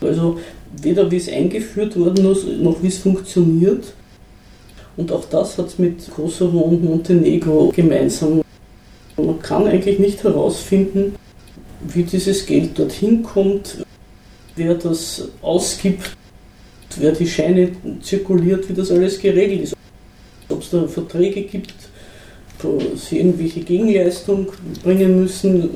Also 0.00 0.38
weder 0.82 1.10
wie 1.10 1.16
es 1.16 1.28
eingeführt 1.28 1.98
worden 1.98 2.30
ist, 2.30 2.46
noch 2.46 2.82
wie 2.82 2.88
es 2.88 2.98
funktioniert. 2.98 3.92
Und 4.96 5.12
auch 5.12 5.24
das 5.26 5.58
hat 5.58 5.68
es 5.68 5.78
mit 5.78 6.10
Kosovo 6.10 6.58
und 6.60 6.84
Montenegro 6.84 7.72
gemeinsam. 7.74 8.42
Man 9.16 9.40
kann 9.40 9.66
eigentlich 9.66 9.98
nicht 9.98 10.22
herausfinden, 10.24 11.14
wie 11.86 12.02
dieses 12.02 12.46
Geld 12.46 12.78
dorthin 12.78 13.22
kommt, 13.22 13.84
wer 14.56 14.74
das 14.74 15.28
ausgibt, 15.42 16.16
wer 16.96 17.12
die 17.12 17.26
Scheine 17.26 17.72
zirkuliert, 18.02 18.68
wie 18.68 18.74
das 18.74 18.90
alles 18.90 19.18
geregelt 19.18 19.62
ist. 19.62 19.74
Ob 20.48 20.62
es 20.62 20.70
da 20.70 20.86
Verträge 20.86 21.42
gibt, 21.42 21.74
sie 22.96 23.18
irgendwelche 23.18 23.60
Gegenleistung 23.60 24.48
bringen 24.82 25.20
müssen. 25.20 25.70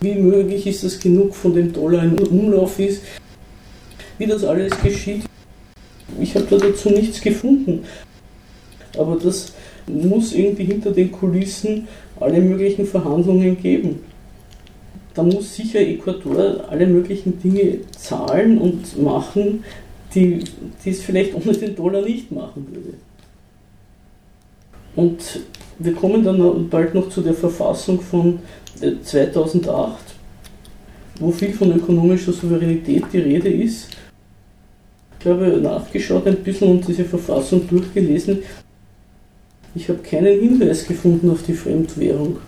Wie 0.00 0.14
möglich 0.14 0.66
ist 0.66 0.84
es 0.84 1.00
genug 1.00 1.34
von 1.34 1.54
dem 1.54 1.72
Dollar 1.72 2.04
in 2.04 2.18
Umlauf 2.18 2.78
ist, 2.78 3.02
wie 4.16 4.26
das 4.26 4.44
alles 4.44 4.72
geschieht. 4.80 5.24
Ich 6.20 6.34
habe 6.34 6.46
da 6.48 6.56
dazu 6.56 6.90
nichts 6.90 7.20
gefunden. 7.20 7.84
Aber 8.96 9.16
das 9.16 9.52
muss 9.86 10.32
irgendwie 10.32 10.64
hinter 10.64 10.92
den 10.92 11.10
Kulissen 11.10 11.88
alle 12.20 12.40
möglichen 12.40 12.86
Verhandlungen 12.86 13.60
geben. 13.60 14.00
Da 15.14 15.22
muss 15.22 15.56
sicher 15.56 15.80
Ecuador 15.80 16.64
alle 16.68 16.86
möglichen 16.86 17.40
Dinge 17.40 17.78
zahlen 17.90 18.58
und 18.58 19.02
machen, 19.02 19.64
die, 20.14 20.44
die 20.84 20.90
es 20.90 21.02
vielleicht 21.02 21.34
ohne 21.34 21.52
den 21.52 21.74
Dollar 21.74 22.02
nicht 22.02 22.30
machen 22.30 22.66
würde. 22.70 22.94
Und 24.94 25.40
wir 25.78 25.94
kommen 25.94 26.24
dann 26.24 26.68
bald 26.68 26.94
noch 26.94 27.08
zu 27.08 27.20
der 27.20 27.34
Verfassung 27.34 28.00
von 28.00 28.40
2008, 29.02 29.68
äh, 29.68 31.20
wo 31.20 31.30
viel 31.30 31.52
von 31.52 31.72
ökonomischer 31.72 32.32
Souveränität 32.32 33.04
die 33.12 33.18
Rede 33.18 33.48
ist. 33.48 33.88
Ich 35.20 35.26
habe 35.26 35.58
nachgeschaut 35.60 36.26
ein 36.26 36.36
bisschen 36.36 36.70
und 36.70 36.86
diese 36.86 37.04
Verfassung 37.04 37.66
durchgelesen. 37.68 38.38
Ich 39.74 39.88
habe 39.88 39.98
keinen 39.98 40.40
Hinweis 40.40 40.86
gefunden 40.86 41.30
auf 41.30 41.42
die 41.42 41.54
Fremdwährung. 41.54 42.38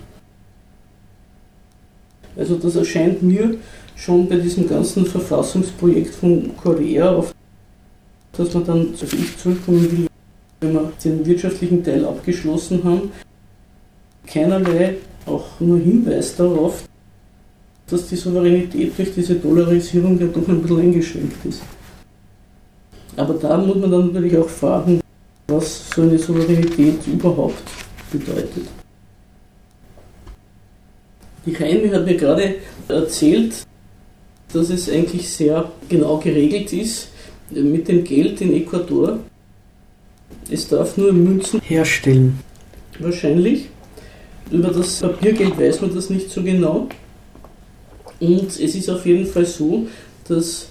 Also 2.37 2.57
das 2.57 2.76
erscheint 2.76 3.22
mir 3.22 3.57
schon 3.97 4.28
bei 4.28 4.37
diesem 4.37 4.68
ganzen 4.68 5.05
Verfassungsprojekt 5.05 6.14
von 6.14 6.51
Korea, 6.57 7.11
auf 7.11 7.35
das 8.33 8.55
man 8.55 8.64
dann, 8.64 8.89
also 8.93 9.05
ich 9.16 9.37
zurückkommen 9.37 9.91
will, 9.91 10.10
wenn 10.61 10.75
wir 10.75 10.93
den 11.03 11.25
wirtschaftlichen 11.25 11.83
Teil 11.83 12.05
abgeschlossen 12.05 12.85
haben, 12.85 13.13
keinerlei 14.27 14.97
auch 15.27 15.61
nur 15.61 15.79
Hinweis 15.79 16.37
darauf, 16.37 16.85
dass 17.89 18.09
die 18.09 18.17
Souveränität 18.17 18.97
durch 18.97 19.15
diese 19.15 19.35
Dollarisierung 19.35 20.19
ja 20.21 20.27
doch 20.27 20.47
ein 20.49 20.63
bisschen 20.63 20.81
eingeschränkt 20.81 21.45
ist. 21.45 21.63
Aber 23.17 23.35
da 23.35 23.57
muss 23.59 23.77
man 23.77 23.91
dann 23.91 24.07
natürlich 24.07 24.37
auch 24.37 24.49
fragen, 24.49 25.01
was 25.49 25.91
so 25.91 26.03
eine 26.03 26.19
Souveränität 26.19 27.07
überhaupt 27.07 27.63
bedeutet. 28.13 28.67
Die 31.45 31.53
Jaime 31.53 31.91
hat 31.93 32.05
mir 32.05 32.17
gerade 32.17 32.57
erzählt, 32.89 33.67
dass 34.53 34.71
es 34.71 34.91
eigentlich 34.91 35.29
sehr 35.29 35.71
genau 35.89 36.19
geregelt 36.19 36.73
ist 36.73 37.09
mit 37.51 37.89
dem 37.89 38.05
Geld 38.05 38.41
in 38.41 38.53
Ecuador. 38.53 39.19
Es 40.51 40.68
darf 40.68 40.97
nur 40.97 41.12
Münzen 41.12 41.61
herstellen. 41.61 42.41
Wahrscheinlich. 42.99 43.68
Über 44.51 44.68
das 44.68 45.01
Papiergeld 45.01 45.59
weiß 45.59 45.81
man 45.81 45.95
das 45.95 46.11
nicht 46.11 46.31
so 46.31 46.43
genau. 46.43 46.89
Und 48.18 48.49
es 48.49 48.59
ist 48.59 48.91
auf 48.91 49.07
jeden 49.07 49.26
Fall 49.26 49.47
so, 49.47 49.87
dass 50.28 50.68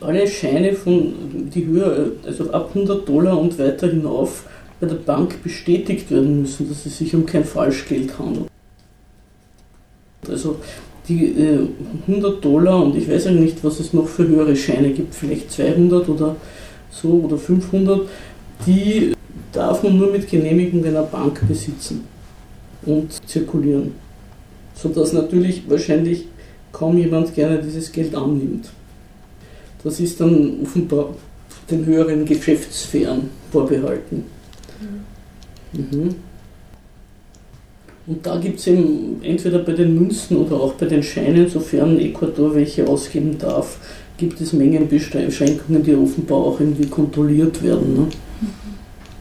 alle 0.00 0.26
Scheine 0.26 0.72
von 0.72 1.14
die 1.54 1.66
Höhe, 1.66 2.12
also 2.24 2.50
ab 2.50 2.70
100 2.74 3.08
Dollar 3.08 3.38
und 3.38 3.58
weiter 3.58 3.88
hinauf, 3.88 4.44
bei 4.80 4.86
der 4.86 4.96
Bank 4.96 5.42
bestätigt 5.42 6.10
werden 6.10 6.42
müssen, 6.42 6.68
dass 6.68 6.86
es 6.86 6.98
sich 6.98 7.14
um 7.14 7.26
kein 7.26 7.44
Falschgeld 7.44 8.18
handelt. 8.18 8.46
Also 10.28 10.56
die 11.08 11.26
äh, 11.26 11.66
100 12.06 12.44
Dollar 12.44 12.82
und 12.82 12.96
ich 12.96 13.08
weiß 13.08 13.26
ja 13.26 13.30
nicht, 13.32 13.62
was 13.62 13.80
es 13.80 13.92
noch 13.92 14.08
für 14.08 14.26
höhere 14.26 14.56
Scheine 14.56 14.90
gibt, 14.90 15.14
vielleicht 15.14 15.50
200 15.50 16.08
oder 16.08 16.36
so 16.90 17.22
oder 17.24 17.36
500, 17.36 18.08
die 18.66 19.14
darf 19.52 19.82
man 19.82 19.98
nur 19.98 20.10
mit 20.10 20.28
Genehmigung 20.28 20.84
einer 20.84 21.02
Bank 21.02 21.40
besitzen 21.46 22.04
und 22.86 23.12
zirkulieren. 23.28 23.92
Sodass 24.74 25.12
natürlich 25.12 25.68
wahrscheinlich 25.68 26.26
kaum 26.72 26.96
jemand 26.98 27.34
gerne 27.34 27.58
dieses 27.58 27.90
Geld 27.90 28.14
annimmt. 28.14 28.70
Das 29.82 29.98
ist 30.00 30.20
dann 30.20 30.60
offenbar 30.62 31.14
den 31.70 31.84
höheren 31.84 32.24
Geschäftssphären 32.24 33.30
vorbehalten. 33.50 34.24
Mhm. 35.72 35.98
Mhm. 35.98 36.14
Und 38.06 38.26
da 38.26 38.38
gibt 38.38 38.58
es 38.58 38.66
eben 38.66 39.20
entweder 39.22 39.60
bei 39.60 39.72
den 39.72 39.94
Münzen 39.94 40.36
oder 40.36 40.56
auch 40.56 40.72
bei 40.74 40.86
den 40.86 41.02
Scheinen, 41.02 41.48
sofern 41.48 41.98
Ecuador 41.98 42.54
welche 42.54 42.86
ausgeben 42.86 43.38
darf, 43.38 43.78
gibt 44.16 44.40
es 44.40 44.52
Mengenbeschränkungen, 44.52 45.82
die 45.82 45.94
offenbar 45.94 46.38
auch 46.38 46.60
irgendwie 46.60 46.86
kontrolliert 46.86 47.62
werden. 47.62 47.94
Ne? 47.94 48.08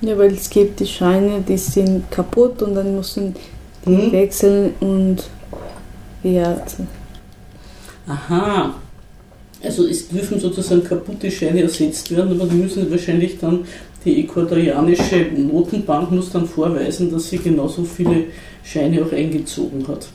Ja, 0.01 0.17
weil 0.17 0.33
es 0.33 0.49
gibt 0.49 0.79
die 0.79 0.87
Scheine, 0.87 1.43
die 1.47 1.57
sind 1.57 2.09
kaputt 2.09 2.61
und 2.61 2.75
dann 2.75 2.95
müssen 2.95 3.35
die 3.85 3.97
hm? 3.97 4.11
wechseln 4.11 4.73
und 4.79 5.23
ja. 6.23 6.61
Aha. 8.07 8.75
Also 9.61 9.85
es 9.85 10.07
dürfen 10.07 10.39
sozusagen 10.39 10.83
kaputte 10.83 11.29
Scheine 11.29 11.63
ersetzt 11.63 12.09
werden, 12.15 12.39
aber 12.39 12.49
die 12.49 12.55
müssen 12.55 12.89
wahrscheinlich 12.89 13.37
dann 13.39 13.65
die 14.05 14.21
ecuadorianische 14.21 15.27
Notenbank 15.35 16.11
muss 16.11 16.31
dann 16.31 16.47
vorweisen, 16.47 17.11
dass 17.11 17.29
sie 17.29 17.37
genauso 17.37 17.83
viele 17.83 18.25
Scheine 18.63 19.03
auch 19.03 19.11
eingezogen 19.11 19.85
hat. 19.87 20.07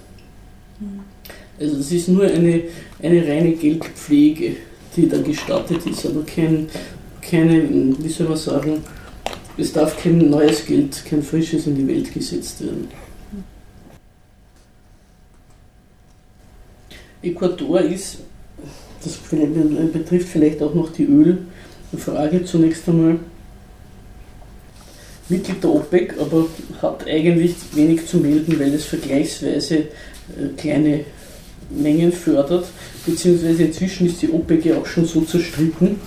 Also 1.60 1.76
es 1.76 1.92
ist 1.92 2.08
nur 2.08 2.24
eine, 2.24 2.62
eine 3.02 3.26
reine 3.26 3.52
Geldpflege, 3.52 4.56
die 4.96 5.08
da 5.08 5.18
gestattet 5.18 5.86
ist, 5.86 6.06
aber 6.06 6.22
kein, 6.22 6.66
keine, 7.20 7.68
wie 7.98 8.08
soll 8.08 8.28
man 8.28 8.38
sagen, 8.38 8.82
es 9.56 9.72
darf 9.72 10.02
kein 10.02 10.18
neues 10.30 10.66
Geld, 10.66 11.04
kein 11.08 11.22
frisches 11.22 11.66
in 11.66 11.76
die 11.76 11.86
Welt 11.86 12.12
gesetzt 12.12 12.60
werden. 12.62 12.88
Ecuador 17.22 17.80
ist, 17.80 18.18
das 19.02 19.16
betrifft 19.92 20.28
vielleicht 20.28 20.62
auch 20.62 20.74
noch 20.74 20.92
die 20.92 21.06
Ölfrage 21.06 22.44
zunächst 22.44 22.88
einmal, 22.88 23.18
Mitglied 25.28 25.62
der 25.62 25.70
OPEC, 25.70 26.14
aber 26.20 26.46
hat 26.82 27.06
eigentlich 27.06 27.54
wenig 27.72 28.06
zu 28.06 28.18
melden, 28.18 28.60
weil 28.60 28.74
es 28.74 28.84
vergleichsweise 28.84 29.76
äh, 29.76 29.86
kleine 30.56 31.06
Mengen 31.70 32.12
fördert, 32.12 32.66
beziehungsweise 33.06 33.64
inzwischen 33.64 34.06
ist 34.06 34.20
die 34.20 34.30
OPEC 34.30 34.66
ja 34.66 34.76
auch 34.76 34.86
schon 34.86 35.06
so 35.06 35.22
zerstritten, 35.22 35.98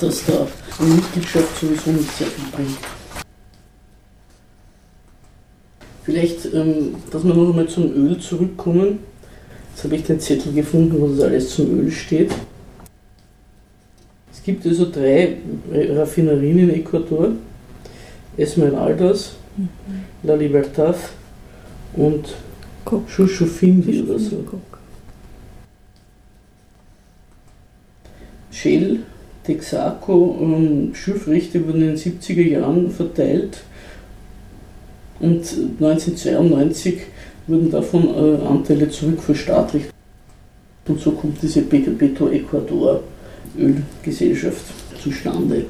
dass 0.00 0.24
da 0.26 0.46
eine 0.78 0.94
Mitgliedschaft 0.94 1.60
sowieso 1.60 1.90
nicht 1.90 2.10
sehr 2.16 2.26
viel 2.26 2.44
bringt. 2.52 2.78
Vielleicht, 6.04 6.52
ähm, 6.52 6.96
dass 7.10 7.24
wir 7.24 7.34
noch 7.34 7.50
einmal 7.50 7.68
zum 7.68 7.92
Öl 7.94 8.18
zurückkommen. 8.18 9.00
Jetzt 9.70 9.84
habe 9.84 9.96
ich 9.96 10.04
den 10.04 10.20
Zettel 10.20 10.52
gefunden, 10.52 11.00
wo 11.00 11.08
das 11.08 11.20
alles 11.20 11.54
zum 11.54 11.78
Öl 11.78 11.90
steht. 11.90 12.32
Es 14.32 14.42
gibt 14.42 14.66
also 14.66 14.90
drei 14.90 15.38
Raffinerien 15.72 16.58
in 16.58 16.70
Ecuador. 16.70 17.32
Esmeraldas, 18.36 19.34
mhm. 19.56 19.68
La 20.22 20.34
Libertad 20.34 20.96
und 21.94 22.34
Chuchufindi 22.84 24.02
oder 24.02 24.18
so. 24.18 24.44
Shell, 28.50 29.00
Texaco 29.44 30.14
und 30.14 30.94
Schiffrechte 30.94 31.66
wurden 31.66 31.82
in 31.82 31.88
den 31.88 31.96
70er 31.96 32.42
Jahren 32.42 32.90
verteilt 32.90 33.62
und 35.20 35.40
1992 35.80 37.00
wurden 37.46 37.70
davon 37.70 38.08
äh, 38.08 38.46
Anteile 38.46 38.88
zurückverstaatlicht. 38.88 39.90
Und 40.86 41.00
so 41.00 41.12
kommt 41.12 41.40
diese 41.42 41.62
Beto 41.62 42.28
Ecuador 42.28 43.02
Ölgesellschaft 43.56 44.64
zustande. 45.02 45.66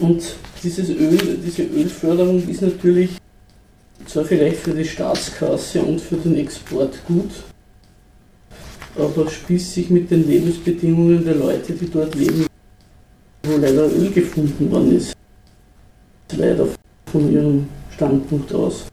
Und 0.00 0.22
dieses 0.62 0.90
Öl, 0.90 1.38
diese 1.44 1.64
Ölförderung 1.64 2.48
ist 2.48 2.62
natürlich 2.62 3.18
zwar 4.06 4.24
vielleicht 4.24 4.58
für 4.58 4.72
die 4.72 4.84
Staatskasse 4.84 5.82
und 5.82 6.00
für 6.00 6.16
den 6.16 6.36
Export 6.36 6.98
gut, 7.06 7.30
aber 8.98 9.30
spießt 9.30 9.74
sich 9.74 9.90
mit 9.90 10.10
den 10.10 10.26
Lebensbedingungen 10.26 11.24
der 11.24 11.36
Leute, 11.36 11.72
die 11.72 11.88
dort 11.88 12.14
leben, 12.14 12.46
wo 13.44 13.56
leider 13.56 13.86
Öl 13.86 14.10
gefunden 14.10 14.70
worden 14.70 14.96
ist, 14.96 15.14
leider 16.36 16.66
von 17.06 17.32
ihrem 17.32 17.68
Standpunkt 17.94 18.52
aus. 18.52 18.86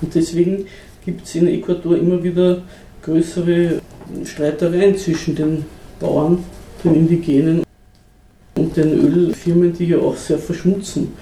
Und 0.00 0.14
deswegen 0.14 0.66
gibt 1.04 1.26
es 1.26 1.34
in 1.34 1.48
Ecuador 1.48 1.96
immer 1.96 2.22
wieder 2.22 2.62
größere 3.02 3.80
Streitereien 4.24 4.96
zwischen 4.96 5.34
den 5.34 5.64
Bauern, 5.98 6.42
den 6.82 6.94
Indigenen 6.94 7.62
und 8.56 8.76
den 8.76 8.92
Ölfirmen, 8.92 9.72
die 9.72 9.86
ja 9.86 9.98
auch 9.98 10.16
sehr 10.16 10.38
verschmutzen. 10.38 11.12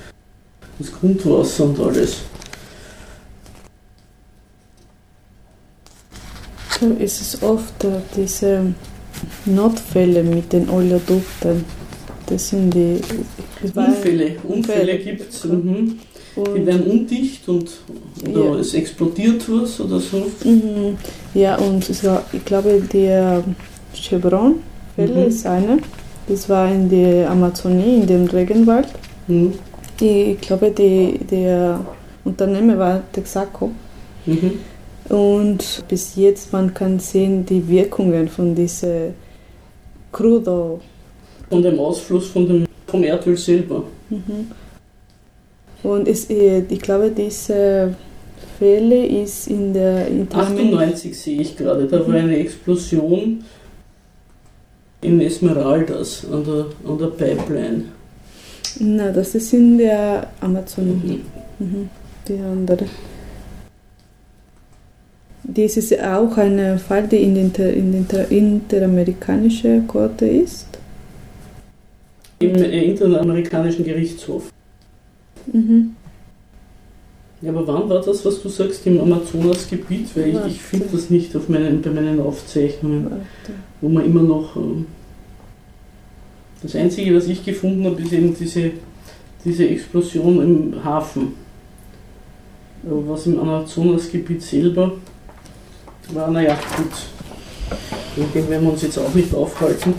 Das 0.79 0.93
Grundwasser 0.93 1.65
und 1.65 1.81
alles. 1.81 2.23
Es 7.01 7.21
ist 7.21 7.43
oft 7.43 7.85
äh, 7.85 8.01
diese 8.17 8.75
Notfälle 9.47 10.23
mit 10.23 10.53
den 10.53 10.69
Oleodukten. 10.69 11.65
Das 12.27 12.49
sind 12.49 12.73
die 12.75 13.01
Unfälle. 13.75 14.37
Unfälle 14.47 14.99
gibt 14.99 15.33
es. 15.33 15.45
Mhm. 15.45 15.99
Die 16.37 16.67
werden 16.67 16.83
undicht 16.87 17.49
und 17.49 17.69
oder 18.29 18.45
ja. 18.45 18.55
es 18.57 18.75
explodiert 18.75 19.43
was 19.49 19.81
oder 19.81 19.99
so. 19.99 20.31
Mhm. 20.45 20.97
Ja, 21.35 21.57
und 21.57 21.89
es 21.89 22.05
war, 22.05 22.23
ich 22.33 22.45
glaube, 22.45 22.81
der 22.93 23.43
Chevron-Fälle 23.93 25.23
mhm. 25.23 25.29
ist 25.29 25.47
eine. 25.47 25.79
Das 26.29 26.49
war 26.49 26.71
in 26.71 26.89
der 26.89 27.31
Amazonie, 27.31 27.97
in 27.97 28.07
dem 28.07 28.27
Regenwald. 28.27 28.89
Mhm. 29.27 29.55
Die, 29.99 30.33
ich 30.33 30.41
glaube, 30.41 30.71
die, 30.71 31.19
der 31.29 31.81
Unternehmer 32.25 32.79
war 32.79 33.03
Texaco. 33.13 33.73
Mhm. 34.27 34.53
Und 35.09 35.85
bis 35.89 36.17
jetzt 36.17 36.53
man 36.53 36.75
kann 36.75 36.99
sehen 36.99 37.47
die 37.47 37.67
Wirkungen 37.69 38.29
von 38.29 38.55
diesem 38.55 39.15
Crudo. 40.13 40.81
Von 41.49 41.63
dem 41.63 41.79
Ausfluss 41.79 42.29
von 42.29 42.47
dem, 42.47 42.67
vom 42.87 43.03
Erdöl 43.05 43.37
selber. 43.37 43.85
Mhm. 44.11 44.51
Und 45.83 46.09
es, 46.09 46.29
äh, 46.29 46.63
ich 46.69 46.81
glaube, 46.81 47.11
diese 47.11 47.95
Fälle 48.59 49.07
ist 49.07 49.47
in 49.47 49.73
der... 49.73 50.09
In 50.09 50.29
98 50.31 51.19
sehe 51.19 51.41
ich 51.41 51.57
gerade, 51.57 51.87
da 51.87 52.07
war 52.07 52.15
eine 52.15 52.37
Explosion 52.37 53.45
in 55.01 55.21
Esmeraldas 55.21 56.27
an 56.31 56.45
der, 56.45 56.67
an 56.85 56.99
der 56.99 57.07
Pipeline. 57.07 57.85
Na, 58.81 59.11
das 59.11 59.35
ist 59.35 59.53
in 59.53 59.79
der 59.79 60.29
Amazonie. 60.41 61.21
Mhm. 61.59 61.67
Mhm. 61.67 61.91
Die 62.27 62.39
andere. 62.39 62.87
Dies 65.51 65.79
ist 65.79 65.99
auch 65.99 66.37
ein 66.37 66.79
Fall, 66.79 67.09
der 67.09 67.21
in 67.21 67.53
der 67.55 67.73
in 67.73 67.95
inter, 67.95 68.31
interamerikanischen 68.31 69.87
Korte 69.89 70.27
ist. 70.27 70.67
Im 72.39 72.55
interamerikanischen 72.55 73.83
Gerichtshof. 73.83 74.53
Mhm. 75.51 75.95
Ja, 77.41 77.51
aber 77.51 77.67
wann 77.67 77.89
war 77.89 78.03
das, 78.03 78.27
was 78.27 78.43
du 78.43 78.51
sagst, 78.51 78.87
im 78.87 79.01
Amazonasgebiet? 79.01 80.15
Weil 80.15 80.31
ich, 80.31 80.57
ich 80.57 80.61
finde 80.61 80.87
das 80.93 81.09
nicht 81.09 81.35
auf 81.35 81.49
meinen, 81.49 81.81
bei 81.81 81.91
meinen 81.91 82.21
Aufzeichnungen, 82.21 83.05
Warte. 83.05 83.25
wo 83.81 83.89
man 83.89 84.05
immer 84.05 84.23
noch. 84.23 84.55
Ähm 84.57 84.87
Das 86.63 86.77
Einzige, 86.77 87.17
was 87.17 87.27
ich 87.27 87.43
gefunden 87.43 87.85
habe, 87.87 88.03
ist 88.03 88.13
eben 88.13 88.37
diese, 88.39 88.73
diese 89.47 89.67
Explosion 89.67 90.43
im 90.43 90.85
Hafen. 90.85 91.35
Was 92.83 93.27
im 93.27 93.39
Amazonasgebiet 93.39 94.43
selber 94.43 94.93
war, 96.15 96.31
naja, 96.31 96.59
gut. 96.77 96.93
Wegen 98.17 98.49
werden 98.49 98.65
wir 98.65 98.73
uns 98.73 98.83
jetzt 98.83 98.99
auch 98.99 99.15
nicht 99.15 99.35
aufhalten. 99.35 99.95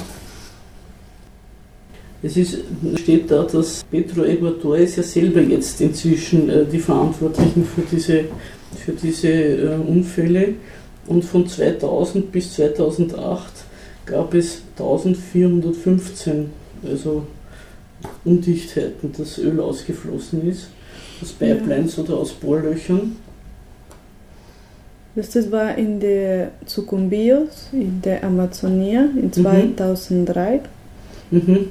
Es 2.22 2.36
ist, 2.36 2.58
steht 2.98 3.32
da, 3.32 3.44
dass 3.44 3.84
Petro 3.86 4.24
Ecuador 4.24 4.78
ist 4.78 4.98
ja 4.98 5.04
selber 5.04 5.40
jetzt 5.40 5.80
inzwischen 5.80 6.50
äh, 6.50 6.66
die 6.66 6.80
Verantwortlichen 6.80 7.66
für 7.66 7.82
diese, 7.90 8.26
für 8.86 8.92
diese 8.92 9.30
äh, 9.30 9.76
Unfälle 9.76 10.56
und 11.08 11.24
von 11.24 11.48
2000 11.48 12.30
bis 12.30 12.56
2008 12.56 13.52
gab 14.06 14.34
es 14.34 14.64
1415 14.78 16.50
also 16.86 17.26
Undichtheiten, 18.26 19.14
dass 19.18 19.38
Öl 19.38 19.60
ausgeflossen 19.60 20.48
ist, 20.50 20.68
aus 21.22 21.32
Pipelines 21.32 21.96
ja. 21.98 22.04
oder 22.04 22.18
aus 22.18 22.32
Bohrlöchern. 22.34 23.16
Das 25.22 25.52
war 25.52 25.78
in 25.78 26.00
der 26.00 26.52
Sucumbios, 26.66 27.70
in 27.74 28.02
der 28.02 28.24
Amazonia 28.24 29.10
in 29.16 29.32
2003. 29.32 30.62
Mhm. 31.32 31.68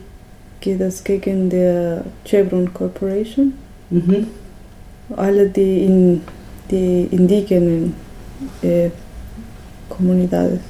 Geht 0.61 0.81
das 0.81 1.03
gegen 1.03 1.49
die 1.49 1.99
Chevron 2.25 2.73
Corporation. 2.75 3.55
Mhm. 3.91 4.27
Alle 5.17 5.49
die, 5.49 5.85
in, 5.85 6.21
die 6.71 7.09
indigenen 7.11 7.95
äh, 8.63 8.91
Kommunidades. 9.89 10.61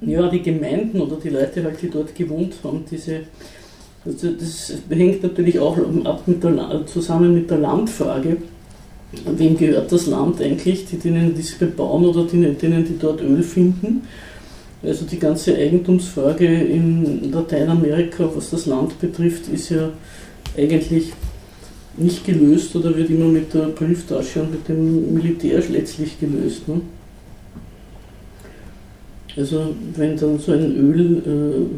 Ja, 0.00 0.28
die 0.28 0.42
Gemeinden 0.42 1.00
oder 1.00 1.16
die 1.16 1.30
Leute, 1.30 1.64
halt, 1.64 1.80
die 1.80 1.90
dort 1.90 2.14
gewohnt 2.14 2.54
haben, 2.62 2.84
diese, 2.90 3.20
also 4.04 4.30
das 4.32 4.72
hängt 4.90 5.22
natürlich 5.22 5.58
auch 5.58 5.78
ab 6.04 6.22
mit 6.26 6.42
der, 6.44 6.82
zusammen 6.86 7.34
mit 7.34 7.50
der 7.50 7.58
Landfrage. 7.58 8.36
Wem 9.12 9.56
gehört 9.56 9.92
das 9.92 10.06
Land 10.06 10.40
eigentlich, 10.40 10.86
die 10.86 10.98
denen 10.98 11.34
das 11.36 11.52
bebauen 11.52 12.04
oder 12.04 12.24
denen, 12.24 12.58
denen 12.58 12.84
die 12.84 12.98
dort 12.98 13.22
Öl 13.22 13.42
finden? 13.42 14.02
Also 14.82 15.04
die 15.04 15.18
ganze 15.18 15.56
Eigentumsfrage 15.56 16.46
in 16.46 17.32
Lateinamerika, 17.32 18.28
was 18.34 18.50
das 18.50 18.66
Land 18.66 19.00
betrifft, 19.00 19.48
ist 19.48 19.70
ja 19.70 19.90
eigentlich 20.56 21.12
nicht 21.96 22.26
gelöst 22.26 22.76
oder 22.76 22.94
wird 22.96 23.10
immer 23.10 23.26
mit 23.26 23.54
der 23.54 23.68
Brieftasche 23.68 24.42
und 24.42 24.50
mit 24.50 24.68
dem 24.68 25.14
Militär 25.14 25.62
letztlich 25.70 26.20
gelöst. 26.20 26.68
Ne? 26.68 26.82
Also 29.36 29.74
wenn 29.94 30.16
dann 30.16 30.38
so 30.38 30.52
ein 30.52 30.76
Öl 30.76 31.68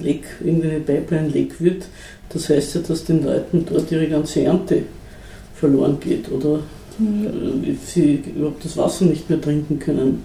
äh, 0.00 0.06
irgendeine 0.40 0.80
Pipeline 0.80 1.28
leck 1.28 1.60
wird, 1.60 1.86
das 2.28 2.48
heißt 2.48 2.76
ja, 2.76 2.80
dass 2.80 3.04
den 3.04 3.24
Leuten 3.24 3.64
dort 3.68 3.90
ihre 3.92 4.08
ganze 4.08 4.42
Ernte 4.42 4.82
verloren 5.62 5.96
geht 6.00 6.28
oder 6.30 6.58
mhm. 6.98 7.64
äh, 7.64 7.74
sie 7.86 8.20
überhaupt 8.34 8.64
das 8.64 8.76
Wasser 8.76 9.04
nicht 9.04 9.30
mehr 9.30 9.40
trinken 9.40 9.78
können 9.78 10.24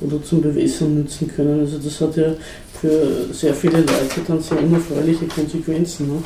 oder 0.00 0.20
zum 0.22 0.42
Bewässern 0.42 0.96
nützen 0.96 1.28
können. 1.28 1.60
Also 1.60 1.78
das 1.78 2.00
hat 2.00 2.16
ja 2.16 2.34
für 2.80 3.32
sehr 3.32 3.54
viele 3.54 3.78
Leute 3.78 4.20
dann 4.26 4.40
sehr 4.42 4.60
unerfreuliche 4.60 5.26
Konsequenzen. 5.26 6.08
Ne? 6.08 6.22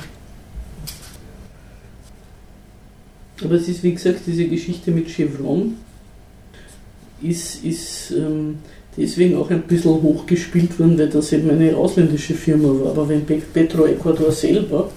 Aber 3.45 3.55
es 3.55 3.69
ist 3.69 3.83
wie 3.83 3.93
gesagt 3.93 4.21
diese 4.27 4.47
Geschichte 4.47 4.91
mit 4.91 5.09
Chevron, 5.09 5.77
ist, 7.23 7.63
ist 7.63 8.13
ähm, 8.13 8.59
deswegen 8.97 9.37
auch 9.37 9.51
ein 9.51 9.63
bisschen 9.63 10.03
hochgespielt 10.03 10.79
worden, 10.79 10.99
weil 10.99 11.11
das 11.11 11.31
eben 11.35 11.51
eine 11.51 11.77
ausländische 11.77 12.33
Firma 12.33 12.69
war. 12.69 12.93
Aber 12.93 13.09
wenn 13.11 13.23
Petro 13.27 13.85
Ecuador 13.85 14.33
selber 14.33 14.91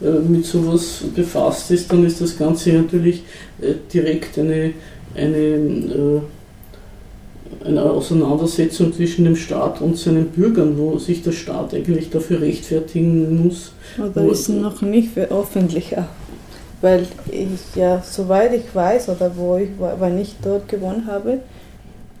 mit 0.00 0.46
sowas 0.46 1.02
befasst 1.14 1.70
ist, 1.70 1.92
dann 1.92 2.04
ist 2.04 2.20
das 2.20 2.38
Ganze 2.38 2.72
natürlich 2.72 3.22
äh, 3.60 3.74
direkt 3.92 4.38
eine, 4.38 4.72
eine, 5.14 5.36
äh, 5.36 6.20
eine 7.64 7.82
Auseinandersetzung 7.82 8.92
zwischen 8.92 9.24
dem 9.24 9.36
Staat 9.36 9.80
und 9.80 9.98
seinen 9.98 10.26
Bürgern, 10.26 10.78
wo 10.78 10.98
sich 10.98 11.22
der 11.22 11.32
Staat 11.32 11.74
eigentlich 11.74 12.10
dafür 12.10 12.40
rechtfertigen 12.40 13.44
muss. 13.44 13.72
Aber 13.98 14.30
ist 14.30 14.48
noch 14.48 14.80
nicht 14.82 15.16
öffentlich 15.18 15.94
weil 16.80 17.06
ich 17.30 17.76
ja, 17.76 18.02
soweit 18.02 18.54
ich 18.54 18.74
weiß 18.74 19.10
oder 19.10 19.32
wo 19.36 19.56
ich, 19.56 19.68
wann 19.78 20.18
ich 20.18 20.34
dort 20.42 20.68
gewohnt 20.68 21.06
habe, 21.06 21.40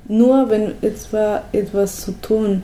nur 0.08 0.50
wenn 0.50 0.72
etwa 0.82 1.42
etwas 1.52 2.02
zu 2.02 2.12
tun, 2.20 2.62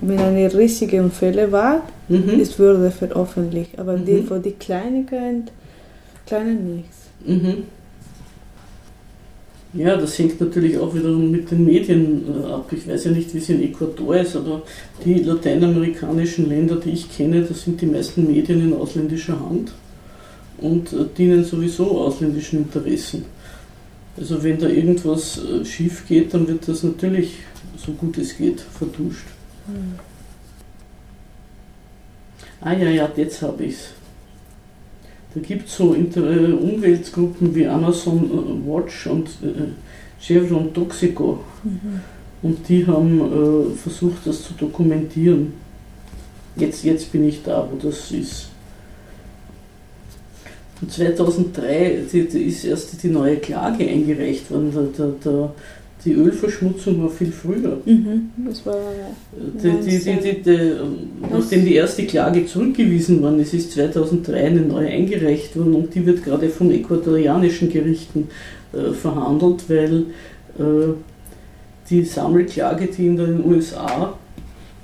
wenn 0.00 0.18
eine 0.18 0.52
riesige 0.52 1.02
Unfälle 1.02 1.52
war, 1.52 1.82
mhm. 2.08 2.40
es 2.40 2.58
würde 2.58 2.90
veröffentlicht. 2.90 3.78
Aber 3.78 3.96
mhm. 3.96 4.04
die, 4.04 4.22
für 4.22 4.38
die 4.38 4.52
Kleinigkeiten, 4.52 5.44
kleinen 6.26 6.76
nichts. 6.76 6.96
Mhm. 7.24 7.64
Ja, 9.72 9.96
das 9.96 10.18
hängt 10.18 10.40
natürlich 10.40 10.76
auch 10.78 10.92
wiederum 10.94 11.30
mit 11.30 11.50
den 11.50 11.64
Medien 11.64 12.24
äh, 12.26 12.46
ab. 12.46 12.72
Ich 12.72 12.88
weiß 12.88 13.04
ja 13.04 13.10
nicht, 13.12 13.32
wie 13.32 13.38
es 13.38 13.48
in 13.48 13.62
Ecuador 13.62 14.16
ist, 14.16 14.34
aber 14.34 14.62
die 15.04 15.14
lateinamerikanischen 15.14 16.48
Länder, 16.48 16.76
die 16.76 16.90
ich 16.90 17.16
kenne, 17.16 17.42
das 17.42 17.62
sind 17.62 17.80
die 17.80 17.86
meisten 17.86 18.26
Medien 18.26 18.60
in 18.60 18.74
ausländischer 18.74 19.38
Hand 19.38 19.72
und 20.58 20.92
äh, 20.92 21.04
dienen 21.16 21.44
sowieso 21.44 22.00
ausländischen 22.00 22.64
Interessen. 22.64 23.24
Also 24.16 24.42
wenn 24.42 24.58
da 24.58 24.66
irgendwas 24.66 25.38
äh, 25.38 25.64
schief 25.64 26.04
geht, 26.08 26.34
dann 26.34 26.48
wird 26.48 26.66
das 26.66 26.82
natürlich, 26.82 27.34
so 27.76 27.92
gut 27.92 28.18
es 28.18 28.36
geht, 28.36 28.60
vertuscht. 28.60 29.26
Ah 32.60 32.72
ja, 32.72 32.90
ja, 32.90 33.10
jetzt 33.16 33.42
habe 33.42 33.64
ich 33.64 33.74
es. 33.74 33.88
Da 35.34 35.40
gibt 35.40 35.68
es 35.68 35.76
so 35.76 35.94
Inter 35.94 36.28
äh, 36.28 36.52
Umweltgruppen 36.52 37.54
wie 37.54 37.66
Amazon 37.66 38.24
äh, 38.24 38.68
Watch 38.68 39.06
und 39.06 39.28
äh, 39.42 39.70
Chevron 40.20 40.74
Toxico. 40.74 41.40
Mhm. 41.62 42.00
Und 42.42 42.68
die 42.68 42.86
haben 42.86 43.20
äh, 43.20 43.76
versucht, 43.76 44.26
das 44.26 44.42
zu 44.42 44.54
dokumentieren. 44.54 45.52
Jetzt, 46.56 46.84
jetzt 46.84 47.12
bin 47.12 47.28
ich 47.28 47.42
da, 47.42 47.68
wo 47.70 47.76
das 47.76 48.10
ist. 48.10 48.48
Und 50.80 50.90
2003 50.90 52.04
die, 52.12 52.26
die 52.26 52.42
ist 52.44 52.64
erst 52.64 53.02
die 53.02 53.08
neue 53.08 53.36
Klage 53.36 53.86
eingereicht 53.86 54.50
worden. 54.50 54.72
Da, 54.74 55.04
da, 55.04 55.12
da, 55.22 55.54
die 56.04 56.12
Ölverschmutzung 56.12 57.02
war 57.02 57.10
viel 57.10 57.30
früher. 57.30 57.78
Mhm, 57.84 58.30
das 58.46 58.64
war 58.64 58.76
die, 59.62 59.98
die, 59.98 60.42
die, 60.42 60.72
Nachdem 61.30 61.64
die 61.64 61.74
erste 61.74 62.06
Klage 62.06 62.46
zurückgewiesen 62.46 63.22
worden 63.22 63.40
ist, 63.40 63.52
ist 63.52 63.72
2003 63.72 64.44
eine 64.44 64.60
neue 64.60 64.88
eingereicht 64.88 65.56
worden 65.56 65.74
und 65.74 65.94
die 65.94 66.06
wird 66.06 66.24
gerade 66.24 66.48
von 66.48 66.70
äquatorianischen 66.70 67.70
Gerichten 67.70 68.28
äh, 68.72 68.92
verhandelt, 68.92 69.68
weil 69.68 70.06
äh, 70.58 70.94
die 71.90 72.04
Sammelklage, 72.04 72.86
die 72.86 73.06
in 73.06 73.16
den 73.16 73.44
USA 73.44 74.18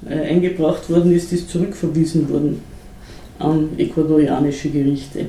äh, 0.08 0.14
eingebracht 0.14 0.90
worden 0.90 1.14
ist, 1.14 1.32
ist 1.32 1.48
zurückverwiesen 1.48 2.28
worden 2.28 2.60
an 3.38 3.70
äquatorianische 3.78 4.70
Gerichte. 4.70 5.26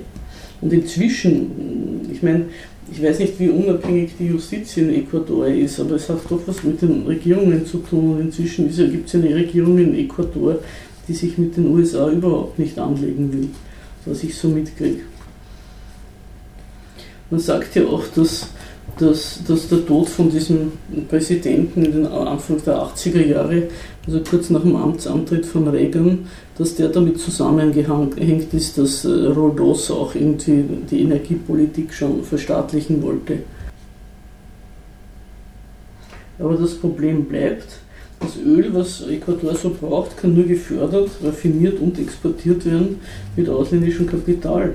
Und 0.61 0.73
inzwischen, 0.73 2.09
ich 2.11 2.23
meine, 2.23 2.45
ich 2.91 3.03
weiß 3.03 3.19
nicht, 3.19 3.39
wie 3.39 3.49
unabhängig 3.49 4.11
die 4.17 4.27
Justiz 4.27 4.77
in 4.77 4.93
Ecuador 4.93 5.47
ist, 5.47 5.79
aber 5.79 5.95
es 5.95 6.07
hat 6.09 6.19
doch 6.29 6.39
was 6.45 6.63
mit 6.63 6.81
den 6.81 7.05
Regierungen 7.05 7.65
zu 7.65 7.79
tun. 7.79 8.19
Inzwischen 8.21 8.69
gibt 8.69 9.07
es 9.07 9.15
eine 9.15 9.35
Regierung 9.35 9.77
in 9.77 9.95
Ecuador, 9.95 10.59
die 11.07 11.13
sich 11.13 11.38
mit 11.38 11.57
den 11.57 11.67
USA 11.67 12.09
überhaupt 12.09 12.59
nicht 12.59 12.77
anlegen 12.79 13.31
will, 13.33 13.49
was 14.05 14.23
ich 14.23 14.35
so 14.35 14.47
mitkriege. 14.47 15.01
Man 17.29 17.39
sagt 17.39 17.75
ja 17.75 17.85
auch, 17.85 18.03
dass, 18.15 18.47
dass, 18.97 19.41
dass 19.45 19.67
der 19.67 19.85
Tod 19.85 20.07
von 20.07 20.29
diesem 20.29 20.71
Präsidenten 21.09 21.83
in 21.83 21.91
den 21.91 22.07
Anfang 22.07 22.61
der 22.65 22.75
80er 22.75 23.25
Jahre, 23.25 23.63
also 24.05 24.21
kurz 24.21 24.49
nach 24.49 24.61
dem 24.61 24.75
Amtsantritt 24.75 25.45
von 25.45 25.67
Reagan, 25.67 26.27
dass 26.58 26.76
der 26.76 26.89
damit 26.89 27.20
zusammengehängt 27.20 28.53
ist, 28.53 28.78
dass 28.78 29.05
äh, 29.05 29.10
Roldos 29.10 29.91
auch 29.91 30.16
irgendwie 30.16 30.64
die 30.89 31.01
Energiepolitik 31.01 31.93
schon 31.93 32.24
verstaatlichen 32.24 33.01
wollte. 33.03 33.39
Aber 36.39 36.55
das 36.55 36.76
Problem 36.76 37.26
bleibt, 37.26 37.80
das 38.20 38.38
Öl, 38.38 38.74
was 38.74 39.08
Ecuador 39.08 39.55
so 39.55 39.70
braucht, 39.80 40.18
kann 40.18 40.34
nur 40.34 40.45
gefördert, 40.45 41.10
raffiniert 41.24 41.80
und 41.80 41.99
exportiert 41.99 42.66
werden 42.66 42.99
mit 43.36 43.47
ausländischem 43.47 44.08
Kapital. 44.08 44.74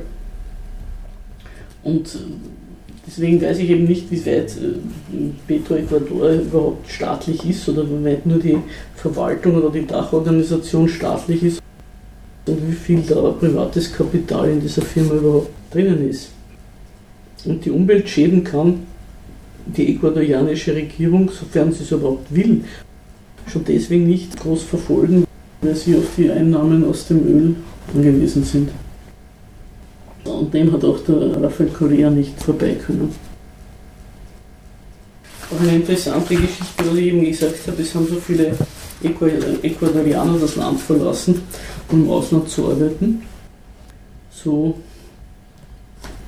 Und 1.83 2.07
äh, 2.15 2.19
deswegen 3.05 3.43
weiß 3.43 3.59
ich 3.59 3.71
eben 3.71 3.87
nicht, 3.87 4.09
wie 4.13 4.25
weit 4.25 4.57
äh, 4.57 5.31
Petro 5.49 5.75
Ecuador 5.75 6.31
überhaupt 6.31 6.89
staatlich 6.89 7.45
ist 7.45 7.69
oder 7.69 7.85
wie 7.91 8.05
weit 8.05 8.25
nur 8.25 8.39
die 8.39 8.59
Verwaltung 8.95 9.57
oder 9.57 9.71
die 9.71 9.85
Dachorganisation 9.85 10.89
staatlich 10.89 11.43
ist 11.43 11.63
und 12.47 12.69
wie 12.69 12.73
viel 12.73 13.03
da 13.03 13.31
privates 13.31 13.93
Kapital 13.93 14.51
in 14.51 14.61
dieser 14.61 14.83
Firma 14.83 15.15
überhaupt 15.15 15.51
drinnen 15.71 16.09
ist. 16.09 16.31
Und 17.45 17.65
die 17.65 17.71
Umweltschäden 17.71 18.43
kann 18.45 18.81
die 19.67 19.95
ecuadorianische 19.95 20.75
Regierung, 20.75 21.31
sofern 21.31 21.73
sie 21.73 21.85
es 21.85 21.93
überhaupt 21.93 22.35
will, 22.35 22.65
schon 23.47 23.65
deswegen 23.65 24.07
nicht 24.07 24.39
groß 24.41 24.63
verfolgen, 24.65 25.25
weil 25.61 25.75
sie 25.75 25.97
auf 25.97 26.05
die 26.17 26.31
Einnahmen 26.31 26.85
aus 26.85 27.07
dem 27.07 27.27
Öl 27.27 27.55
angewiesen 27.95 28.45
sind. 28.45 28.71
Und 30.25 30.53
dem 30.55 30.73
hat 30.73 30.85
auch 30.85 30.99
der 31.05 31.43
Rafael 31.43 31.71
Correa 31.71 32.11
nicht 32.11 32.41
vorbei 32.41 32.75
können. 32.75 33.13
Auch 35.51 35.61
eine 35.61 35.77
interessante 35.77 36.35
Geschichte, 36.35 36.65
was 36.79 36.95
ich 36.97 37.07
eben 37.07 37.25
gesagt 37.25 37.67
habe, 37.67 37.83
es 37.83 37.95
haben 37.95 38.07
so 38.07 38.17
viele 38.17 38.53
Ecuadorianer 39.05 40.39
das 40.41 40.57
Land 40.57 40.81
verlassen, 40.81 41.43
um 41.91 42.05
im 42.05 42.11
Ausland 42.11 42.49
zu 42.49 42.67
arbeiten. 42.67 43.23
So. 44.31 44.75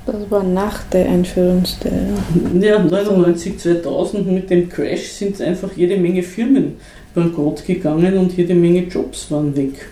Das 0.06 0.16
war 0.30 0.42
nach 0.42 0.82
der 0.84 1.08
Einführung 1.08 1.64
der. 1.82 2.68
Ja, 2.68 2.78
99, 2.78 3.58
2000 3.58 4.30
mit 4.30 4.50
dem 4.50 4.68
Crash 4.68 5.08
sind 5.08 5.40
einfach 5.40 5.70
jede 5.76 5.96
Menge 5.96 6.22
Firmen 6.22 6.74
bankrott 7.14 7.64
gegangen 7.64 8.18
und 8.18 8.36
jede 8.36 8.54
Menge 8.54 8.82
Jobs 8.84 9.30
waren 9.30 9.56
weg. 9.56 9.86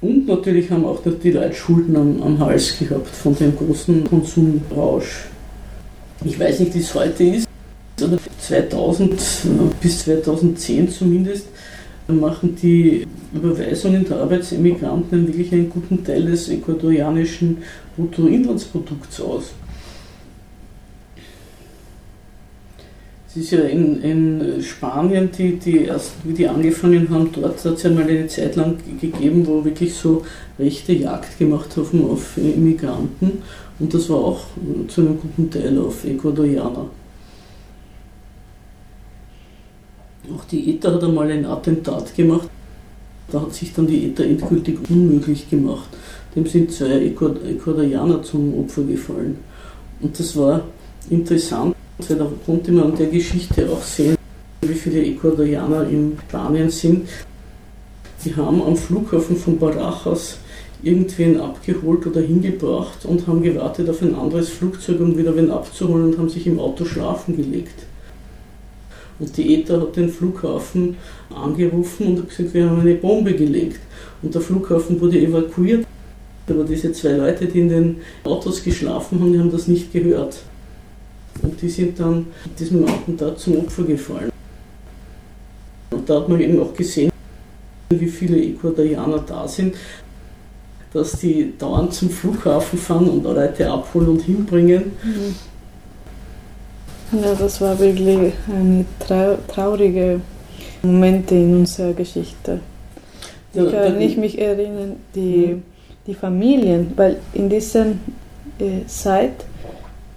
Und 0.00 0.26
natürlich 0.26 0.70
haben 0.70 0.84
auch 0.84 1.00
die 1.04 1.30
Leute 1.30 1.54
Schulden 1.54 1.96
am, 1.96 2.22
am 2.22 2.38
Hals 2.38 2.78
gehabt 2.78 3.08
von 3.08 3.34
dem 3.36 3.56
großen 3.56 4.04
Konsumrausch. 4.04 5.26
Ich 6.24 6.38
weiß 6.38 6.60
nicht, 6.60 6.74
wie 6.74 6.80
es 6.80 6.94
heute 6.94 7.24
ist, 7.24 7.48
aber 8.02 8.18
2000 8.40 9.20
bis 9.80 9.98
2010 10.00 10.90
zumindest 10.90 11.46
machen 12.08 12.56
die 12.60 13.06
Überweisungen 13.34 14.04
der 14.04 14.18
Arbeitsemigranten 14.18 15.26
wirklich 15.26 15.52
einen 15.52 15.70
guten 15.70 16.04
Teil 16.04 16.26
des 16.26 16.48
ecuadorianischen 16.48 17.58
Bruttoinlandsprodukts 17.96 19.20
aus. 19.20 19.52
Es 23.28 23.36
ist 23.36 23.50
ja 23.50 23.60
in, 23.60 24.00
in 24.00 24.62
Spanien, 24.62 25.28
die, 25.36 25.56
die 25.56 25.86
ersten, 25.86 26.26
wie 26.26 26.32
die 26.32 26.48
angefangen 26.48 27.10
haben, 27.10 27.30
dort 27.32 27.62
hat 27.64 27.74
es 27.74 27.82
ja 27.82 27.90
mal 27.90 28.04
eine 28.04 28.26
Zeit 28.28 28.56
lang 28.56 28.78
gegeben, 28.98 29.46
wo 29.46 29.62
wirklich 29.62 29.92
so 29.92 30.24
rechte 30.58 30.94
Jagd 30.94 31.38
gemacht 31.38 31.76
haben 31.76 32.08
auf 32.08 32.38
Immigranten 32.38 33.42
und 33.78 33.92
das 33.92 34.08
war 34.08 34.18
auch 34.18 34.46
zu 34.88 35.02
einem 35.02 35.20
guten 35.20 35.50
Teil 35.50 35.78
auf 35.78 36.04
Ecuadorianer. 36.04 36.88
Auch 40.34 40.44
die 40.44 40.74
ETA 40.74 40.92
hat 40.92 41.04
einmal 41.04 41.30
ein 41.30 41.44
Attentat 41.44 42.14
gemacht. 42.16 42.48
Da 43.30 43.42
hat 43.42 43.54
sich 43.54 43.72
dann 43.72 43.86
die 43.86 44.06
ETA 44.06 44.24
endgültig 44.24 44.78
unmöglich 44.88 45.48
gemacht. 45.48 45.88
Dem 46.34 46.46
sind 46.46 46.72
zwei 46.72 47.06
Ecuadorianer 47.06 48.22
zum 48.22 48.58
Opfer 48.58 48.82
gefallen. 48.82 49.38
Und 50.00 50.18
das 50.18 50.36
war 50.36 50.62
interessant, 51.08 51.74
weil 52.08 52.16
da 52.18 52.30
konnte 52.44 52.72
man 52.72 52.92
an 52.92 52.96
der 52.96 53.06
Geschichte 53.06 53.68
auch 53.70 53.82
sehen, 53.82 54.16
wie 54.62 54.74
viele 54.74 55.02
Ecuadorianer 55.04 55.88
in 55.88 56.18
Spanien 56.28 56.70
sind. 56.70 57.08
Die 58.24 58.34
haben 58.34 58.62
am 58.62 58.76
Flughafen 58.76 59.36
von 59.36 59.58
Barajas 59.58 60.38
irgendwen 60.82 61.40
abgeholt 61.40 62.06
oder 62.06 62.20
hingebracht 62.20 63.04
und 63.04 63.26
haben 63.26 63.42
gewartet 63.42 63.88
auf 63.88 64.02
ein 64.02 64.14
anderes 64.14 64.48
Flugzeug, 64.48 65.00
um 65.00 65.16
wieder 65.16 65.34
wen 65.36 65.50
abzuholen 65.50 66.06
und 66.06 66.18
haben 66.18 66.28
sich 66.28 66.46
im 66.46 66.58
Auto 66.58 66.84
schlafen 66.84 67.36
gelegt. 67.36 67.85
Und 69.18 69.36
die 69.36 69.54
ETA 69.54 69.80
hat 69.80 69.96
den 69.96 70.10
Flughafen 70.10 70.96
angerufen 71.34 72.08
und 72.08 72.18
hat 72.18 72.28
gesagt, 72.28 72.52
wir 72.54 72.68
haben 72.68 72.80
eine 72.80 72.94
Bombe 72.94 73.34
gelegt. 73.34 73.80
Und 74.22 74.34
der 74.34 74.42
Flughafen 74.42 75.00
wurde 75.00 75.18
evakuiert. 75.18 75.86
Aber 76.48 76.64
diese 76.64 76.92
zwei 76.92 77.12
Leute, 77.12 77.46
die 77.46 77.60
in 77.60 77.68
den 77.68 77.96
Autos 78.24 78.62
geschlafen 78.62 79.20
haben, 79.20 79.32
die 79.32 79.38
haben 79.38 79.50
das 79.50 79.68
nicht 79.68 79.92
gehört. 79.92 80.38
Und 81.42 81.60
die 81.60 81.68
sind 81.68 81.98
dann 81.98 82.26
diesem 82.58 82.84
Attentat 82.86 83.38
zum 83.38 83.58
Opfer 83.58 83.84
gefallen. 83.84 84.30
Und 85.90 86.08
da 86.08 86.20
hat 86.20 86.28
man 86.28 86.40
eben 86.40 86.60
auch 86.60 86.74
gesehen, 86.74 87.10
wie 87.90 88.08
viele 88.08 88.40
Ecuadorianer 88.42 89.24
da 89.26 89.46
sind, 89.48 89.74
dass 90.92 91.12
die 91.18 91.52
dauernd 91.58 91.92
zum 91.92 92.10
Flughafen 92.10 92.78
fahren 92.78 93.08
und 93.08 93.24
Leute 93.24 93.70
abholen 93.70 94.08
und 94.08 94.22
hinbringen. 94.22 94.92
Mhm. 95.02 95.34
Ja, 97.12 97.34
das 97.38 97.60
war 97.60 97.78
wirklich 97.78 98.32
eine 98.48 98.84
traurige 99.48 100.20
Momente 100.82 101.34
in 101.34 101.58
unserer 101.58 101.92
Geschichte. 101.92 102.60
Ich 103.52 103.70
kann 103.70 103.98
nicht 103.98 104.18
mich 104.18 104.38
erinnern, 104.38 104.96
die, 105.14 105.62
die 106.06 106.14
Familien, 106.14 106.92
weil 106.96 107.16
in 107.32 107.48
dieser 107.48 107.86
äh, 108.58 108.84
Zeit 108.86 109.44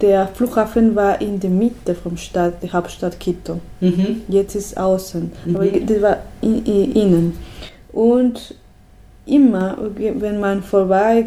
der 0.00 0.28
Flughafen 0.28 0.94
war 0.94 1.20
in 1.20 1.40
der 1.40 1.50
Mitte 1.50 1.94
vom 1.94 2.16
Stadt, 2.16 2.62
der 2.62 2.72
Hauptstadt 2.72 3.20
Quito. 3.20 3.60
Mhm. 3.80 4.22
Jetzt 4.28 4.54
ist 4.54 4.76
außen, 4.76 5.30
mhm. 5.44 5.56
aber 5.56 5.66
das 5.66 6.02
war 6.02 6.16
in, 6.40 6.64
in, 6.64 6.92
innen. 6.92 7.38
Und 7.92 8.54
immer, 9.26 9.76
wenn 9.96 10.40
man 10.40 10.62
vorbei 10.62 11.26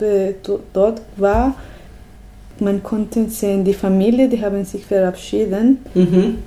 äh, 0.00 0.32
dort 0.72 1.02
war, 1.16 1.54
man 2.60 2.82
konnte 2.82 3.28
sehen, 3.28 3.64
die 3.64 3.74
Familie, 3.74 4.28
die 4.28 4.42
haben 4.42 4.64
sich 4.64 4.84
verabschiedet. 4.84 5.78
Mhm. 5.94 6.38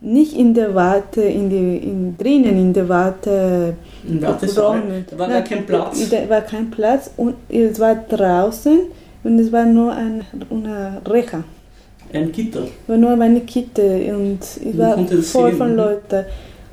Nicht 0.00 0.36
in 0.36 0.52
der 0.52 0.74
Warte, 0.74 1.22
in 1.22 1.48
die, 1.48 1.76
in, 1.76 2.16
drinnen 2.18 2.58
in 2.58 2.72
der 2.72 2.88
Warte. 2.88 3.74
In 4.06 4.20
Wartesaal. 4.20 4.82
Da 5.08 5.18
war 5.18 5.28
gar 5.28 5.42
kein 5.42 5.64
Platz. 5.64 6.10
Da 6.10 6.28
war 6.28 6.40
kein 6.40 6.70
Platz 6.70 7.10
und 7.16 7.34
es 7.48 7.78
war 7.78 7.94
draußen 7.94 8.80
und 9.22 9.38
es 9.38 9.52
war 9.52 9.64
nur 9.64 9.92
ein, 9.92 10.24
eine 10.50 11.00
Recha. 11.06 11.44
Ein 12.12 12.32
Gitter. 12.32 12.64
Es 12.64 12.88
war 12.88 12.96
nur 12.96 13.10
eine 13.12 13.40
Kitte 13.40 14.14
und 14.14 14.40
es 14.40 14.76
war 14.78 14.98
voll 15.22 15.52
von 15.52 15.76
Leuten. 15.76 16.24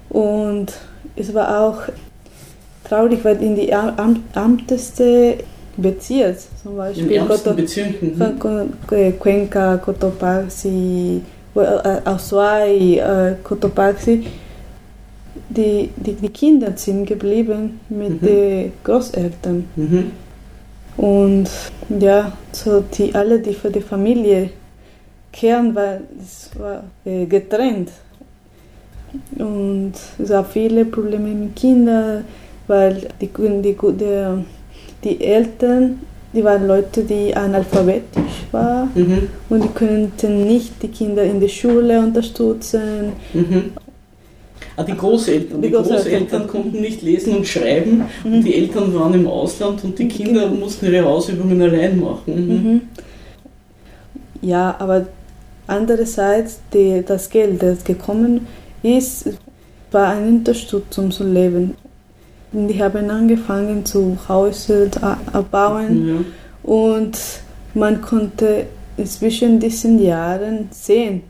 Und 0.09 0.73
es 1.15 1.33
war 1.33 1.61
auch 1.61 1.81
traurig, 2.83 3.23
weil 3.23 3.41
in 3.43 3.55
die 3.55 3.71
amteste 3.73 5.37
Bezirk, 5.81 6.37
zum 6.61 6.77
Beispiel 6.77 7.19
Coto, 7.21 7.53
Bezirken. 7.53 8.17
Mhm. 8.17 9.19
Cuenca, 9.19 9.77
Cotopaxi, 9.77 11.21
Azuay, 12.05 13.01
Cotopaxi, 13.43 14.25
die, 15.49 15.89
die, 15.95 16.13
die 16.13 16.29
Kinder 16.29 16.73
sind 16.75 17.05
geblieben 17.05 17.79
mit 17.89 18.21
mhm. 18.21 18.25
den 18.25 18.71
Großeltern. 18.83 19.65
Mhm. 19.75 20.11
Und 20.97 21.49
ja, 21.99 22.33
so 22.51 22.81
die, 22.81 23.15
alle, 23.15 23.39
die 23.39 23.53
für 23.53 23.69
die 23.69 23.81
Familie 23.81 24.49
kehren, 25.31 25.73
weil 25.73 26.01
es 26.21 26.49
war 26.59 26.83
äh, 27.05 27.25
getrennt. 27.25 27.89
Und 29.37 29.93
es 30.21 30.29
gab 30.29 30.51
viele 30.51 30.85
Probleme 30.85 31.29
mit 31.29 31.55
Kindern, 31.55 32.25
weil 32.67 33.07
die, 33.19 33.27
die, 33.27 33.75
die 33.75 34.43
die 35.03 35.21
Eltern, 35.21 35.99
die 36.33 36.43
waren 36.43 36.67
Leute, 36.67 37.03
die 37.03 37.35
analphabetisch 37.35 38.45
waren 38.51 38.89
mhm. 38.93 39.29
und 39.49 39.63
die 39.63 39.69
könnten 39.69 40.45
nicht 40.45 40.73
die 40.81 40.89
Kinder 40.89 41.23
in 41.23 41.39
der 41.39 41.47
Schule 41.47 41.99
unterstützen. 41.99 43.13
Mhm. 43.33 43.71
Ah, 44.75 44.83
die 44.83 44.95
Großeltern. 44.95 45.61
Die, 45.61 45.71
Großeltern, 45.71 46.47
konnten 46.47 46.79
nicht 46.79 47.01
lesen 47.01 47.35
und 47.35 47.47
schreiben 47.47 48.05
mhm. 48.23 48.33
und 48.33 48.43
die 48.43 48.55
Eltern 48.55 48.93
waren 48.93 49.13
im 49.13 49.27
Ausland 49.27 49.83
und 49.83 49.97
die 49.97 50.07
Kinder 50.07 50.47
genau. 50.47 50.55
mussten 50.55 50.85
ihre 50.85 51.03
Hausübungen 51.03 51.61
allein 51.61 51.99
machen. 51.99 52.35
Mhm. 52.35 52.71
mhm. 52.71 52.81
Ja, 54.41 54.77
aber 54.79 55.05
andererseits 55.67 56.61
die, 56.73 57.03
das 57.05 57.29
Geld, 57.29 57.61
das 57.61 57.83
gekommen 57.83 58.47
ist, 58.81 59.31
war 59.91 60.13
eine 60.13 60.27
Unterstützung 60.27 61.11
zum 61.11 61.33
Leben. 61.33 61.75
Die 62.51 62.81
haben 62.81 63.09
angefangen 63.09 63.85
zu 63.85 64.17
Häuser 64.27 64.89
abbauen 65.33 66.07
ja. 66.07 66.15
und 66.63 67.19
man 67.75 68.01
konnte 68.01 68.65
zwischen 69.05 69.59
diesen 69.59 70.01
Jahren 70.01 70.67
sehen, 70.71 71.23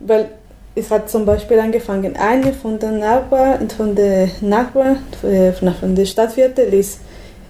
weil 0.00 0.30
es 0.74 0.90
hat 0.90 1.08
zum 1.08 1.24
Beispiel 1.24 1.58
angefangen, 1.58 2.16
eine 2.16 2.52
von 2.52 2.78
den 2.78 3.00
Nachbarn, 3.00 3.68
von 3.70 3.94
der 3.94 4.28
Nachbarn, 4.40 4.98
äh, 5.22 5.52
von 5.52 5.94
der 5.94 6.04
Stadtviertel 6.04 6.72
ist 6.74 7.00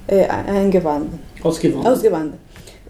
äh, 0.06 0.26
eingewandert. 0.26 1.20
Ausgewandert. 1.42 1.92
Ausgewandert. 1.92 2.38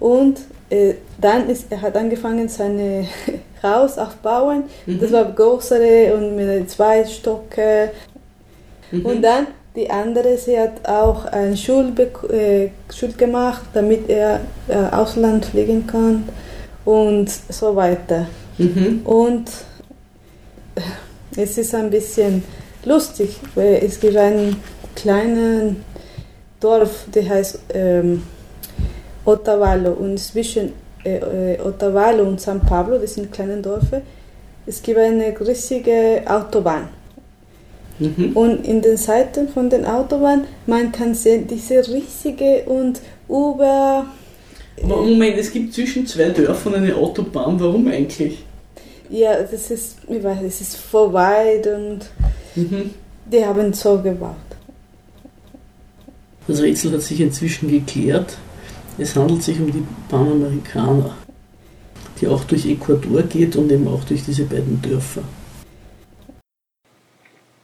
Und 0.00 0.40
äh, 0.70 0.94
dann 1.20 1.48
ist, 1.48 1.66
er 1.70 1.82
hat 1.82 1.96
angefangen, 1.96 2.48
sein 2.48 3.06
Haus 3.62 3.96
aufbauen. 3.96 4.64
Mhm. 4.86 5.00
Das 5.00 5.12
war 5.12 5.24
größere 5.24 6.14
und 6.16 6.36
mit 6.36 6.70
zwei 6.70 7.04
Stocke. 7.04 7.90
Mhm. 8.90 9.06
Und 9.06 9.22
dann 9.22 9.46
die 9.76 9.90
andere, 9.90 10.36
sie 10.36 10.58
hat 10.58 10.86
auch 10.88 11.24
eine 11.26 11.56
Schule, 11.56 11.92
äh, 12.30 12.68
Schule 12.92 13.12
gemacht, 13.12 13.64
damit 13.72 14.08
er 14.08 14.40
äh, 14.68 14.74
Ausland 14.94 15.46
fliegen 15.46 15.86
kann 15.86 16.28
und 16.84 17.28
so 17.48 17.74
weiter. 17.74 18.28
Mhm. 18.58 19.00
Und 19.04 19.50
äh, 20.76 21.42
es 21.42 21.58
ist 21.58 21.74
ein 21.74 21.90
bisschen 21.90 22.44
lustig, 22.84 23.40
weil 23.54 23.80
es 23.84 23.98
gibt 23.98 24.16
einen 24.16 24.56
kleinen 24.94 25.84
Dorf, 26.60 27.06
der 27.12 27.28
heißt 27.28 27.58
ähm, 27.74 28.22
Otavalo 29.24 29.92
und 29.92 30.18
zwischen 30.18 30.72
äh, 31.04 31.54
äh, 31.54 31.60
Otavalo 31.60 32.22
und 32.22 32.40
San 32.40 32.60
Pablo, 32.60 32.98
das 32.98 33.14
sind 33.14 33.32
kleine 33.32 33.56
Dörfer, 33.56 34.02
es 34.66 34.80
gibt 34.80 34.98
eine 34.98 35.34
riesige 35.40 36.22
Autobahn. 36.26 36.88
Mhm. 37.98 38.32
Und 38.34 38.66
in 38.66 38.82
den 38.82 38.96
Seiten 38.96 39.48
von 39.48 39.70
den 39.70 39.84
Autobahnen, 39.84 40.44
man 40.66 40.90
kann 40.90 41.14
sehen, 41.14 41.46
diese 41.46 41.86
riesige 41.86 42.64
und 42.66 43.00
über... 43.28 44.06
Aber 44.82 44.96
Moment, 45.02 45.38
es 45.38 45.52
gibt 45.52 45.72
zwischen 45.72 46.06
zwei 46.06 46.30
Dörfern 46.30 46.74
eine 46.74 46.94
Autobahn, 46.96 47.58
warum 47.60 47.86
eigentlich? 47.88 48.42
Ja, 49.08 49.40
das 49.40 49.70
ist, 49.70 49.98
ich 50.08 50.22
weiß, 50.22 50.38
es 50.44 50.60
ist 50.60 50.76
vorbei 50.76 51.62
und 51.64 52.00
mhm. 52.56 52.90
die 53.30 53.44
haben 53.44 53.72
so 53.72 53.98
gebaut. 53.98 54.34
Das 56.48 56.60
Rätsel 56.60 56.92
hat 56.92 57.02
sich 57.02 57.20
inzwischen 57.20 57.70
geklärt. 57.70 58.36
Es 58.98 59.14
handelt 59.16 59.42
sich 59.42 59.58
um 59.60 59.70
die 59.70 59.82
Panamerikaner, 60.08 61.14
die 62.20 62.26
auch 62.26 62.44
durch 62.44 62.66
Ecuador 62.66 63.22
geht 63.22 63.56
und 63.56 63.70
eben 63.70 63.88
auch 63.88 64.04
durch 64.04 64.24
diese 64.24 64.44
beiden 64.44 64.80
Dörfer. 64.82 65.22